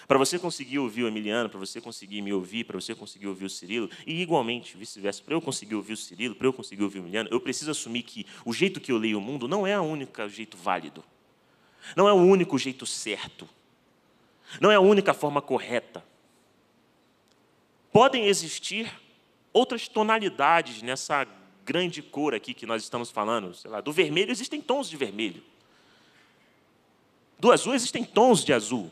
Para 0.06 0.18
você 0.18 0.38
conseguir 0.38 0.78
ouvir 0.78 1.04
o 1.04 1.08
Emiliano, 1.08 1.48
para 1.48 1.58
você 1.58 1.80
conseguir 1.80 2.20
me 2.20 2.32
ouvir, 2.32 2.64
para 2.64 2.78
você 2.80 2.94
conseguir 2.94 3.26
ouvir 3.26 3.46
o 3.46 3.50
Cirilo, 3.50 3.90
e 4.06 4.20
igualmente, 4.20 4.76
vice-versa, 4.76 5.22
para 5.22 5.34
eu 5.34 5.40
conseguir 5.40 5.74
ouvir 5.74 5.94
o 5.94 5.96
Cirilo, 5.96 6.34
para 6.34 6.46
eu 6.46 6.52
conseguir 6.52 6.82
ouvir 6.82 6.98
o 6.98 7.02
Emiliano, 7.02 7.28
eu 7.32 7.40
preciso 7.40 7.70
assumir 7.70 8.02
que 8.02 8.26
o 8.44 8.52
jeito 8.52 8.80
que 8.80 8.92
eu 8.92 8.98
leio 8.98 9.18
o 9.18 9.20
mundo 9.20 9.48
não 9.48 9.66
é 9.66 9.78
o 9.78 9.82
único 9.82 10.28
jeito 10.28 10.56
válido. 10.56 11.02
Não 11.96 12.08
é 12.08 12.12
o 12.12 12.16
único 12.16 12.58
jeito 12.58 12.86
certo. 12.86 13.48
Não 14.60 14.70
é 14.70 14.74
a 14.74 14.80
única 14.80 15.14
forma 15.14 15.40
correta. 15.40 16.04
Podem 17.92 18.26
existir 18.26 18.90
outras 19.52 19.88
tonalidades 19.88 20.82
nessa 20.82 21.26
grande 21.64 22.02
cor 22.02 22.34
aqui 22.34 22.52
que 22.52 22.66
nós 22.66 22.82
estamos 22.82 23.10
falando. 23.10 23.54
Sei 23.54 23.70
lá, 23.70 23.80
do 23.80 23.92
vermelho 23.92 24.30
existem 24.30 24.60
tons 24.60 24.90
de 24.90 24.96
vermelho. 24.96 25.42
Do 27.38 27.52
azul 27.52 27.74
existem 27.74 28.04
tons 28.04 28.44
de 28.44 28.52
azul. 28.52 28.90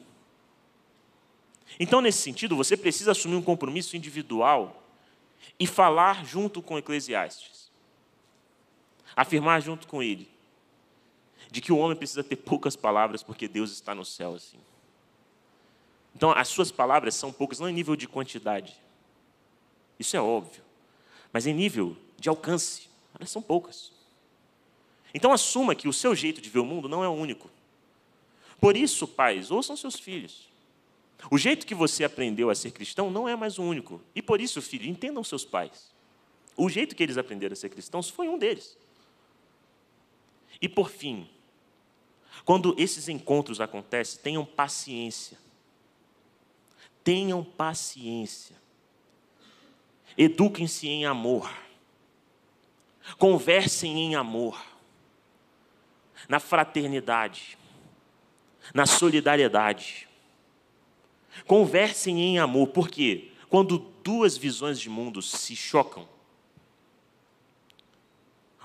Então, 1.79 2.01
nesse 2.01 2.19
sentido, 2.19 2.57
você 2.57 2.77
precisa 2.77 3.13
assumir 3.13 3.37
um 3.37 3.43
compromisso 3.43 3.97
individual 3.97 4.83
e 5.59 5.67
falar 5.67 6.25
junto 6.25 6.61
com 6.63 6.79
Eclesiastes. 6.79 7.71
Afirmar 9.15 9.61
junto 9.61 9.87
com 9.87 10.03
ele 10.03 10.33
de 11.51 11.61
que 11.61 11.71
o 11.71 11.77
homem 11.77 11.97
precisa 11.97 12.25
ter 12.25 12.37
poucas 12.37 12.75
palavras 12.75 13.23
porque 13.23 13.47
Deus 13.47 13.71
está 13.71 13.95
no 13.95 14.07
céu 14.07 14.35
assim. 14.35 14.59
Então, 16.15 16.31
as 16.31 16.49
suas 16.49 16.71
palavras 16.71 17.15
são 17.15 17.31
poucas, 17.31 17.61
não 17.61 17.69
em 17.69 17.73
nível 17.73 17.95
de 17.95 18.09
quantidade. 18.09 18.75
Isso 19.99 20.17
é 20.17 20.21
óbvio. 20.21 20.63
Mas 21.33 21.47
em 21.47 21.55
nível 21.55 21.97
de 22.19 22.29
alcance, 22.29 22.89
elas 23.15 23.31
são 23.31 23.43
poucas. 23.43 23.93
Então, 25.15 25.33
assuma 25.33 25.75
que 25.75 25.89
o 25.89 25.93
seu 25.93 26.15
jeito 26.15 26.41
de 26.41 26.49
ver 26.49 26.61
o 26.61 26.65
mundo 26.65 26.89
não 26.89 27.05
é 27.05 27.09
o 27.09 27.13
único. 27.13 27.51
Por 28.59 28.77
isso, 28.77 29.07
pais, 29.07 29.51
ouçam 29.51 29.77
seus 29.77 29.97
filhos. 29.97 30.49
O 31.31 31.39
jeito 31.39 31.67
que 31.67 31.75
você 31.75 32.05
aprendeu 32.05 32.51
a 32.51 32.55
ser 32.55 32.73
cristão 32.73 33.11
não 33.11 33.29
é 33.29 33.37
mais 33.37 33.59
o 33.59 33.63
único. 33.63 34.01
E 34.15 34.21
por 34.21 34.41
isso, 34.41 34.61
filho, 34.61 34.89
entendam 34.89 35.23
seus 35.23 35.45
pais. 35.45 35.93
O 36.57 36.69
jeito 36.69 36.95
que 36.95 37.03
eles 37.03 37.17
aprenderam 37.17 37.53
a 37.53 37.57
ser 37.57 37.69
cristãos 37.69 38.09
foi 38.09 38.29
um 38.29 38.39
deles. 38.39 38.77
E 40.61 40.69
por 40.69 40.91
fim, 40.91 41.29
quando 42.45 42.75
esses 42.79 43.09
encontros 43.09 43.61
acontecem, 43.61 44.21
tenham 44.21 44.45
paciência. 44.45 45.39
Tenham 47.05 47.43
paciência. 47.43 48.57
Eduquem-se 50.17 50.89
em 50.89 51.07
amor. 51.07 51.53
Conversem 53.19 53.99
em 53.99 54.15
amor. 54.15 54.61
Na 56.29 56.39
fraternidade. 56.39 57.57
Na 58.75 58.87
solidariedade 58.87 60.09
Conversem 61.47 62.21
em 62.21 62.39
amor, 62.39 62.69
porque 62.69 63.31
quando 63.49 63.79
duas 63.79 64.37
visões 64.37 64.79
de 64.79 64.89
mundo 64.89 65.21
se 65.23 65.55
chocam, 65.57 66.09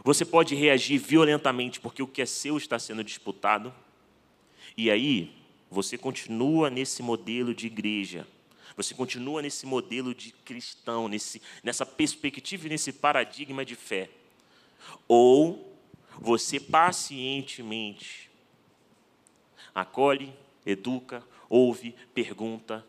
Você 0.03 0.23
pode 0.23 0.55
reagir 0.55 0.97
violentamente 0.99 1.81
porque 1.81 2.01
o 2.01 2.07
que 2.07 2.21
é 2.21 2.25
seu 2.25 2.55
está 2.55 2.79
sendo 2.79 3.03
disputado. 3.03 3.73
E 4.77 4.89
aí, 4.89 5.35
você 5.69 5.97
continua 5.97 6.69
nesse 6.69 7.03
modelo 7.03 7.53
de 7.53 7.67
igreja. 7.67 8.25
Você 8.77 8.93
continua 8.93 9.41
nesse 9.41 9.65
modelo 9.65 10.15
de 10.15 10.31
cristão, 10.31 11.09
nesse, 11.09 11.41
nessa 11.61 11.85
perspectiva 11.85 12.67
e 12.67 12.69
nesse 12.69 12.93
paradigma 12.93 13.65
de 13.65 13.75
fé. 13.75 14.09
Ou 15.09 15.77
você 16.13 16.57
pacientemente 16.57 18.29
acolhe, 19.75 20.33
educa, 20.65 21.21
ouve, 21.49 21.95
pergunta, 22.13 22.85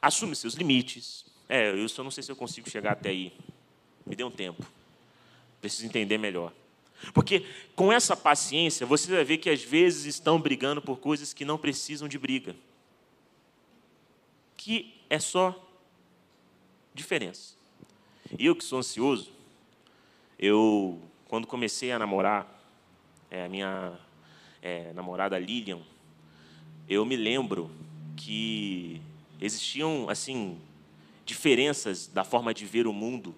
assume 0.00 0.34
seus 0.34 0.54
limites. 0.54 1.24
É, 1.48 1.70
eu 1.70 1.88
só 1.88 2.02
não 2.02 2.10
sei 2.10 2.22
se 2.22 2.32
eu 2.32 2.36
consigo 2.36 2.68
chegar 2.70 2.92
até 2.92 3.10
aí. 3.10 3.32
Me 4.06 4.16
dê 4.16 4.24
um 4.24 4.30
tempo. 4.30 4.64
Preciso 5.60 5.86
entender 5.86 6.18
melhor. 6.18 6.52
Porque 7.12 7.46
com 7.74 7.92
essa 7.92 8.16
paciência, 8.16 8.86
você 8.86 9.10
vai 9.10 9.24
ver 9.24 9.38
que 9.38 9.50
às 9.50 9.62
vezes 9.62 10.06
estão 10.06 10.40
brigando 10.40 10.80
por 10.80 10.98
coisas 10.98 11.32
que 11.32 11.44
não 11.44 11.58
precisam 11.58 12.08
de 12.08 12.18
briga. 12.18 12.54
Que 14.56 14.94
é 15.10 15.18
só 15.18 15.60
diferença. 16.94 17.54
E 18.38 18.46
eu 18.46 18.56
que 18.56 18.64
sou 18.64 18.78
ansioso, 18.78 19.32
eu, 20.38 21.00
quando 21.28 21.46
comecei 21.46 21.92
a 21.92 21.98
namorar, 21.98 22.50
é, 23.30 23.44
a 23.44 23.48
minha 23.48 23.98
é, 24.62 24.92
namorada 24.92 25.38
Lilian, 25.38 25.80
eu 26.88 27.04
me 27.04 27.16
lembro 27.16 27.70
que 28.16 29.00
existiam, 29.40 30.08
assim, 30.08 30.58
diferenças 31.24 32.06
da 32.06 32.24
forma 32.24 32.52
de 32.52 32.64
ver 32.64 32.86
o 32.86 32.92
mundo 32.92 33.34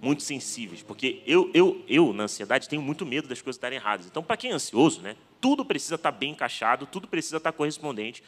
muito 0.00 0.22
sensíveis, 0.22 0.82
porque 0.82 1.22
eu, 1.26 1.50
eu, 1.52 1.82
eu 1.88 2.12
na 2.12 2.24
ansiedade 2.24 2.68
tenho 2.68 2.80
muito 2.80 3.04
medo 3.04 3.26
das 3.26 3.42
coisas 3.42 3.56
estarem 3.56 3.78
erradas. 3.78 4.06
Então, 4.06 4.22
para 4.22 4.36
quem 4.36 4.50
é 4.50 4.54
ansioso, 4.54 5.00
né, 5.00 5.16
tudo 5.40 5.64
precisa 5.64 5.96
estar 5.96 6.12
bem 6.12 6.32
encaixado, 6.32 6.86
tudo 6.86 7.08
precisa 7.08 7.38
estar 7.38 7.52
correspondente. 7.52 8.22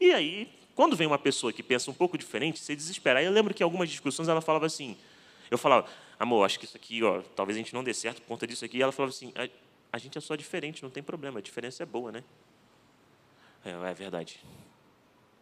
E 0.00 0.12
aí, 0.12 0.48
quando 0.74 0.94
vem 0.94 1.06
uma 1.06 1.18
pessoa 1.18 1.52
que 1.52 1.62
pensa 1.62 1.90
um 1.90 1.94
pouco 1.94 2.16
diferente, 2.16 2.60
você 2.60 2.76
desespera. 2.76 3.22
Eu 3.22 3.32
lembro 3.32 3.54
que 3.54 3.62
em 3.62 3.64
algumas 3.64 3.88
discussões 3.88 4.28
ela 4.28 4.40
falava 4.40 4.66
assim, 4.66 4.96
eu 5.50 5.58
falava, 5.58 5.88
amor, 6.18 6.44
acho 6.44 6.58
que 6.58 6.64
isso 6.64 6.76
aqui, 6.76 7.02
ó, 7.02 7.22
talvez 7.34 7.56
a 7.56 7.60
gente 7.60 7.72
não 7.72 7.82
dê 7.82 7.94
certo 7.94 8.20
por 8.20 8.28
conta 8.28 8.46
disso 8.46 8.64
aqui. 8.64 8.78
E 8.78 8.82
ela 8.82 8.92
falava 8.92 9.10
assim, 9.10 9.32
a, 9.34 9.48
a 9.92 9.98
gente 9.98 10.18
é 10.18 10.20
só 10.20 10.36
diferente, 10.36 10.82
não 10.82 10.90
tem 10.90 11.02
problema, 11.02 11.38
a 11.38 11.42
diferença 11.42 11.82
é 11.82 11.86
boa, 11.86 12.12
né? 12.12 12.22
É, 13.66 13.90
é 13.90 13.94
verdade. 13.94 14.40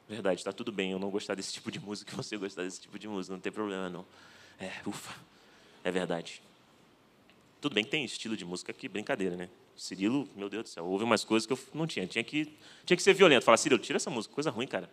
Verdade, 0.09 0.41
está 0.41 0.51
tudo 0.53 0.73
bem 0.73 0.93
eu 0.93 0.99
não 0.99 1.11
gostar 1.11 1.35
desse 1.35 1.53
tipo 1.53 1.71
de 1.71 1.79
música 1.79 2.11
e 2.11 2.17
você 2.17 2.39
gostar 2.39 2.63
desse 2.63 2.81
tipo 2.81 2.99
de 2.99 3.07
música, 3.07 3.35
não 3.35 3.41
tem 3.41 3.53
problema 3.53 3.91
não. 3.91 4.07
É, 4.59 4.73
ufa. 4.87 5.15
É 5.83 5.91
verdade. 5.91 6.41
Tudo 7.61 7.75
bem 7.75 7.85
que 7.85 7.91
tem 7.91 8.03
estilo 8.05 8.35
de 8.35 8.45
música 8.45 8.73
que 8.73 8.89
brincadeira, 8.89 9.37
né? 9.37 9.51
Cirilo, 9.77 10.27
meu 10.35 10.49
Deus 10.49 10.65
do 10.65 10.69
céu, 10.69 10.87
houve 10.87 11.05
umas 11.05 11.25
coisas 11.25 11.47
que 11.47 11.53
eu 11.53 11.59
não 11.75 11.87
tinha. 11.87 12.07
Tinha 12.07 12.25
que, 12.25 12.51
tinha 12.87 12.97
que 12.97 13.03
ser 13.03 13.13
violento. 13.13 13.45
Falar, 13.45 13.59
Cirilo, 13.59 13.81
tira 13.81 13.97
essa 13.97 14.09
música, 14.09 14.35
coisa 14.35 14.51
ruim, 14.51 14.67
cara. 14.67 14.89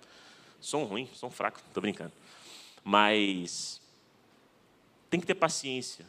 Som 0.60 0.84
ruim, 0.84 1.08
som 1.14 1.30
fraco, 1.30 1.62
tô 1.74 1.80
brincando. 1.80 2.12
Mas 2.84 3.80
tem 5.10 5.20
que 5.20 5.26
ter 5.26 5.36
paciência. 5.36 6.06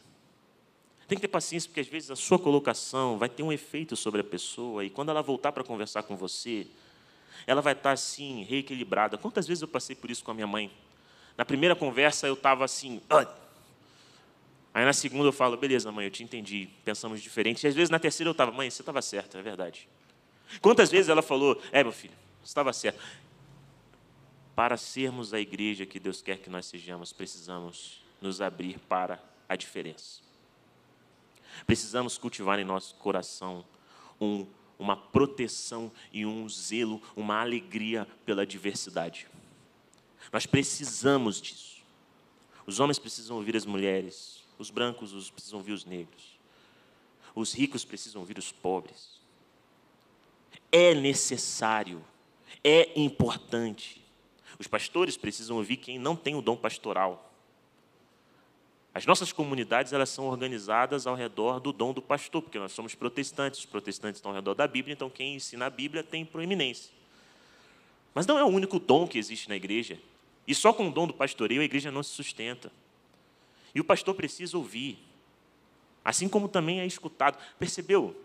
Tem 1.07 1.17
que 1.17 1.21
ter 1.21 1.27
paciência, 1.27 1.69
porque 1.69 1.81
às 1.81 1.87
vezes 1.87 2.11
a 2.11 2.15
sua 2.15 2.39
colocação 2.39 3.17
vai 3.17 3.29
ter 3.29 3.43
um 3.43 3.51
efeito 3.51 3.95
sobre 3.95 4.21
a 4.21 4.23
pessoa, 4.23 4.83
e 4.83 4.89
quando 4.89 5.09
ela 5.09 5.21
voltar 5.21 5.51
para 5.51 5.63
conversar 5.63 6.03
com 6.03 6.15
você, 6.15 6.67
ela 7.45 7.61
vai 7.61 7.73
estar 7.73 7.91
assim, 7.91 8.43
reequilibrada. 8.43 9.17
Quantas 9.17 9.47
vezes 9.47 9.61
eu 9.61 9.67
passei 9.67 9.95
por 9.95 10.09
isso 10.09 10.23
com 10.23 10.31
a 10.31 10.33
minha 10.33 10.47
mãe? 10.47 10.71
Na 11.37 11.43
primeira 11.45 11.75
conversa 11.75 12.27
eu 12.27 12.33
estava 12.33 12.63
assim, 12.65 13.01
Aí 14.73 14.83
na 14.83 14.93
segunda 14.93 15.27
eu 15.27 15.33
falo, 15.33 15.55
beleza, 15.55 15.91
mãe, 15.91 16.05
eu 16.05 16.11
te 16.11 16.23
entendi, 16.23 16.67
pensamos 16.83 17.21
diferente. 17.21 17.63
E 17.63 17.67
às 17.67 17.75
vezes 17.75 17.91
na 17.91 17.99
terceira 17.99 18.29
eu 18.29 18.31
estava, 18.31 18.51
mãe, 18.51 18.69
você 18.69 18.81
estava 18.81 19.01
certa, 19.01 19.37
é 19.37 19.41
verdade. 19.41 19.87
Quantas 20.61 20.89
vezes 20.89 21.09
ela 21.09 21.21
falou, 21.21 21.61
é, 21.71 21.83
meu 21.83 21.91
filho, 21.91 22.13
você 22.41 22.49
estava 22.49 22.73
certo. 22.73 22.99
Para 24.55 24.75
sermos 24.75 25.33
a 25.33 25.39
igreja 25.39 25.85
que 25.85 25.99
Deus 25.99 26.21
quer 26.21 26.37
que 26.37 26.49
nós 26.49 26.65
sejamos, 26.65 27.13
precisamos 27.13 28.03
nos 28.19 28.41
abrir 28.41 28.79
para 28.79 29.23
a 29.47 29.55
diferença. 29.55 30.21
Precisamos 31.67 32.17
cultivar 32.17 32.57
em 32.59 32.63
nosso 32.63 32.95
coração 32.95 33.63
um, 34.19 34.47
uma 34.77 34.95
proteção 34.95 35.91
e 36.11 36.25
um 36.25 36.47
zelo, 36.49 37.01
uma 37.15 37.39
alegria 37.39 38.07
pela 38.25 38.45
diversidade. 38.45 39.27
Nós 40.31 40.45
precisamos 40.45 41.41
disso. 41.41 41.83
Os 42.65 42.79
homens 42.79 42.97
precisam 42.97 43.37
ouvir 43.37 43.55
as 43.55 43.65
mulheres, 43.65 44.43
os 44.57 44.69
brancos 44.69 45.13
os 45.13 45.29
precisam 45.29 45.59
ouvir 45.59 45.73
os 45.73 45.85
negros. 45.85 46.33
Os 47.35 47.53
ricos 47.53 47.83
precisam 47.83 48.21
ouvir 48.21 48.37
os 48.37 48.51
pobres. 48.51 49.19
É 50.71 50.93
necessário, 50.93 52.03
é 52.63 52.99
importante. 52.99 54.03
Os 54.59 54.67
pastores 54.67 55.17
precisam 55.17 55.57
ouvir 55.57 55.77
quem 55.77 55.97
não 55.97 56.15
tem 56.15 56.35
o 56.35 56.41
dom 56.41 56.55
pastoral. 56.55 57.32
As 58.93 59.05
nossas 59.07 59.31
comunidades 59.31 59.91
elas 59.91 60.09
são 60.09 60.25
organizadas 60.25 61.07
ao 61.07 61.15
redor 61.15 61.59
do 61.59 61.73
dom 61.73 61.93
do 61.93 62.01
pastor, 62.01 62.43
porque 62.43 62.59
nós 62.59 62.71
somos 62.71 62.93
protestantes, 62.93 63.61
os 63.61 63.65
protestantes 63.65 64.19
estão 64.19 64.31
ao 64.31 64.35
redor 64.35 64.53
da 64.53 64.67
Bíblia, 64.67 64.93
então 64.93 65.09
quem 65.09 65.35
ensina 65.35 65.65
a 65.65 65.69
Bíblia 65.69 66.03
tem 66.03 66.23
proeminência. 66.23 66.91
Mas 68.13 68.27
não 68.27 68.37
é 68.37 68.43
o 68.43 68.47
único 68.47 68.77
dom 68.77 69.07
que 69.07 69.17
existe 69.17 69.49
na 69.49 69.55
igreja. 69.55 69.99
E 70.47 70.53
só 70.53 70.71
com 70.71 70.87
o 70.87 70.91
dom 70.91 71.07
do 71.07 71.13
pastoreio 71.13 71.61
a 71.61 71.63
igreja 71.63 71.91
não 71.91 72.03
se 72.03 72.11
sustenta. 72.11 72.71
E 73.73 73.79
o 73.79 73.83
pastor 73.83 74.13
precisa 74.13 74.55
ouvir, 74.55 74.99
assim 76.05 76.29
como 76.29 76.47
também 76.47 76.79
é 76.79 76.85
escutado. 76.85 77.37
Percebeu? 77.57 78.15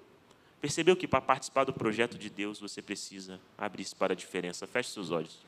Percebeu 0.60 0.94
que 0.94 1.08
para 1.08 1.22
participar 1.22 1.64
do 1.64 1.72
projeto 1.72 2.18
de 2.18 2.28
Deus 2.28 2.60
você 2.60 2.82
precisa 2.82 3.40
abrir-se 3.56 3.94
para 3.94 4.12
a 4.12 4.16
diferença. 4.16 4.66
Feche 4.66 4.90
seus 4.90 5.10
olhos. 5.10 5.38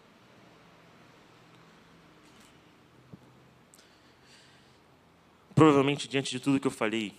Provavelmente, 5.61 6.09
diante 6.09 6.31
de 6.31 6.41
tudo 6.41 6.59
que 6.59 6.67
eu 6.67 6.71
falei, 6.71 7.13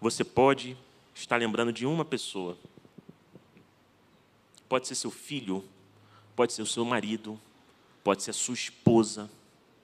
você 0.00 0.24
pode 0.24 0.76
estar 1.14 1.36
lembrando 1.36 1.72
de 1.72 1.86
uma 1.86 2.04
pessoa. 2.04 2.58
Pode 4.68 4.88
ser 4.88 4.96
seu 4.96 5.12
filho, 5.12 5.64
pode 6.34 6.52
ser 6.52 6.62
o 6.62 6.66
seu 6.66 6.84
marido, 6.84 7.40
pode 8.02 8.24
ser 8.24 8.30
a 8.30 8.34
sua 8.34 8.54
esposa, 8.54 9.30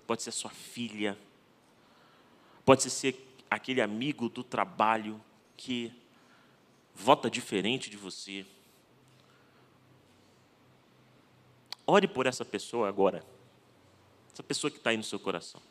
pode 0.08 0.24
ser 0.24 0.30
a 0.30 0.32
sua 0.32 0.50
filha, 0.50 1.16
Pode 2.64 2.90
ser 2.90 3.16
aquele 3.48 3.80
amigo 3.80 4.28
do 4.28 4.42
trabalho 4.42 5.20
que 5.56 5.92
vota 6.92 7.30
diferente 7.30 7.88
de 7.88 7.96
você. 7.96 8.44
Ore 11.86 12.08
por 12.08 12.26
essa 12.26 12.44
pessoa 12.44 12.88
agora. 12.88 13.24
Essa 14.32 14.42
pessoa 14.42 14.68
que 14.68 14.78
está 14.78 14.90
aí 14.90 14.96
no 14.96 15.04
seu 15.04 15.20
coração. 15.20 15.62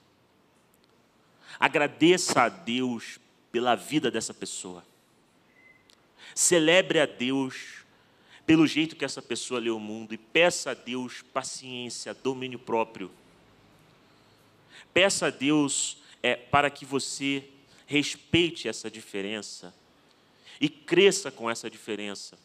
Agradeça 1.59 2.43
a 2.43 2.49
Deus 2.49 3.19
pela 3.51 3.75
vida 3.75 4.09
dessa 4.09 4.33
pessoa. 4.33 4.83
Celebre 6.33 6.99
a 6.99 7.05
Deus 7.05 7.81
pelo 8.45 8.65
jeito 8.65 8.95
que 8.95 9.05
essa 9.05 9.21
pessoa 9.21 9.59
lê 9.59 9.69
o 9.69 9.79
mundo 9.79 10.13
e 10.13 10.17
peça 10.17 10.71
a 10.71 10.73
Deus 10.73 11.21
paciência, 11.33 12.13
domínio 12.13 12.59
próprio. 12.59 13.11
Peça 14.93 15.27
a 15.27 15.29
Deus 15.29 15.97
é 16.23 16.35
para 16.35 16.69
que 16.69 16.85
você 16.85 17.47
respeite 17.85 18.67
essa 18.67 18.89
diferença 18.89 19.73
e 20.59 20.69
cresça 20.69 21.31
com 21.31 21.49
essa 21.49 21.69
diferença. 21.69 22.37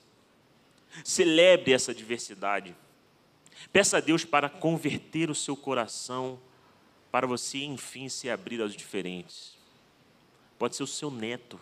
Celebre 1.04 1.72
essa 1.72 1.94
diversidade. 1.94 2.74
Peça 3.72 3.98
a 3.98 4.00
Deus 4.00 4.24
para 4.24 4.48
converter 4.48 5.30
o 5.30 5.34
seu 5.34 5.56
coração 5.56 6.40
para 7.16 7.26
você, 7.26 7.64
enfim, 7.64 8.10
se 8.10 8.28
abrir 8.28 8.60
aos 8.60 8.74
diferentes. 8.74 9.56
Pode 10.58 10.76
ser 10.76 10.82
o 10.82 10.86
seu 10.86 11.10
neto, 11.10 11.58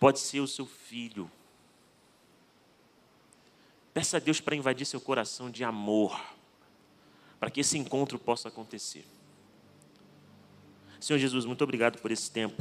pode 0.00 0.18
ser 0.18 0.40
o 0.40 0.48
seu 0.48 0.66
filho. 0.66 1.30
Peça 3.92 4.16
a 4.16 4.20
Deus 4.20 4.40
para 4.40 4.56
invadir 4.56 4.84
seu 4.84 5.00
coração 5.00 5.48
de 5.48 5.62
amor, 5.62 6.20
para 7.38 7.48
que 7.48 7.60
esse 7.60 7.78
encontro 7.78 8.18
possa 8.18 8.48
acontecer. 8.48 9.06
Senhor 10.98 11.20
Jesus, 11.20 11.44
muito 11.44 11.62
obrigado 11.62 12.00
por 12.00 12.10
esse 12.10 12.28
tempo. 12.28 12.60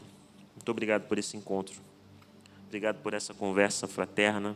Muito 0.56 0.70
obrigado 0.70 1.08
por 1.08 1.18
esse 1.18 1.36
encontro. 1.36 1.82
Obrigado 2.68 3.02
por 3.02 3.16
essa 3.16 3.34
conversa 3.34 3.88
fraterna, 3.88 4.56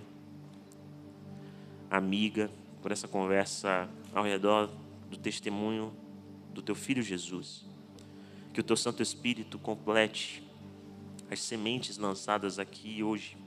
amiga, 1.90 2.48
por 2.84 2.92
essa 2.92 3.08
conversa 3.08 3.90
ao 4.14 4.24
redor 4.24 4.70
do 5.10 5.18
testemunho 5.18 6.06
do 6.58 6.62
teu 6.62 6.76
filho 6.76 7.02
Jesus. 7.02 7.64
Que 8.54 8.60
o 8.60 8.64
teu 8.64 8.76
Santo 8.76 9.04
Espírito 9.04 9.60
complete 9.60 10.44
as 11.30 11.40
sementes 11.40 11.98
lançadas 11.98 12.58
aqui 12.58 13.04
hoje. 13.04 13.38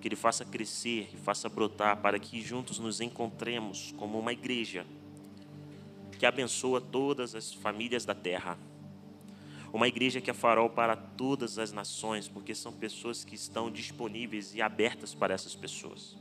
Que 0.00 0.08
ele 0.08 0.16
faça 0.16 0.44
crescer 0.44 1.10
e 1.12 1.16
faça 1.16 1.48
brotar 1.48 1.96
para 1.98 2.18
que 2.18 2.40
juntos 2.40 2.78
nos 2.78 3.00
encontremos 3.00 3.92
como 3.98 4.18
uma 4.18 4.32
igreja 4.32 4.86
que 6.18 6.24
abençoa 6.24 6.80
todas 6.80 7.34
as 7.34 7.52
famílias 7.52 8.06
da 8.06 8.14
terra 8.14 8.56
uma 9.72 9.88
igreja 9.88 10.22
que 10.22 10.30
é 10.30 10.32
farol 10.32 10.70
para 10.70 10.96
todas 10.96 11.58
as 11.58 11.70
nações, 11.70 12.28
porque 12.28 12.54
são 12.54 12.72
pessoas 12.72 13.24
que 13.24 13.34
estão 13.34 13.70
disponíveis 13.70 14.54
e 14.54 14.62
abertas 14.62 15.14
para 15.14 15.34
essas 15.34 15.54
pessoas. 15.54 16.16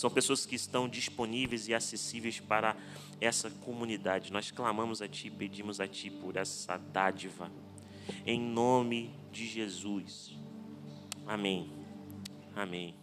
São 0.00 0.08
pessoas 0.08 0.46
que 0.46 0.54
estão 0.54 0.88
disponíveis 0.88 1.68
e 1.68 1.74
acessíveis 1.74 2.40
para 2.40 2.74
essa 3.20 3.50
comunidade. 3.50 4.32
Nós 4.32 4.50
clamamos 4.50 5.02
a 5.02 5.08
Ti, 5.08 5.30
pedimos 5.30 5.78
a 5.78 5.86
Ti 5.86 6.08
por 6.08 6.36
essa 6.36 6.78
dádiva, 6.78 7.52
em 8.24 8.40
nome 8.40 9.10
de 9.30 9.46
Jesus. 9.46 10.34
Amém. 11.26 11.70
Amém. 12.56 12.99